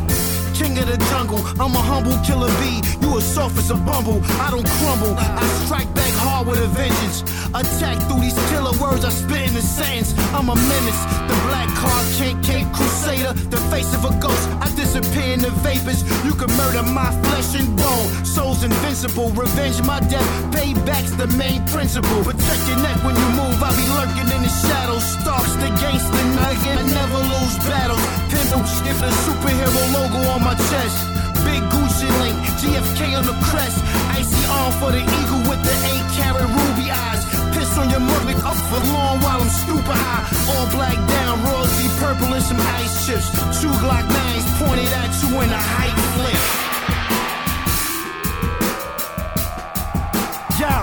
[0.53, 2.83] King of the jungle, I'm a humble killer bee.
[2.99, 3.21] You a
[3.57, 5.15] as a bumble, I don't crumble.
[5.17, 7.23] I strike back hard with a vengeance.
[7.53, 10.17] Attack through these killer words I spit in the sentence.
[10.33, 13.33] I'm a menace, the black card can't cape crusader.
[13.53, 16.01] The face of a ghost, I disappear in the vapors.
[16.25, 18.25] You can murder my flesh and bone.
[18.25, 20.25] Soul's invincible, revenge my death.
[20.49, 22.25] Payback's the main principle.
[22.25, 25.05] Protect your neck when you move, I be lurking in the shadows.
[25.05, 28.01] Stalks the gangster nugget, I never lose battles.
[28.33, 30.97] Pimple if the superhero logo on my chest.
[31.45, 33.77] Big Gucci link, GFK on the crest.
[34.17, 36.72] Icy arm for the eagle with the eight carat eyes.
[37.73, 40.25] Piss on your mother up for long while I'm stupid high.
[40.53, 43.29] All black down, royalty purple and some ice chips.
[43.61, 46.43] Two Glock nines pointed at you in a height flip.
[50.61, 50.75] Yo,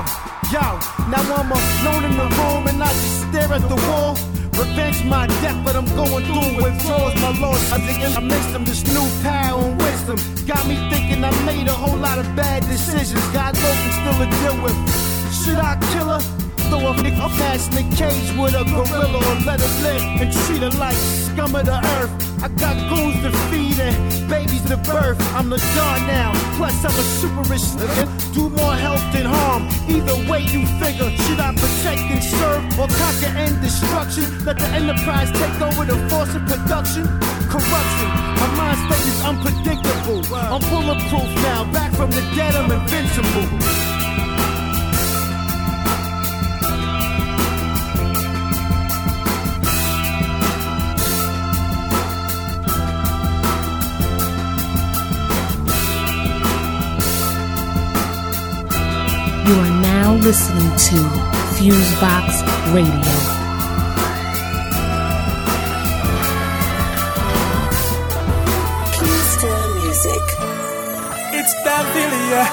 [0.51, 0.67] yo,
[1.07, 4.19] now I'm alone in the room and I just stare at the wall.
[4.59, 7.73] Revenge my death, but I'm going through withdrawals, my loss.
[7.73, 10.19] I think I mixed them this new power and wisdom.
[10.47, 13.23] Got me thinking I made a whole lot of bad decisions.
[13.33, 14.77] God knows I'm still to deal with.
[15.45, 16.50] Should I kill her?
[16.71, 20.63] Throw a nigga past the cage with a gorilla or let her live and treat
[20.63, 22.13] her like scum of the earth.
[22.45, 25.19] I got goons to feed and babies to birth.
[25.35, 28.07] I'm the god now, plus I'm a super rich nigga.
[28.35, 29.67] Do more help than harm.
[29.91, 34.25] Either way you figure, should I protect and serve or conquer and destruction?
[34.47, 37.03] Let the enterprise take over the force of production.
[37.51, 40.23] Corruption, my mind state is unpredictable.
[40.39, 44.00] I'm bulletproof now, back from the dead, I'm invincible.
[59.51, 60.97] You are now listening to
[61.57, 62.29] Fusebox
[62.73, 63.11] Radio.
[68.95, 70.25] Kingston Music.
[71.39, 72.45] It's that Villia.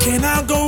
[0.00, 0.67] Can I go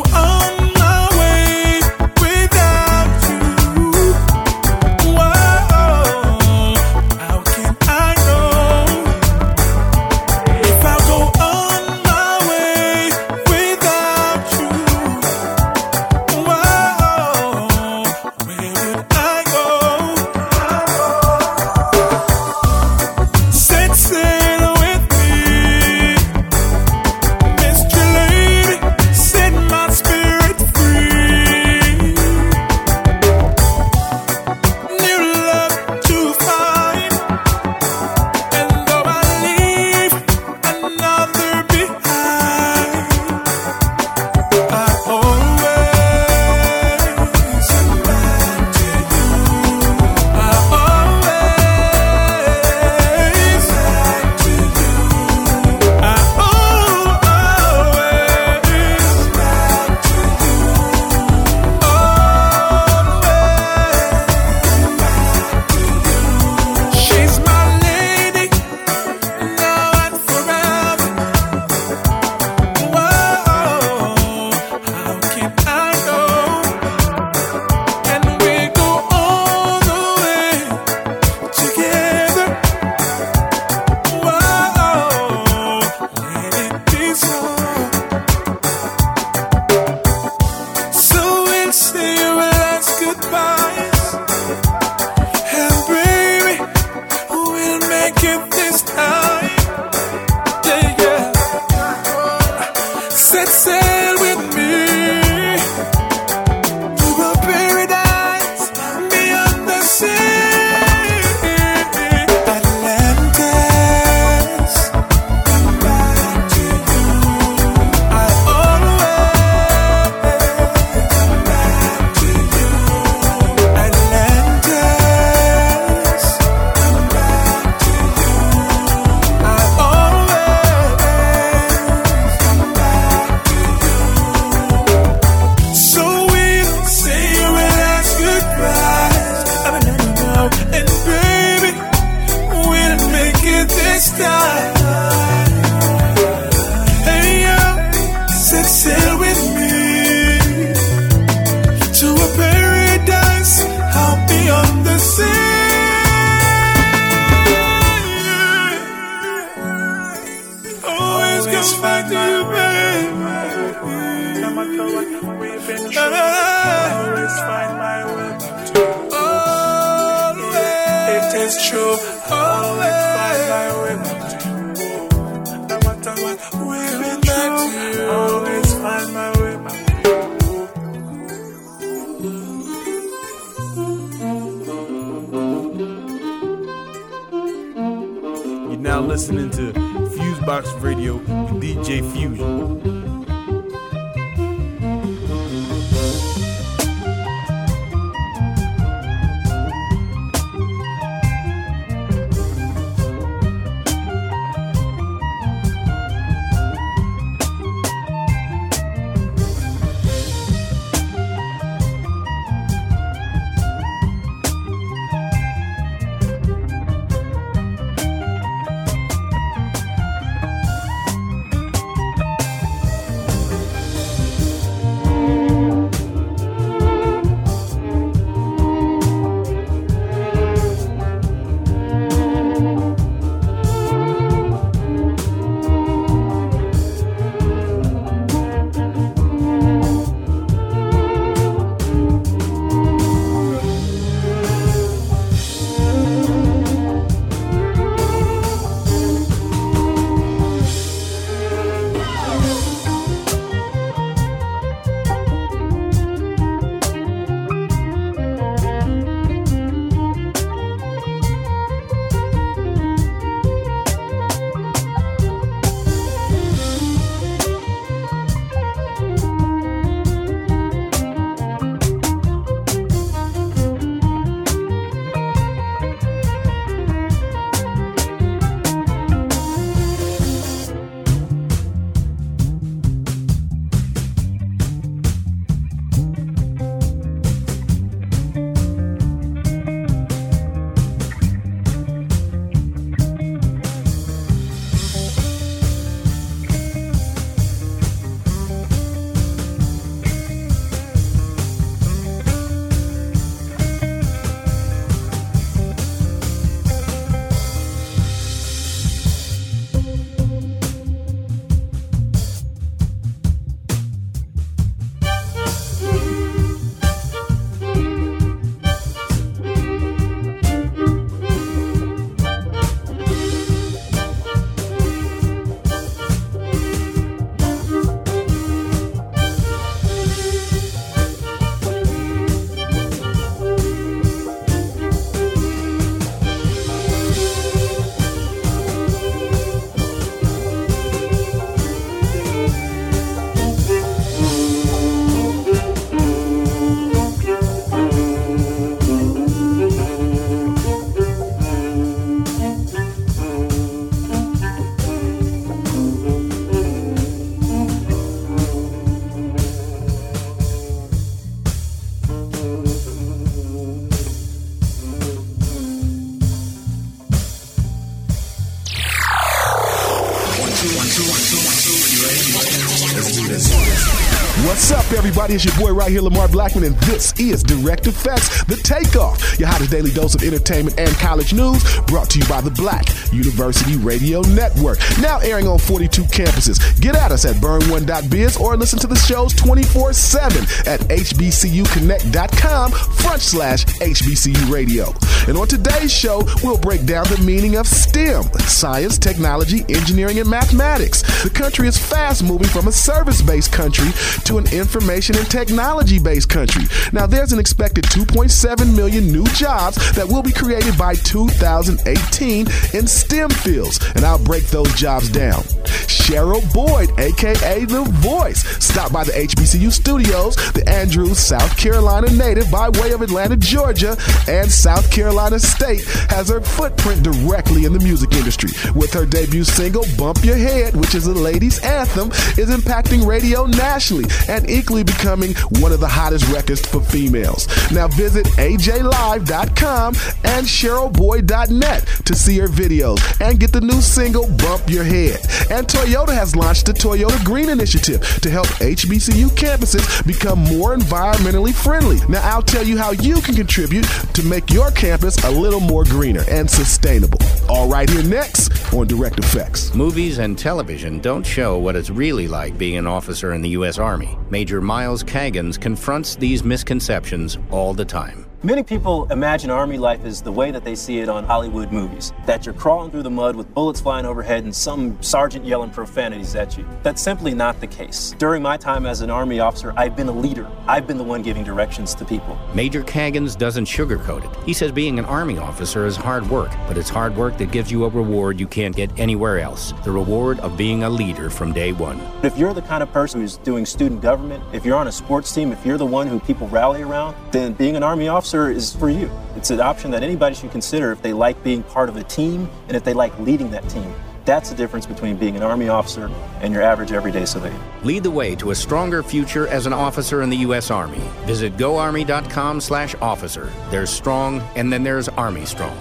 [375.31, 375.35] everybody?
[375.35, 379.49] It's your boy right here, Lamar Blackman, and this is Direct Effects, The Takeoff, your
[379.49, 383.77] hottest daily dose of entertainment and college news, brought to you by the Black University
[383.77, 384.79] Radio Network.
[385.01, 386.59] Now airing on 42 campuses.
[386.81, 393.21] Get at us at burn1.biz or listen to the shows 24 7 at hbcuconnect.com front
[393.21, 394.93] slash HBCU Radio.
[395.29, 400.29] And on today's show, we'll break down the meaning of STEM science, technology, engineering, and
[400.29, 401.03] mathematics.
[401.23, 403.91] The country is fast moving from a service based country
[404.25, 406.65] to an information and technology based country.
[406.93, 412.87] Now, there's an expected 2.7 million new jobs that will be created by 2018 in
[412.87, 415.43] STEM fields, and I'll break those jobs down.
[415.87, 420.37] Cheryl Boyd, aka The Voice, stopped by the HBCU studios.
[420.53, 423.97] The Andrews, South Carolina native by way of Atlanta, Georgia,
[424.29, 428.51] and South Carolina State has her footprint directly in the music industry.
[428.75, 433.47] With her debut single, Bump Your Head, which is a ladies' anthem, is impacting radio
[433.47, 437.47] nationally and equally becoming one of the hottest records for females.
[437.71, 444.69] Now visit ajlive.com and cherylboy.net to see her videos and get the new single Bump
[444.69, 445.21] Your Head.
[445.51, 451.55] And Toyota has launched the Toyota Green Initiative to help HBCU campuses become more environmentally
[451.55, 451.99] friendly.
[452.09, 453.85] Now I'll tell you how you can contribute
[454.15, 457.19] to make your campus a little more greener and sustainable.
[457.49, 459.75] All right here next on Direct Effects.
[459.75, 463.79] Movies and television don't show what it's really like being an officer in the U.S.
[463.79, 464.17] Army.
[464.31, 468.30] Major Miles Kagans confronts these misconceptions all the time.
[468.43, 472.15] Many people imagine Army life as the way that they see it on Hollywood movies
[472.25, 476.35] that you're crawling through the mud with bullets flying overhead and some sergeant yelling profanities
[476.35, 476.67] at you.
[476.83, 478.15] That's simply not the case.
[478.17, 480.51] During my time as an Army officer, I've been a leader.
[480.67, 482.39] I've been the one giving directions to people.
[482.55, 484.45] Major Kagans doesn't sugarcoat it.
[484.47, 487.71] He says being an Army officer is hard work, but it's hard work that gives
[487.71, 491.53] you a reward you can't get anywhere else the reward of being a leader from
[491.53, 492.01] day one.
[492.23, 495.31] If you're the kind of person who's doing student government, if you're on a sports
[495.35, 498.75] team, if you're the one who people rally around, then being an Army officer is
[498.75, 499.11] for you.
[499.35, 502.49] It's an option that anybody should consider if they like being part of a team
[502.69, 503.93] and if they like leading that team.
[504.25, 506.09] That's the difference between being an Army officer
[506.41, 507.61] and your average everyday civilian.
[507.83, 510.71] Lead the way to a stronger future as an officer in the U.S.
[510.71, 511.03] Army.
[511.25, 513.51] Visit goarmy.com slash officer.
[513.71, 515.77] There's strong, and then there's Army strong.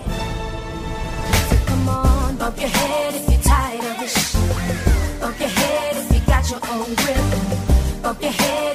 [8.08, 8.69] Come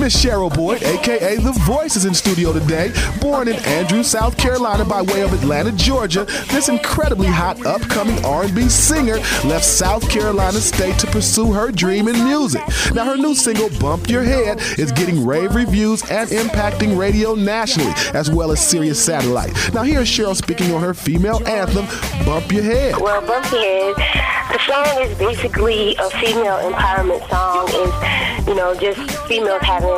[0.00, 2.90] Miss Cheryl Boyd, aka The Voice, is in studio today.
[3.20, 8.70] Born in Andrews, South Carolina by way of Atlanta, Georgia, this incredibly hot upcoming R&B
[8.70, 12.62] singer left South Carolina State to pursue her dream in music.
[12.94, 17.92] Now her new single Bump Your Head is getting rave reviews and impacting radio nationally
[18.14, 19.52] as well as Sirius Satellite.
[19.74, 21.84] Now here's Cheryl speaking on her female anthem
[22.24, 22.96] Bump Your Head.
[22.96, 27.68] Well, Bump Your Head, the song is basically a female empowerment song.
[27.68, 28.98] Is you know just
[29.28, 29.89] females having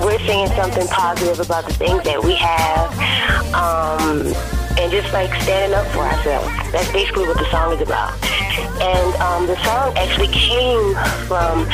[0.00, 2.92] we're saying something positive about the things that we have,
[3.54, 4.26] um,
[4.78, 6.48] and just like standing up for ourselves.
[6.72, 8.12] That's basically what the song is about.
[8.80, 10.94] And um, the song actually came
[11.26, 11.66] from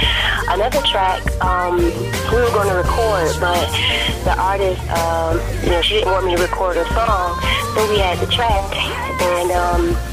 [0.48, 3.66] another track um, we were going to record, but
[4.24, 7.38] the artist, um, you know, she didn't want me to record a song,
[7.74, 8.64] so we had the track,
[9.20, 10.11] and um,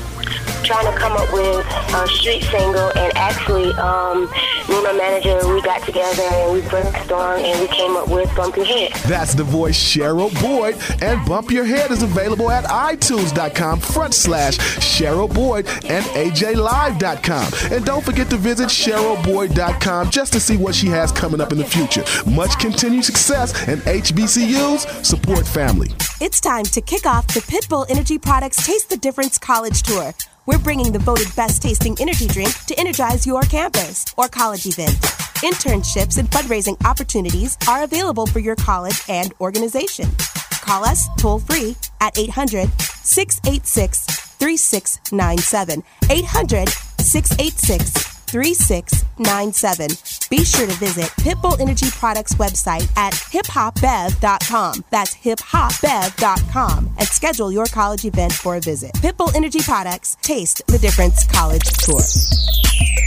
[0.64, 4.24] trying to come up with a street single and actually um,
[4.68, 8.34] me and my manager we got together and we brainstormed and we came up with
[8.36, 8.92] Bump Your Head.
[9.08, 14.58] That's the voice Cheryl Boyd, and Bump Your Head is available at iTunes.com front slash
[14.58, 17.74] Cheryl Boyd and AJLive.com.
[17.76, 21.58] And don't forget to visit CherylBoyd.com just to see what she has coming up in
[21.58, 22.04] the future.
[22.30, 25.90] Much continued success and HBCUs support family.
[26.22, 30.14] It's time to kick off the Pitbull Energy Products Taste the Difference College Tour.
[30.50, 34.98] We're bringing the voted best tasting energy drink to energize your campus or college event.
[35.46, 40.10] Internships and fundraising opportunities are available for your college and organization.
[40.50, 44.08] Call us toll free at 800 686
[44.40, 45.84] 3697.
[46.10, 49.88] 800 686 3697.
[50.30, 54.86] Be sure to visit Pitbull Energy Products website at hiphopbev.com.
[54.90, 58.94] That's hiphopbev.com and schedule your college event for a visit.
[58.94, 62.02] Pitbull Energy Products, taste the difference college tour.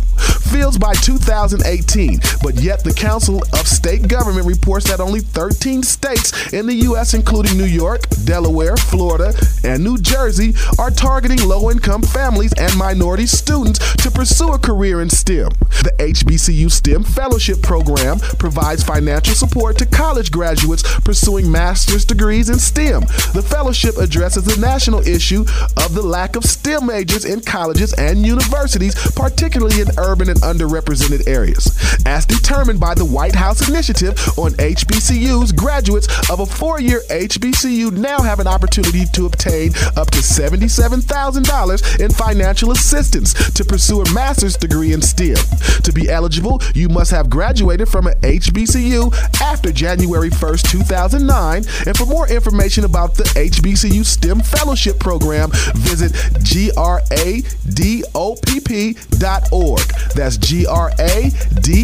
[0.51, 6.53] Fields by 2018, but yet the Council of State Government reports that only 13 states
[6.53, 9.33] in the U.S., including New York, Delaware, Florida,
[9.63, 15.01] and New Jersey, are targeting low income families and minority students to pursue a career
[15.01, 15.51] in STEM.
[15.83, 22.59] The HBCU STEM Fellowship Program provides financial support to college graduates pursuing master's degrees in
[22.59, 23.03] STEM.
[23.35, 25.43] The fellowship addresses the national issue
[25.77, 31.27] of the lack of STEM majors in colleges and universities, particularly in urban and underrepresented
[31.27, 31.71] areas.
[32.07, 37.93] As determined by the White House Initiative on HBCUs, graduates of a four year HBCU
[37.93, 44.12] now have an opportunity to obtain up to $77,000 in financial assistance to pursue a
[44.12, 45.37] master's degree in STEM.
[45.83, 51.65] To be eligible, you must have graduated from an HBCU after January 1st, 2009.
[51.87, 57.01] And for more information about the HBCU STEM Fellowship Program, visit gradopp.org.
[60.15, 61.74] That's gradopp.org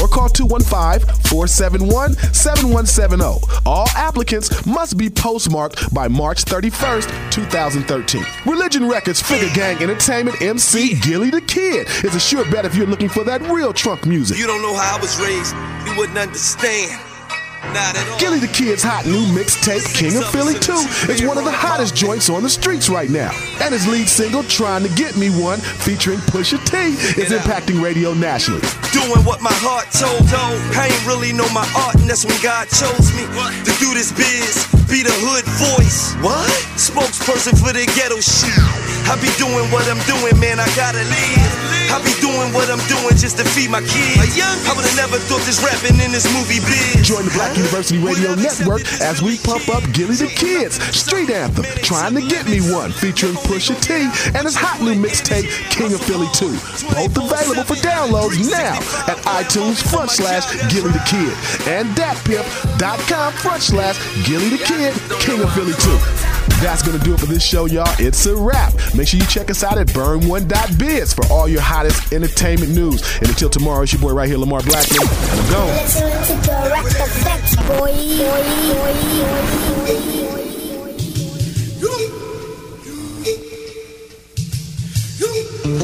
[0.00, 3.24] or call 215 471 7170.
[3.64, 8.24] All applicants must be postmarked by March 31st, 2013.
[8.46, 12.86] Religion Records Figure Gang Entertainment MC Gilly the Kid is a sure bet if you're
[12.86, 14.38] looking for that real trunk music.
[14.38, 15.54] You don't know how I was raised,
[15.86, 17.15] you wouldn't understand.
[17.72, 18.18] Not at all.
[18.18, 20.72] Gilly the Kid's hot new mixtape, King of Philly 2,
[21.10, 23.30] is one of the hottest joints on the streets right now.
[23.60, 28.14] And his lead single, Trying to Get Me One, featuring Pusha T, is impacting radio
[28.14, 28.62] nationally.
[28.92, 30.58] Doing what my heart told, told.
[30.76, 34.12] I ain't really know my art, and that's when God chose me to do this
[34.12, 34.66] biz.
[34.86, 36.14] Be the hood voice.
[36.22, 36.46] What?
[36.78, 38.54] Spokesperson for the ghetto shit.
[39.10, 40.58] I be doing what I'm doing, man.
[40.58, 41.85] I gotta live.
[41.90, 44.18] I be doing what I'm doing just to feed my kids.
[44.66, 47.06] I would've never thought this rapping in this movie biz.
[47.06, 51.64] Join the Black University Radio Network as we pump up Gilly the Kids street anthem,
[51.82, 53.94] Trying to Get Me One, featuring Pusha T
[54.34, 56.50] and his hot new mixtape, King of Philly 2.
[56.92, 58.76] Both available for downloads now
[59.06, 61.32] at iTunes front slash Gilly the Kid
[61.68, 66.35] and datpiff.com front slash Gilly the Kid, King of Philly 2.
[66.60, 67.94] That's gonna do it for this show, y'all.
[67.98, 68.72] It's a wrap.
[68.94, 73.02] Make sure you check us out at burn1.biz for all your hottest entertainment news.
[73.18, 75.86] And until tomorrow, it's your boy right here, Lamar Blackman, and I'm gone.
[75.86, 77.06] To.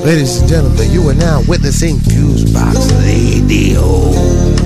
[0.05, 4.62] Ladies and gentlemen, you are now witnessing Fusebox Radio.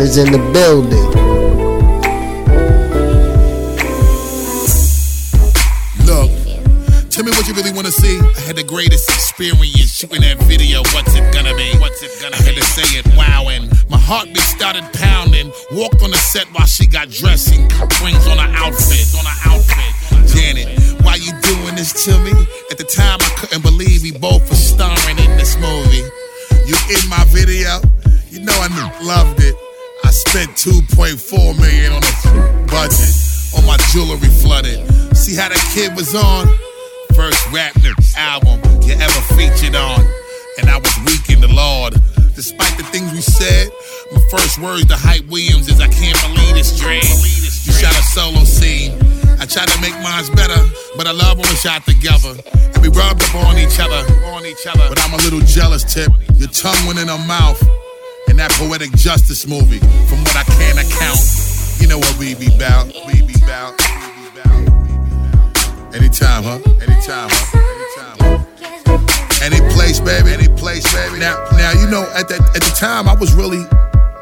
[0.00, 0.99] Is in the building.
[57.00, 57.56] In her mouth.
[58.28, 61.16] In that poetic justice movie, from what I can account,
[61.80, 62.92] you know what we be bout.
[63.08, 63.72] We be bout.
[65.96, 66.60] Anytime, huh?
[66.84, 67.56] Anytime, huh?
[67.56, 68.44] Anytime.
[68.84, 69.40] huh?
[69.40, 70.32] Any place, baby.
[70.32, 71.18] Any place, baby.
[71.18, 73.64] Now, now you know at that at the time I was really,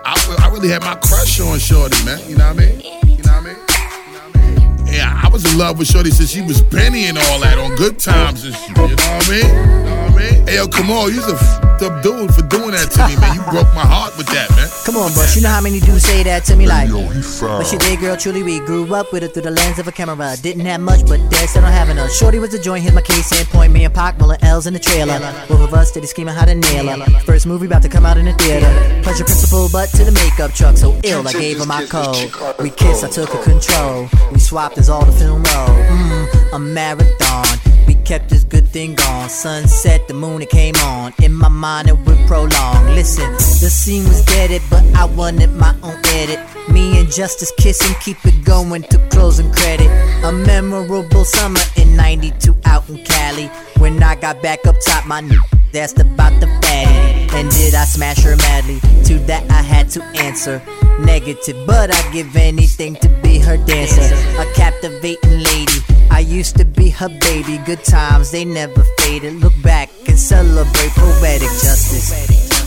[0.07, 2.23] I, I really had my crush on Shorty, man.
[2.31, 2.79] You know what I mean?
[2.79, 3.59] You know what I mean?
[3.67, 4.87] Yeah, I mean?
[4.87, 7.75] Hey, I was in love with Shorty since she was Penny and all that on
[7.75, 8.69] Good Times and shit.
[8.69, 9.47] You know what I mean?
[9.47, 10.47] You know what I mean?
[10.47, 13.35] Hey, yo, come on, you's a f***ed up dude for doing that to me, man.
[13.37, 14.69] You broke my heart with that, man.
[14.85, 15.25] Come on, bro.
[15.35, 17.07] you know how many dudes say that to me like Yo,
[17.41, 19.93] But she did, girl, truly we grew up with her through the lens of a
[19.93, 20.35] camera.
[20.41, 23.03] Didn't have much, but dead set on having her Shorty was a joint, hit my
[23.03, 25.19] case in point Me and Pac, rolling L's in the trailer.
[25.49, 27.21] Both of us steady scheming how to nail her.
[27.21, 28.69] First movie about to come out in the theater.
[29.03, 32.33] Pleasure principle, but to the makeup truck So ill, I gave her my code.
[32.61, 34.09] We kissed, I took her control.
[34.33, 37.47] We swapped as all the film roll Mmm, a marathon.
[37.67, 37.68] we
[38.09, 39.29] kept this good thing on.
[39.29, 41.13] Sunset, the moon it came on.
[41.23, 42.87] In my mind it would prolong.
[42.95, 46.41] Listen, the scene was deaded, but I wanted my own edit.
[46.71, 49.91] Me and Justice kissing, keep it going to closing credit.
[50.25, 53.49] A memorable summer in '92 out in Cali.
[53.77, 55.41] When I got back up top, my new
[55.75, 57.37] asked about the fatty.
[57.37, 58.81] And did I smash her madly?
[59.05, 60.63] To that I had to answer
[60.99, 64.15] negative, but I'd give anything to be her dancer.
[64.41, 65.98] A captivating lady.
[66.19, 67.59] I used to be her baby.
[67.59, 69.35] Good times, they never faded.
[69.35, 72.58] Look back and celebrate poetic justice.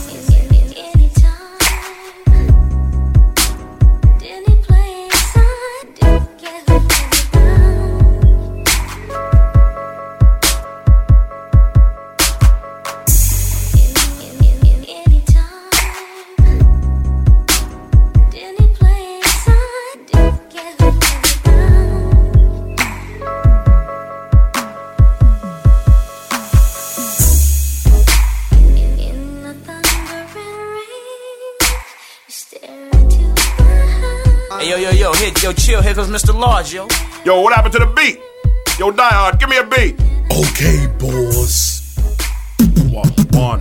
[35.52, 35.82] Yo, yo, here, yo, chill.
[35.82, 36.38] Here goes Mr.
[36.38, 36.88] Large, yo.
[37.26, 38.19] Yo, what happened to the beat?
[38.80, 39.99] Yo, Die Hard, give me a beat.
[40.32, 41.82] Okay, boss.
[43.33, 43.59] One.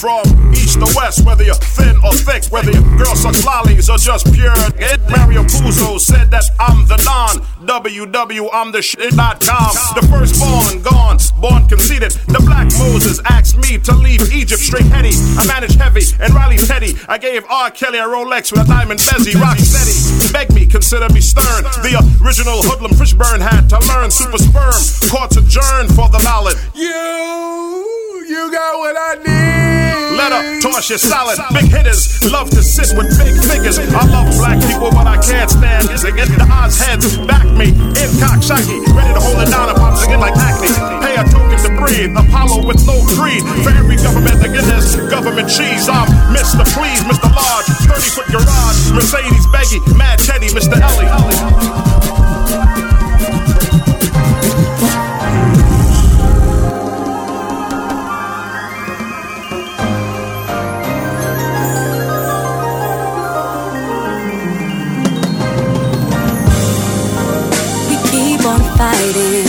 [0.00, 3.98] From east to west, whether you're thin or thick, whether your girl sucks lollies or
[3.98, 4.54] just pure.
[4.78, 7.44] It Mario Puzo said that I'm the non.
[7.66, 9.72] WW, I'm the shit.com.
[9.94, 12.12] The firstborn, gone, born conceited.
[12.32, 15.12] The black Moses asked me to leave Egypt straight heady.
[15.36, 16.96] I managed heavy and Riley Teddy.
[17.08, 17.70] I gave R.
[17.70, 19.38] Kelly a Rolex with a diamond bezzy.
[19.38, 20.32] Rock steady.
[20.32, 21.64] Beg me, consider me stern.
[21.84, 24.80] The original hoodlum Fishburne had to learn super sperm.
[25.10, 26.56] Courts adjourned for the ballot.
[26.74, 30.16] You, you got what I need.
[30.16, 31.38] Let up, toss your salad.
[31.54, 33.78] Big hitters love to sit with big figures.
[33.78, 36.00] I love black people, but I can't stand it.
[36.02, 37.72] The odds heads back me.
[37.72, 40.68] In cocksucky, ready to hold it down and pop again like acne.
[41.00, 42.12] Pay a token to breathe.
[42.12, 43.40] Apollo with no creed.
[43.64, 45.88] For every government that get this government cheese.
[45.88, 46.66] I'm Mr.
[46.74, 47.30] Please, Mr.
[47.30, 47.68] Large.
[47.88, 48.92] 30 foot garage.
[48.92, 49.80] Mercedes Beggy.
[49.96, 50.76] Mad Teddy, Mr.
[50.76, 51.89] Ellie.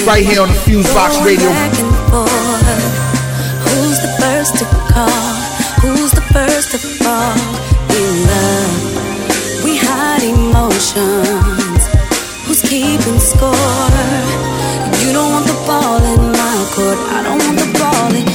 [0.05, 1.49] Right here on the Fusebox Radio.
[1.49, 2.29] Back and forth.
[3.69, 5.33] Who's the first to call?
[5.79, 7.37] Who's the first to fall
[7.87, 9.63] in love?
[9.63, 11.81] We hide emotions.
[12.45, 13.53] Who's keeping score?
[15.05, 16.97] You don't want the ball in my court.
[16.97, 18.30] I don't want the ball in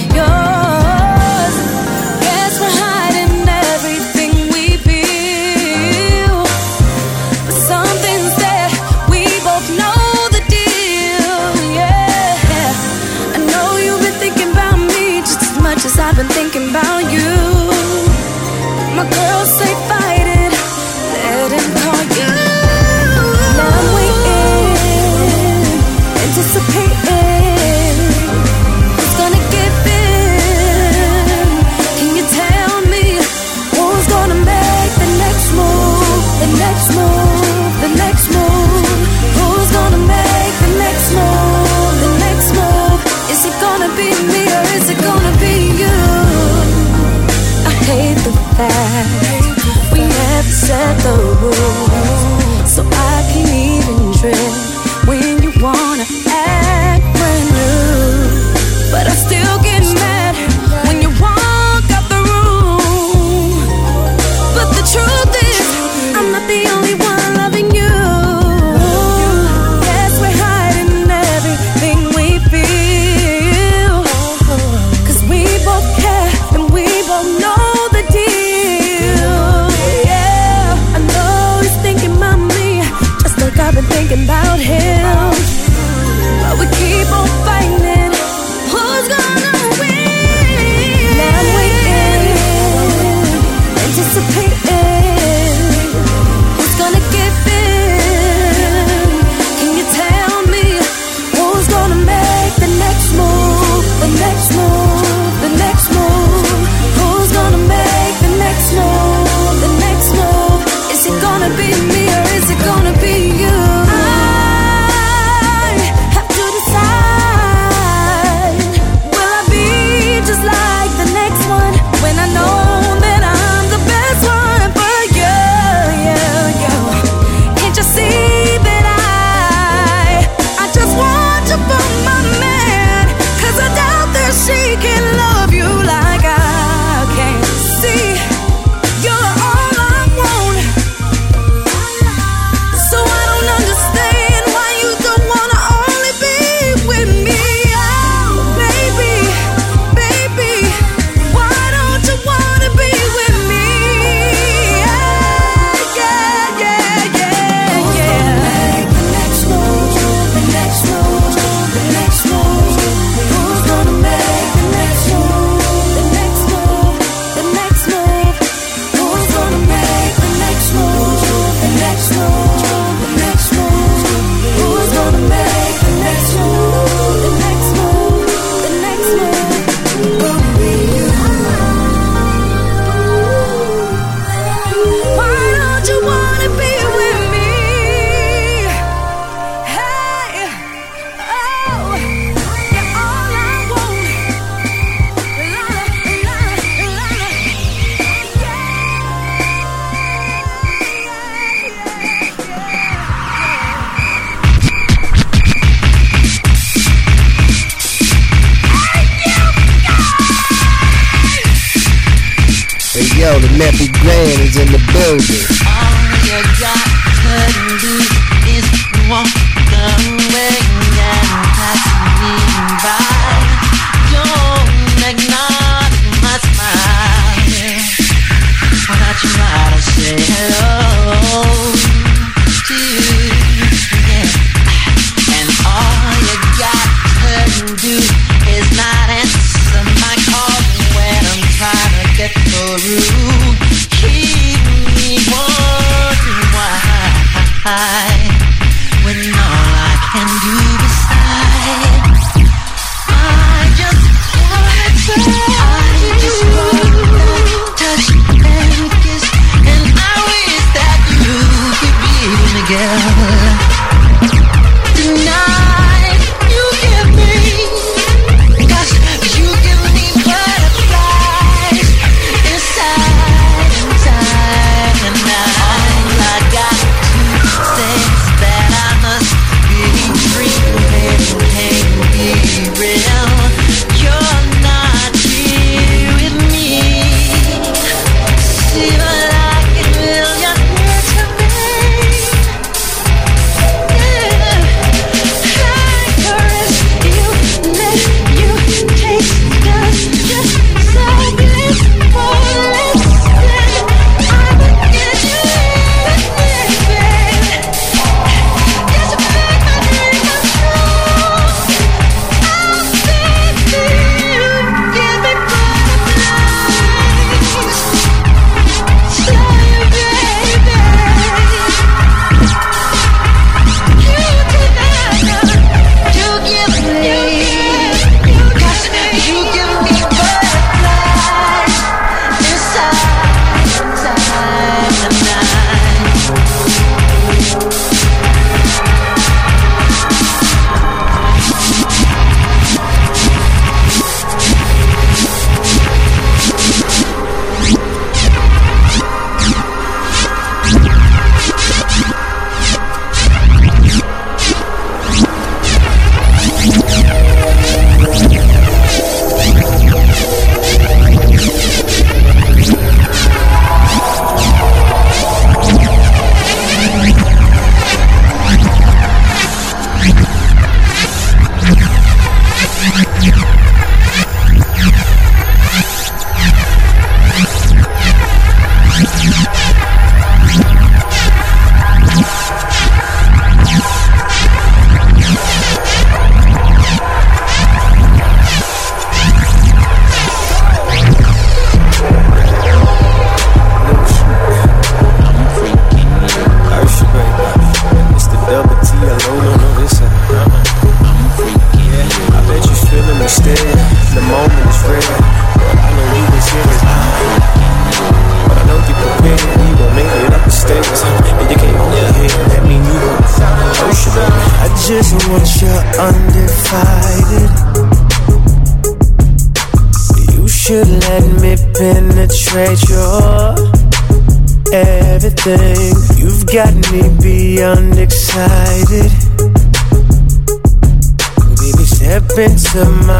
[432.76, 433.15] to my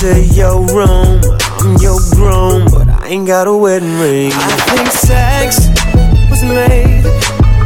[0.00, 1.20] to your room.
[1.60, 4.32] I'm your groom, but I ain't got a wedding ring.
[4.32, 5.68] I think sex
[6.30, 7.04] was made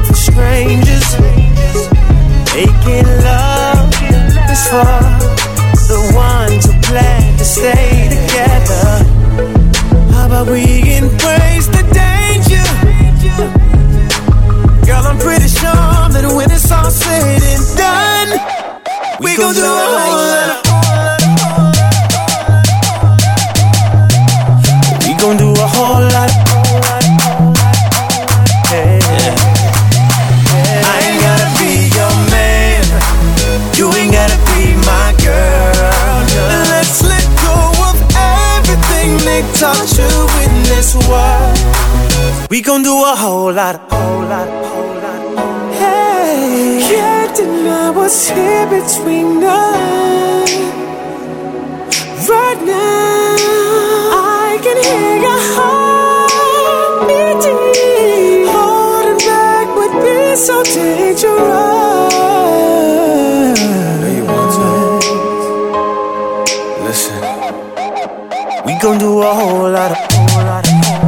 [0.05, 1.07] for strangers.
[2.51, 3.87] Making love
[4.51, 4.99] is for
[5.87, 8.87] the ones who plan to stay together.
[10.13, 12.67] How about we embrace the danger?
[14.87, 19.61] Girl, I'm pretty sure that when it's all said and done, we, we gon' do
[19.63, 20.64] it like
[39.65, 42.51] touch you in this world.
[42.51, 45.21] We gon' do a whole lot, whole lot, whole lot.
[45.81, 50.53] Hey, can't deny what's here between us
[52.33, 53.37] right now.
[54.47, 58.47] I can hear your heart beating.
[58.57, 61.74] Holding back would be so dangerous.
[69.05, 69.99] do a whole lot of.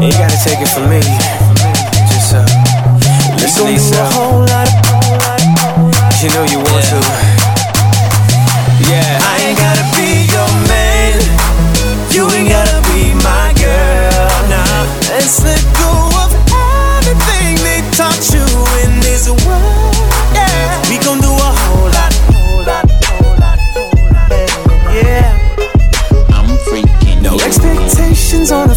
[0.02, 1.00] You gotta take it from me.
[2.12, 2.44] Just uh,
[3.40, 4.02] listen, Lisa.
[6.22, 7.35] You know you want to.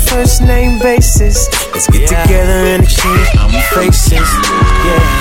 [0.10, 1.48] first name basis.
[1.72, 2.24] Let's get yeah.
[2.24, 4.12] together and exchange faces.
[4.12, 5.19] Yeah.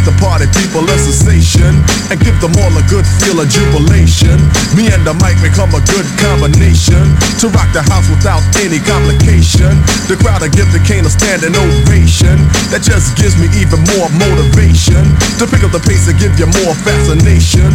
[0.00, 1.76] Give the party people a sensation
[2.08, 4.32] and give them all a good feel of jubilation.
[4.72, 7.04] Me and the mic become a good combination
[7.36, 9.76] to rock the house without any complication.
[10.08, 12.40] The crowd will give the Kane a standing ovation
[12.72, 15.04] that just gives me even more motivation
[15.36, 17.68] to pick up the pace and give you more fascination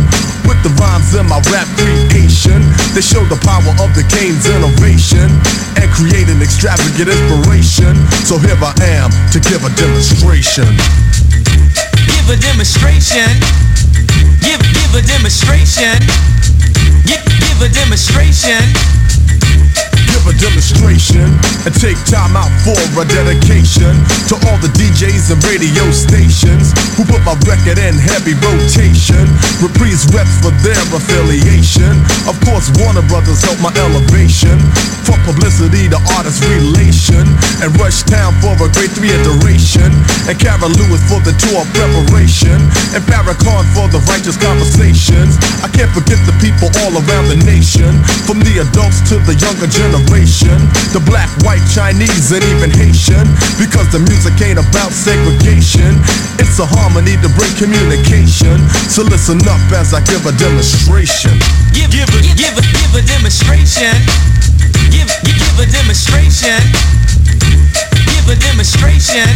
[0.50, 2.58] with the rhymes in my rap creation.
[2.98, 5.30] They show the power of the Kane's innovation
[5.78, 7.94] and create an extravagant inspiration.
[8.26, 10.74] So here I am to give a demonstration.
[12.26, 13.40] Give a demonstration.
[14.42, 16.00] Give give a demonstration.
[17.06, 19.05] Give give a demonstration.
[20.26, 21.38] A demonstration
[21.70, 23.94] and take time out for a dedication
[24.26, 29.22] to all the DJs and radio stations who put my record in heavy rotation.
[29.62, 31.94] Reprise reps for their affiliation.
[32.26, 34.58] Of course, Warner Brothers helped my elevation.
[35.06, 37.22] From publicity to artist relation.
[37.62, 39.94] And Rush Town for a great three iteration.
[40.26, 42.58] And Cara Lewis for the tour preparation.
[42.98, 45.38] And Farrakhan for the righteous conversations.
[45.62, 48.02] I can't forget the people all around the nation.
[48.26, 50.15] From the adults to the younger generation.
[50.16, 53.28] The black, white, Chinese, and even Haitian.
[53.60, 55.92] Because the music ain't about segregation.
[56.40, 58.64] It's a harmony to bring communication.
[58.88, 61.36] So listen up as I give a demonstration.
[61.76, 63.92] Give give a give a give a demonstration.
[64.88, 66.64] Give give give a demonstration.
[68.08, 69.28] Give a demonstration.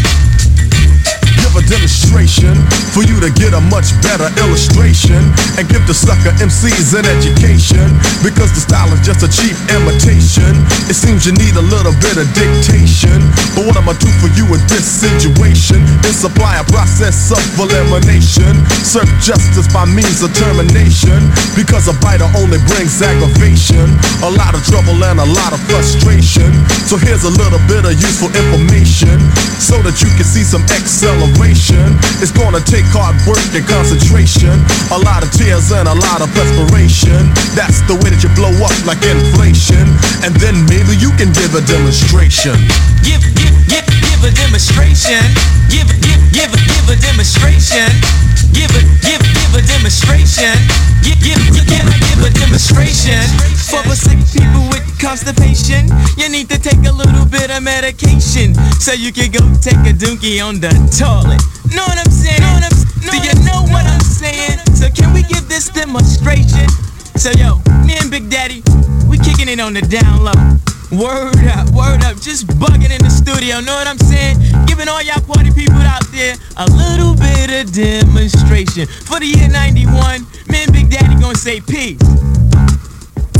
[1.39, 2.51] Give a demonstration
[2.91, 5.23] for you to get a much better illustration
[5.55, 7.87] and give the sucker MCs an education
[8.19, 10.51] because the style is just a cheap imitation.
[10.91, 13.23] It seems you need a little bit of dictation,
[13.55, 18.59] but what I'ma do for you in this situation is supply a process of elimination,
[18.83, 21.23] serve justice by means of termination
[21.55, 23.87] because a biter only brings aggravation,
[24.27, 26.51] a lot of trouble and a lot of frustration.
[26.83, 29.23] So here's a little bit of useful information
[29.55, 31.28] so that you can see some acceleration.
[32.21, 34.51] It's gonna take hard work and concentration,
[34.91, 37.31] a lot of tears and a lot of perspiration.
[37.55, 39.87] That's the way that you blow up like inflation,
[40.23, 42.59] and then maybe you can give a demonstration.
[43.03, 43.88] Give give give
[44.19, 45.23] give a demonstration.
[45.69, 47.87] Give give give give a demonstration.
[48.51, 50.55] Give a give give a demonstration.
[51.03, 53.23] Give give give give, a demonstration.
[53.71, 58.55] For the sick people with constipation, you need to take a little bit of medication
[58.79, 61.39] so you can go take a dookie on the toilet.
[61.71, 62.41] Know what I'm saying?
[62.41, 64.59] Know what I'm, Do you know what I'm saying?
[64.75, 66.67] So can we give this demonstration?
[67.19, 68.63] So yo, me and Big Daddy,
[69.09, 70.31] we kicking it on the down low.
[70.87, 74.39] Word up, word up, just bugging in the studio, know what I'm saying?
[74.65, 78.87] Giving all y'all party people out there a little bit of demonstration.
[78.87, 81.99] For the year 91, me and Big Daddy gonna say peace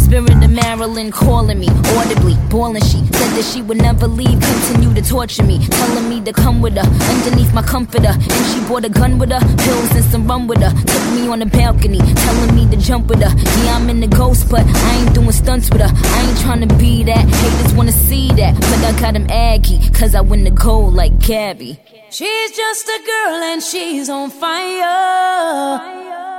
[0.10, 2.82] spirit of Marilyn calling me audibly, boiling.
[2.82, 6.62] She said that she would never leave, continue to torture me, telling me to come
[6.62, 8.14] with her underneath my comforter.
[8.18, 10.72] And she brought a gun with her, pills and some rum with her.
[10.72, 13.32] Took me on the balcony, telling me to jump with her.
[13.64, 15.92] Yeah, I'm in the ghost, but I ain't doing stunts with her.
[15.94, 17.26] I ain't trying to be that.
[17.30, 21.20] Haters wanna see that, but I got him aggy, cause I win the gold like
[21.20, 21.80] Gabby.
[22.10, 25.78] She's just a girl and she's on fire.
[25.78, 26.39] fire.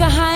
[0.00, 0.29] the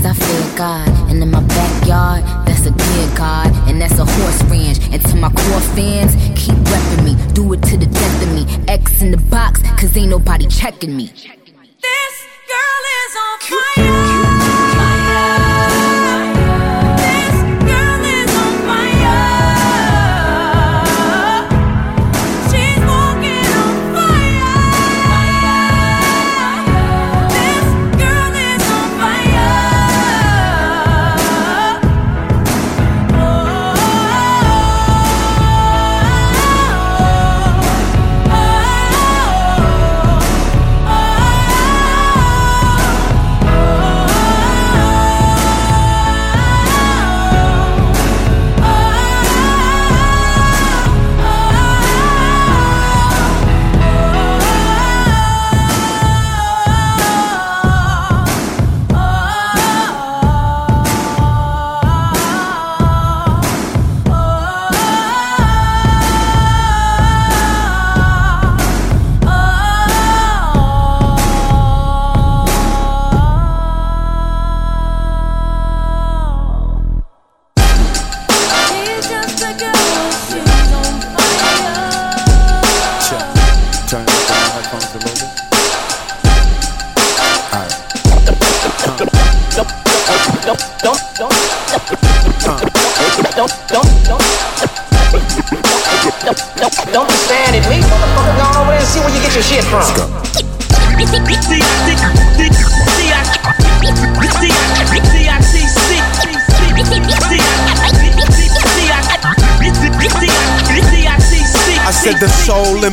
[0.00, 0.88] cause I fear God.
[1.10, 4.78] And in my backyard, that's a dear God, and that's a horse ranch.
[4.92, 8.64] And to my core fans, keep repping me, do it to the death of me.
[8.68, 11.12] X in the box, cause ain't nobody checking me.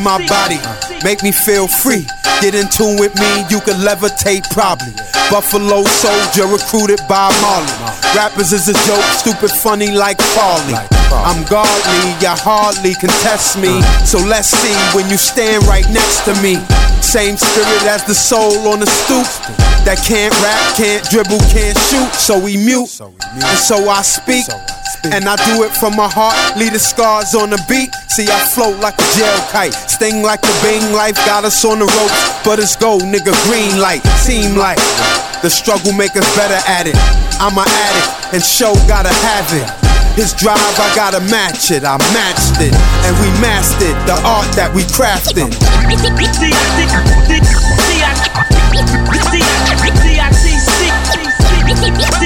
[0.08, 0.56] my body,
[1.04, 2.06] make me feel free.
[2.40, 4.96] Get in tune with me, you can levitate probably.
[5.28, 7.76] Buffalo soldier recruited by Marley.
[8.16, 10.80] Rappers is a joke, stupid funny like Farley.
[11.12, 13.82] I'm godly, you hardly can test me.
[14.08, 16.56] So let's see when you stand right next to me.
[17.04, 19.28] Same spirit as the soul on the stoop
[19.84, 22.12] that can't rap, can't dribble, can't shoot.
[22.16, 24.46] So we mute, and so I speak.
[25.04, 27.94] And I do it from my heart, leave the scars on the beat.
[28.10, 30.92] See, I float like a jail kite, sting like a bing.
[30.92, 33.32] Life got us on the ropes, but it's gold, nigga.
[33.46, 34.78] Green light, seem like
[35.42, 36.98] the struggle make us better at it.
[37.38, 39.70] I'm an addict, and show gotta have it.
[40.18, 41.84] His drive, I gotta match it.
[41.86, 42.74] I matched it,
[43.06, 45.46] and we mastered the art that we crafted.
[52.10, 52.17] I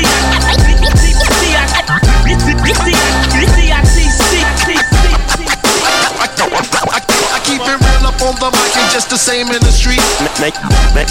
[8.92, 10.04] just the same in the street.
[10.20, 10.52] Now, now,
[10.92, 11.08] now,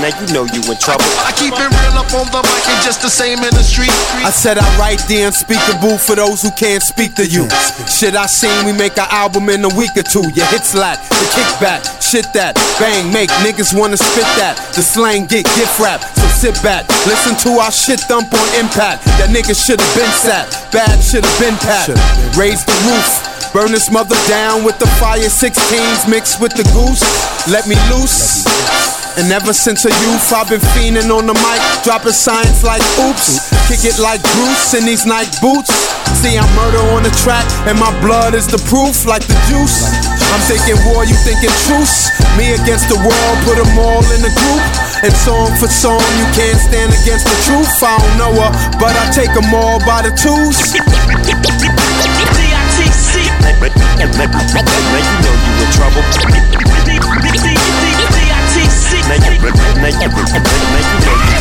[0.00, 1.04] now you know you in trouble.
[1.20, 3.92] I keep it real up on the mic and just the same in the street.
[4.24, 7.44] I said I write DMs, speak the unspeakable for those who can't speak to you.
[7.92, 10.24] Shit I seen, we make an album in a week or two.
[10.32, 14.56] Your hits lack, the kickback, shit that, bang, make niggas wanna spit that.
[14.72, 19.04] The slang get gift wrap, so sit back, listen to our shit thump on impact.
[19.20, 21.92] That nigga should've been sat, bad should've been packed.
[22.32, 23.33] Raise the roof.
[23.52, 27.02] Burn this mother down with the fire 16s mixed with the goose.
[27.50, 28.46] Let me loose.
[29.14, 33.46] And ever since a youth, I've been fiending on the mic, dropping science like oops.
[33.70, 35.70] Kick it like Bruce in these Nike boots.
[36.18, 39.86] See, I'm murder on the track, and my blood is the proof, like the juice.
[40.34, 42.10] I'm thinking war, you thinking truce.
[42.34, 44.62] Me against the world, put them all in a group.
[45.06, 47.70] And song for song, you can't stand against the truth.
[47.86, 48.50] I don't know her,
[48.82, 50.74] but I take them all by the twos.
[53.64, 56.04] Now, you know you in trouble.
[59.00, 61.33] Now you, you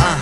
[0.00, 0.16] Uh,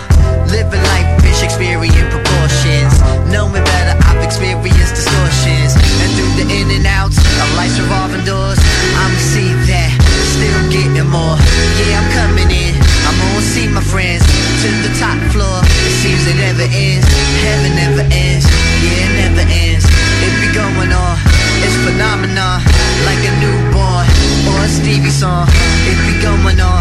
[0.51, 2.91] living life, fish experience proportions.
[3.31, 5.73] Know me better, I've experienced distortions.
[6.03, 8.59] And through the in and outs of life's revolving doors,
[8.99, 9.91] I'ma see that.
[10.35, 11.39] Still getting more.
[11.79, 12.75] Yeah, I'm coming in.
[13.07, 14.23] I'm gonna see my friends
[14.61, 15.63] to the top floor.
[15.87, 17.07] It seems it never ends.
[17.43, 18.45] Heaven never ends.
[18.83, 19.87] Yeah, it never ends.
[20.23, 21.15] It be going on.
[21.63, 22.61] It's phenomenon.
[23.07, 24.05] Like a newborn
[24.51, 25.47] or a Stevie song.
[25.87, 26.78] It be going on.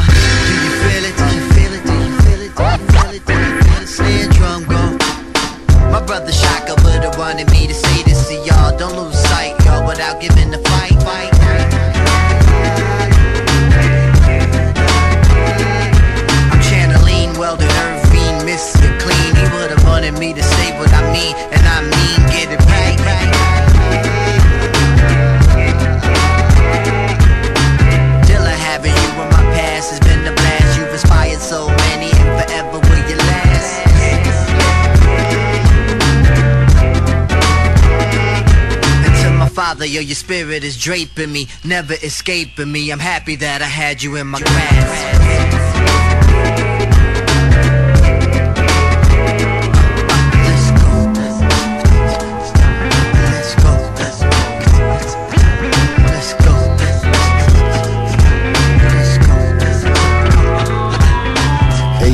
[39.98, 42.90] yo, your spirit is draping me, never escaping me.
[42.90, 45.18] I'm happy that I had you in my grasp.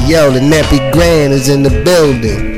[0.06, 2.53] Yo, the Nappy Grand is in the building.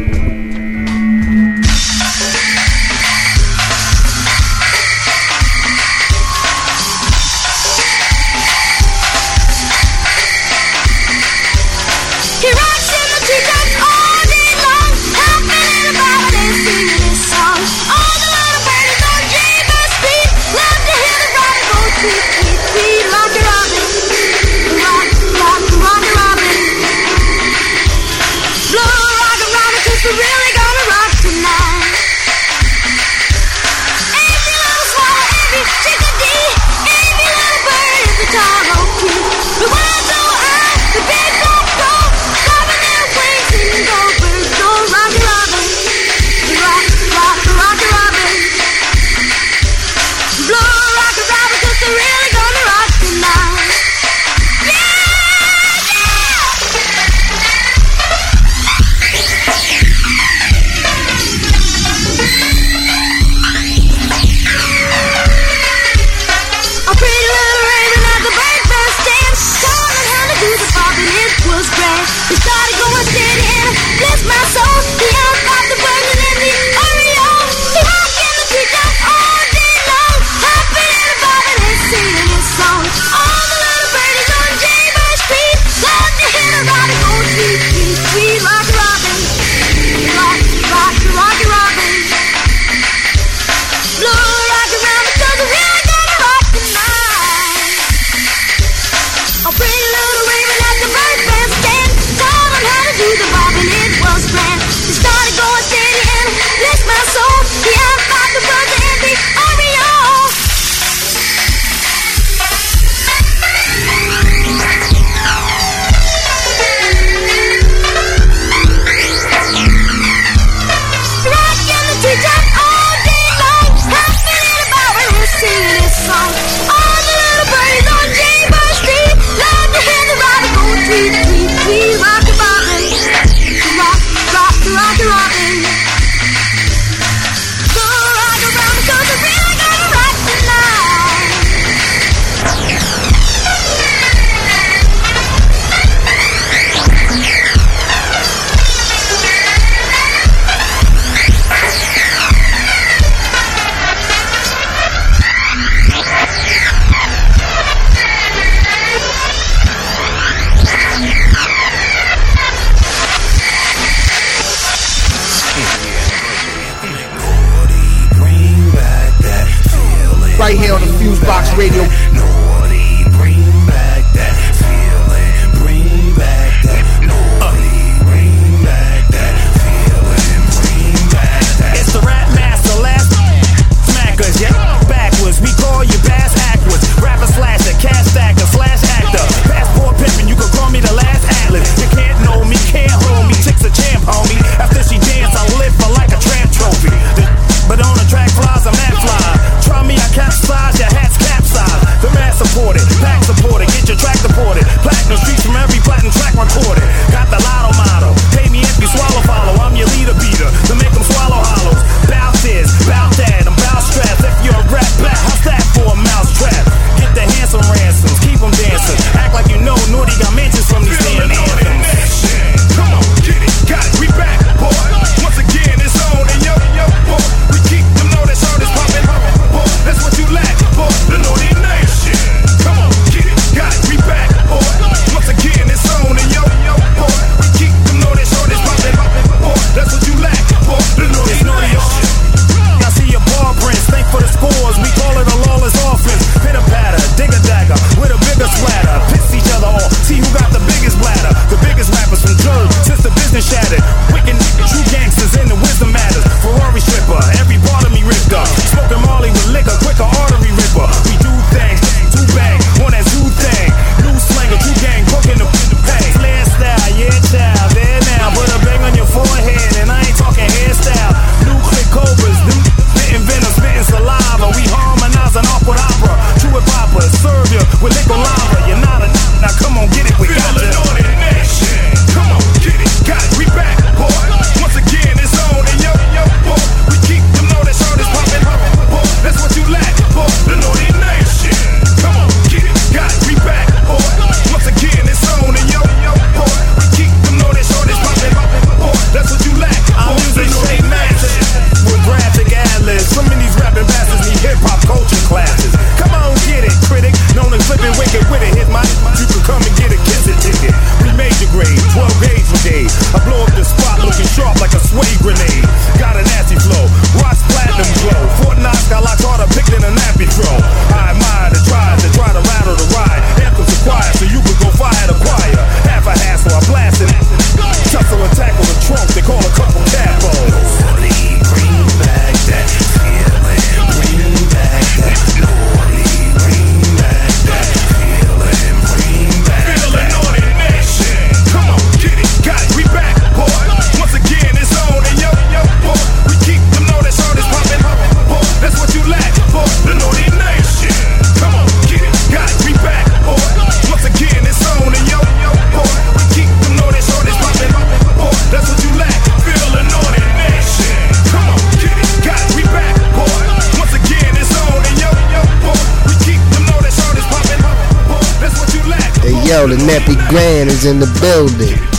[370.76, 371.95] Is in the building.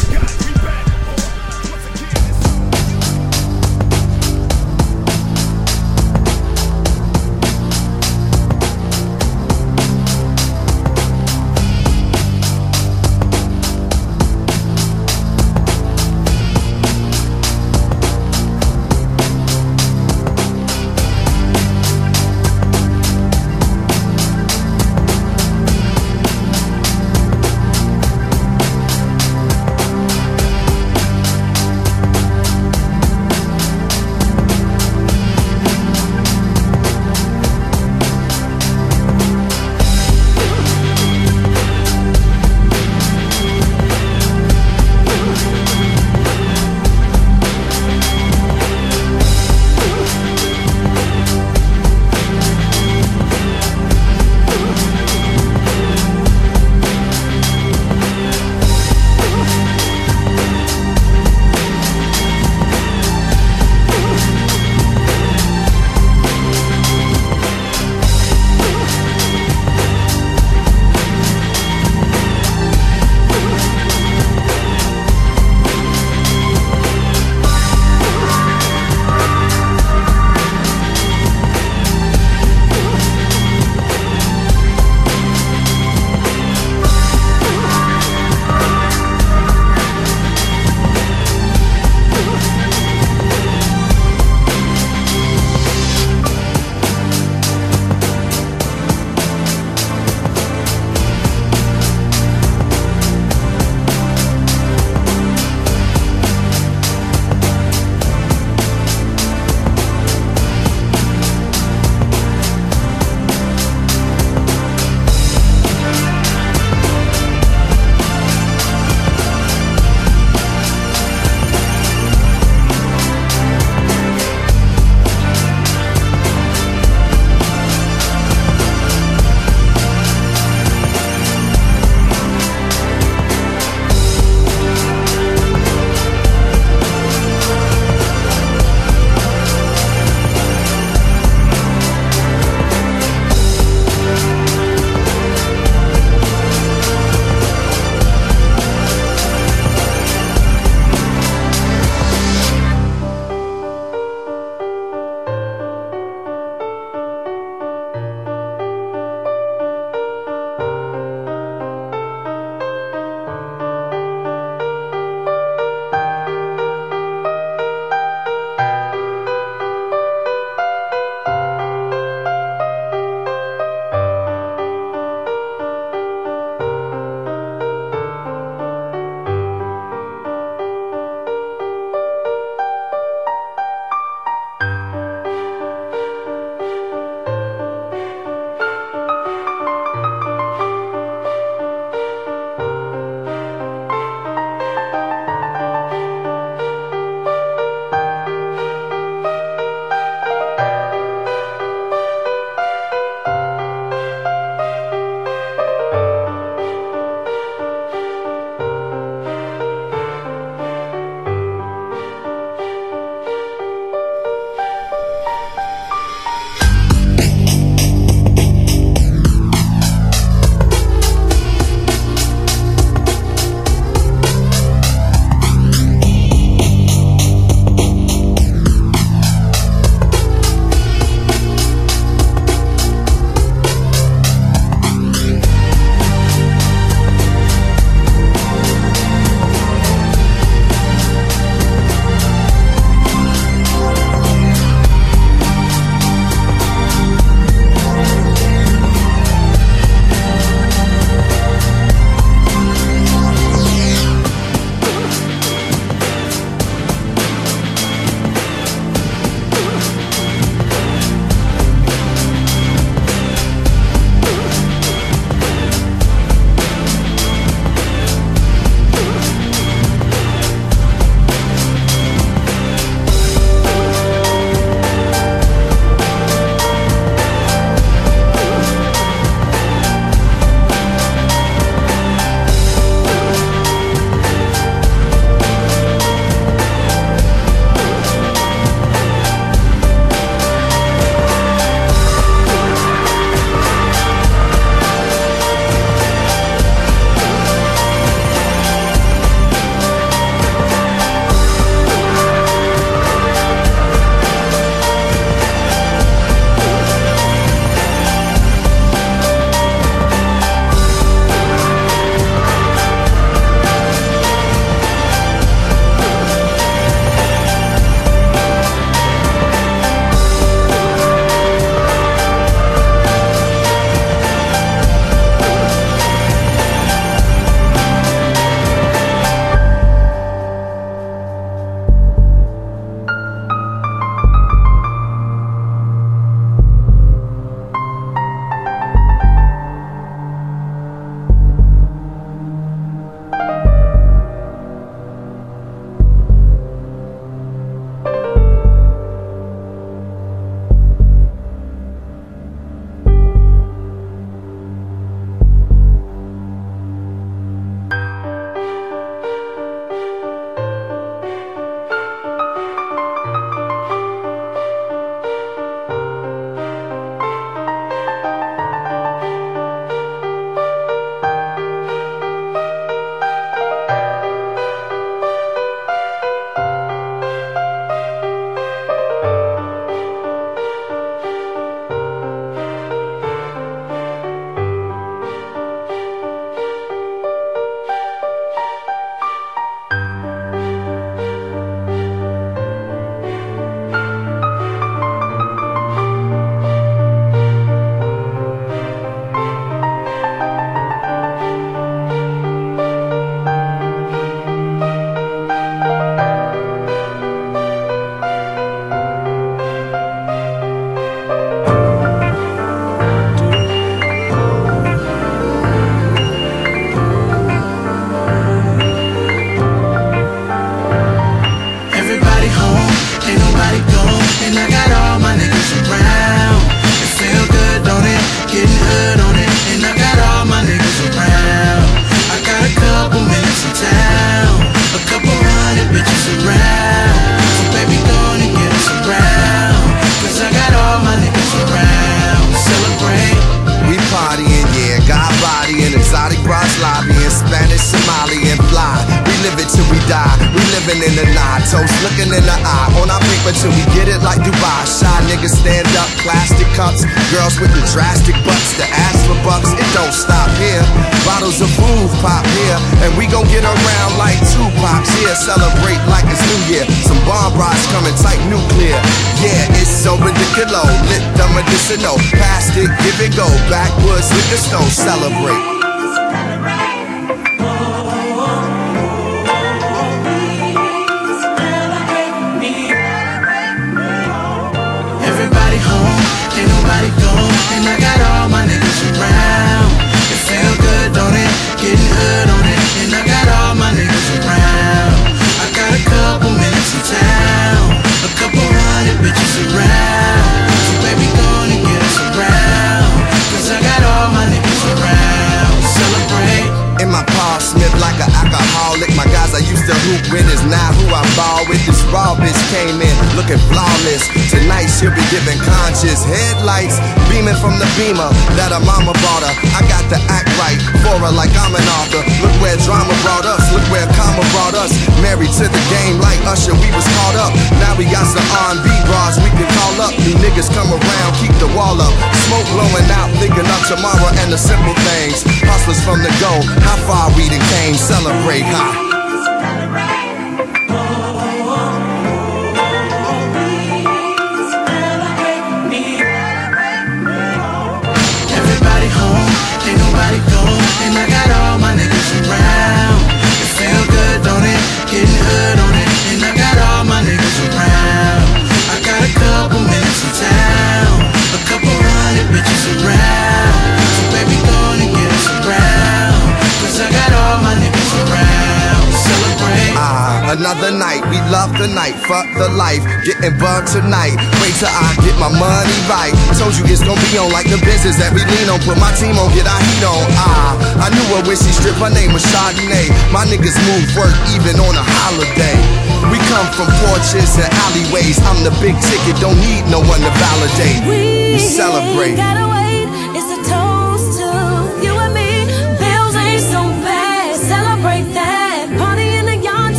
[589.07, 590.99] Ticket, don't need no one to validate.
[591.07, 592.35] We celebrate.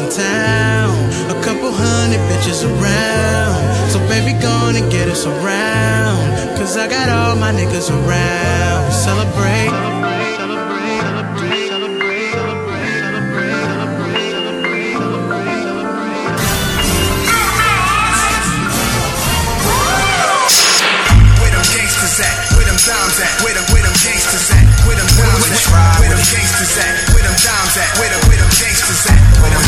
[0.00, 0.90] Minutes in town,
[1.30, 3.90] a couple hundred bitches around.
[3.90, 8.92] So baby, gonna get us around, cause I got all my niggas around.
[8.92, 9.70] Celebrate.
[21.40, 22.34] Where them gangsters at?
[22.56, 23.42] Where them dimes at?
[23.42, 24.64] Where them, where them gangsters at?
[24.86, 26.00] Where them dimes at?
[26.00, 27.14] Where them gangsters at?
[27.14, 27.98] Where them dimes at?
[27.98, 28.23] Where them,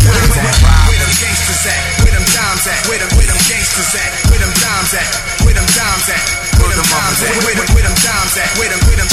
[0.07, 1.13] Where them?
[1.17, 1.81] Gangsters at?
[2.05, 2.79] Where them dimes at?
[2.87, 4.11] Where them, where them gangsters at?
[4.31, 5.09] Where them dimes at?
[5.43, 6.23] Where them dimes at?
[6.61, 7.33] Where them dimes at?
[7.43, 8.49] Where them, where them dimes at?
[8.59, 9.06] Where them, where them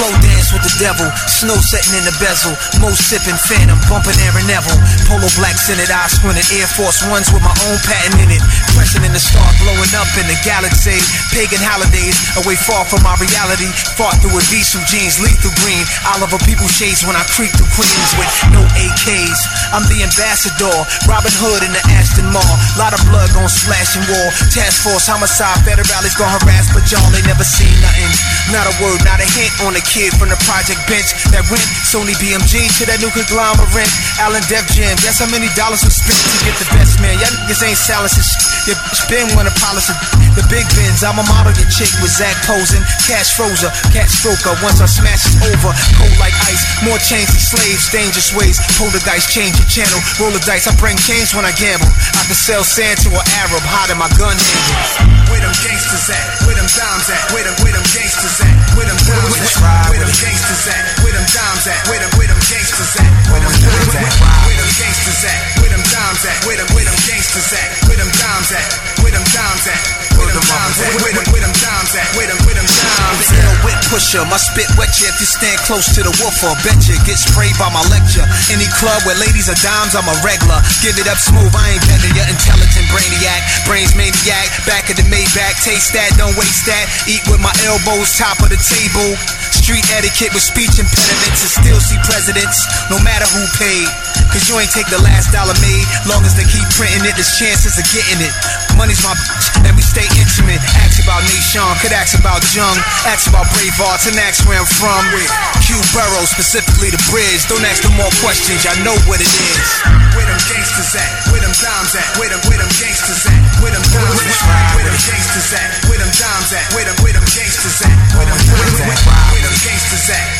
[0.00, 4.48] slow dance with the devil, snow setting in the bezel, most sipping phantom, bumping Aaron
[4.48, 8.40] Neville, polo black scented, eye squinted, Air Force Ones with my own patent in it,
[8.72, 10.96] pressing in the star, blowing up in the galaxy,
[11.36, 15.84] pagan holidays, away far from my reality, fought through a diesel jeans, lethal green,
[16.16, 19.40] Oliver Peoples shades when I creep through Queens with no AKs,
[19.76, 24.06] I'm the ambassador, Robin Hood in the Aston Mall, lot of blood gon' splash and
[24.08, 28.08] war, task force, homicide, federal rallies gon' harass, but y'all ain't never seen nothing,
[28.48, 31.66] not a word, not a hint on a kid from the project bench that went
[31.82, 33.90] Sony BMG to that new conglomerate.
[34.22, 37.18] Island Def Jam, guess how many dollars we spent to get the best man?
[37.18, 38.70] Y'all niggas ain't silencing shit.
[38.70, 39.98] Your bitch been wanna polish it.
[40.38, 42.82] The big bins, I'm a model, your chick with Zach posing.
[43.06, 45.74] Cash frozer, cat stroker, once I smash it over.
[45.98, 48.62] Cold like ice, more chains than slaves, dangerous ways.
[48.78, 49.98] Poltergeist, change your channel.
[50.22, 51.90] Roll the dice, I bring change when I gamble.
[52.14, 55.10] I can sell sand to an Arab, hide in my gun handle.
[55.30, 56.46] Where them gangsters at?
[56.46, 57.22] Where them dimes at?
[57.34, 58.54] Where them, where them gangsters at?
[58.78, 59.90] Where them dimes at?
[59.90, 60.82] Where them gangsters at?
[61.02, 61.80] Where them dimes at?
[61.90, 63.10] Where them, where them gangsters at?
[63.30, 64.06] Where them dimes at?
[64.46, 65.38] Where them gangsters at?
[65.58, 66.36] Where them dimes at?
[66.46, 67.68] Where them, where them gangsters at?
[67.86, 68.66] Where them dimes at?
[69.02, 70.09] Where them dimes at?
[70.20, 70.92] Where them dimes at?
[71.00, 72.08] Where them, where them dimes at?
[72.12, 73.50] Where them, where them dimes at?
[73.64, 74.22] whip pusher.
[74.28, 76.52] My spit wet you if you stand close to the woofer.
[76.64, 78.24] Bet you get sprayed by my lecture.
[78.52, 80.60] Any club where ladies are dimes, I'm a regular.
[80.84, 82.24] Give it up smooth, I ain't begging you.
[82.28, 84.48] Intelligent brainiac, brains maniac.
[84.68, 86.84] Back of the Maybach, taste that, don't waste that.
[87.08, 89.16] Eat with my elbows, top of the table.
[89.54, 93.88] Street etiquette with speech impediments and still see presidents, no matter who paid.
[94.30, 95.86] Cause you ain't take the last dollar made.
[96.06, 98.30] Long as they keep printing it, there's chances of getting it.
[98.78, 100.62] Money's my bitch, and we stay intimate.
[100.80, 102.78] Ask about Nation, could ask about Jung,
[103.10, 105.02] ask about Bravehearts, and ask where I'm from.
[105.10, 105.26] With
[105.66, 107.42] Q Burrow, specifically the bridge.
[107.50, 109.66] Don't ask no more questions, y'all know what it is.
[110.14, 111.10] Where them gangsters at?
[111.34, 112.08] Where them dimes at?
[112.16, 113.40] Where them where them gangsters at?
[113.60, 114.78] Where them dimes at?
[114.78, 115.68] Where them gangsters at?
[115.90, 116.64] Where them dimes at?
[116.72, 117.94] Where them where them gangsters at?
[118.14, 118.38] Where them?
[118.38, 120.39] Where them gangsters at?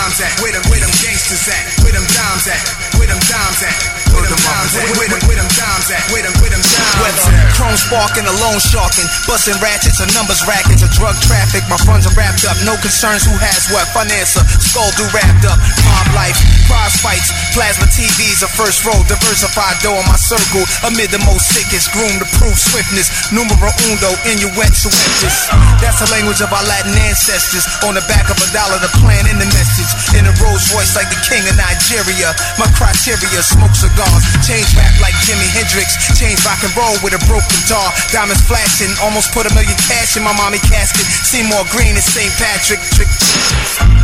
[0.00, 0.32] Dimes at?
[0.40, 1.60] Where them where them gangsters at?
[1.84, 2.56] Where them dimes at?
[2.96, 3.76] Where them dimes at?
[4.16, 4.88] Where them dimes at?
[4.96, 6.00] Where them where them dimes at?
[6.08, 7.52] Where them where them dimes Weather, at?
[7.52, 11.68] chrome sparking, a loan sharking, busting ratchets, or numbers rackets, or drug traffic.
[11.68, 13.84] My funds are wrapped up, no concerns who has what.
[13.92, 17.28] Financer, skull do wrapped up, mob life, prize fights,
[17.60, 20.64] plasma TVs, a first row, diversified dough in my circle.
[20.88, 23.12] Amid the most sickest, groomed to prove swiftness.
[23.36, 25.36] Numero uno, annuit coeptis.
[25.76, 27.68] That's the language of our Latin ancestors.
[27.84, 29.92] On the back of a dollar, the plan and the message.
[30.16, 32.32] In a Rolls Royce like the king of Nigeria.
[32.56, 37.20] My criteria, smoke cigars, change rap like Jimi Hendrix, change rock and roll with a
[37.28, 37.92] broken jaw.
[38.08, 41.04] Diamonds flashing, almost put a million cash in my mommy casket.
[41.28, 42.32] Seymour Green and St.
[42.40, 42.80] Patrick.
[42.96, 43.12] Trick.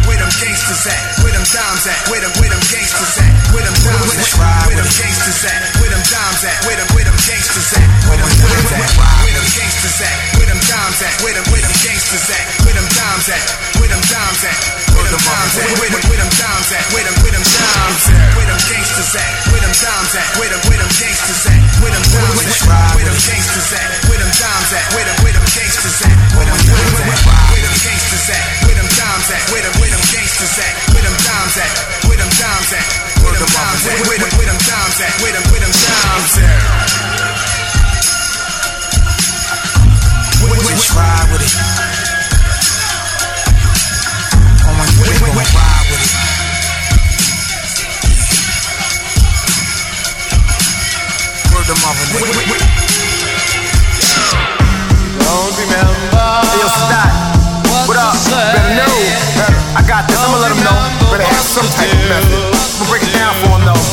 [0.05, 1.25] Where them gangsters at?
[1.25, 1.99] Where them dimes at?
[2.12, 3.45] Where them where them gangsters at?
[3.55, 4.66] Where them dimes at?
[4.66, 5.60] Where them gangsters at?
[5.78, 6.57] Where them dimes at?
[6.66, 7.86] Where them where them gangsters at?
[8.08, 8.91] Where them dimes at?
[9.23, 10.16] Where them gangsters at?
[10.36, 11.15] Where them dimes at?
[11.23, 12.44] Where them where them gangsters at?
[12.66, 13.42] Where them dimes at?
[13.78, 14.57] Where them dimes at?
[14.97, 15.66] Where them dimes at?
[15.78, 16.84] Where them where them dimes at?
[16.92, 18.36] Where them where them dimes at?
[18.36, 19.31] Where them gangsters at?
[19.52, 20.26] Where them dimes at?
[20.39, 21.60] Where them where them gangsters at?
[21.81, 22.94] Where them dimes at?
[22.97, 23.89] Where them gangsters at?
[24.10, 24.84] Where them dimes at?
[24.94, 26.15] Where them where them gangsters at?
[26.34, 27.56] Where them dimes at?
[29.27, 29.51] Dimes at?
[29.51, 30.75] Where them where them gangsters at?
[30.95, 31.71] Where them dimes at?
[32.07, 32.87] Where them dimes at?
[33.23, 34.07] Where them dimes at?
[34.07, 35.13] Where them where them dimes at?
[35.23, 36.55] Where them where them dimes at?
[40.47, 41.55] Which ride with it?
[44.67, 46.13] On my way, we ride with it.
[51.51, 52.33] Word of mother, nigga.
[55.19, 56.27] Don't remember.
[56.47, 57.26] Hey, yo, Stott.
[57.97, 58.28] What up?
[58.28, 58.92] Better know.
[59.73, 60.20] I got this.
[60.20, 60.76] I'ma let them know.
[61.08, 62.44] Better have some type of method.
[62.52, 63.84] I'ma break it down for them though.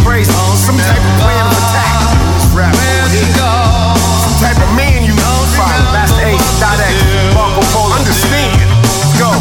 [0.00, 0.32] Crazy.
[0.56, 2.08] Some type of plan of attack.
[2.56, 2.72] Rap.
[2.72, 5.12] Some type of man you
[5.60, 5.92] follow.
[5.92, 6.96] Masta Ace, Dot X,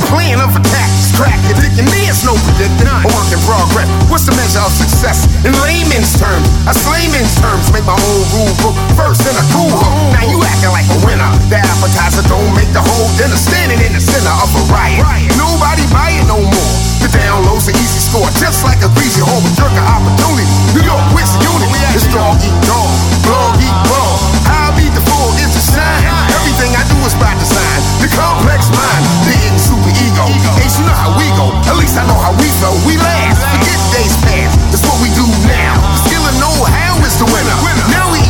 [0.08, 0.88] plan of attack
[1.18, 1.42] crack.
[1.50, 2.86] Addicting me is no predicting.
[2.86, 3.90] A work in progress.
[4.08, 5.26] What's the measure of success?
[5.42, 9.74] In layman's terms, I layman's terms make my own rule book first in a cool
[9.74, 9.94] hook.
[10.14, 11.28] Now you acting like a winner.
[11.50, 13.36] The appetizer don't make the whole dinner.
[13.36, 15.02] Standing in the center of a riot.
[15.36, 16.76] Nobody buy it no more.
[17.02, 20.46] The download's an easy score, just like a greasy hole with jerk of opportunity.
[20.78, 21.70] New York, where's the unit?
[21.98, 22.90] It's dog eat dog,
[23.26, 24.18] blog eat blog.
[24.46, 26.27] I'll beat the fool, it's a shine.
[26.58, 27.82] Everything I do is by design.
[28.02, 30.26] The complex mind, the hidden super ego.
[30.58, 31.54] Ace, you know how we go.
[31.70, 32.74] At least I know how we flow.
[32.82, 33.46] We last.
[33.46, 34.58] Forget days past.
[34.74, 35.78] That's what we do now.
[36.02, 37.58] Skill and know how is the winner.
[37.94, 38.26] Now we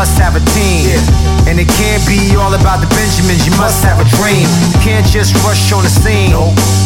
[0.00, 1.29] plus have a team.
[1.50, 4.46] And it can't be all about the Benjamins, you must have a dream.
[4.70, 6.30] You can't just rush on the scene.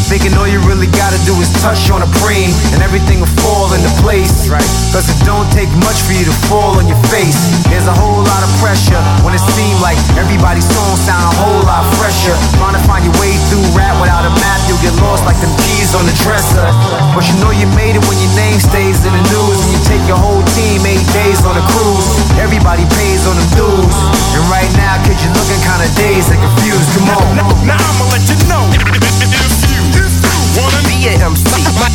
[0.09, 3.69] Thinking all you really gotta do is touch on a preem, and everything will fall
[3.77, 4.49] into place.
[4.49, 4.65] Right.
[4.89, 7.37] Cause it don't take much for you to fall on your face.
[7.69, 11.61] There's a whole lot of pressure when it seems like everybody's song sound a whole
[11.69, 12.33] lot fresher.
[12.57, 15.53] Trying to find your way through rap without a map, you'll get lost like them
[15.61, 16.65] keys on the dresser.
[17.13, 19.81] But you know you made it when your name stays in the news and you
[19.85, 22.09] take your whole team eight days on a cruise.
[22.41, 23.97] Everybody pays on them dues.
[24.37, 26.89] And right now, kid, you're looking kinda dazed and confused.
[26.95, 27.67] Come on.
[27.67, 28.63] Now I'ma let you know.
[28.71, 31.43] If you wanna be a MC,
[31.83, 31.91] my,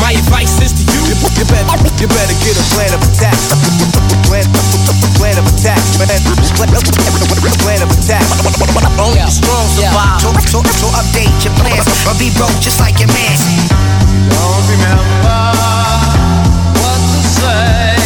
[0.00, 1.00] my advice is to you.
[1.36, 3.36] You better, you better get a plan of attack.
[4.28, 4.48] Plan,
[5.20, 5.80] plan of attack.
[7.60, 8.24] Plan of attack.
[8.96, 10.20] Only the strong survive.
[10.24, 13.36] So, so, so update your plans or be broke just like your man.
[14.32, 15.38] Don't remember
[16.80, 18.01] what to say.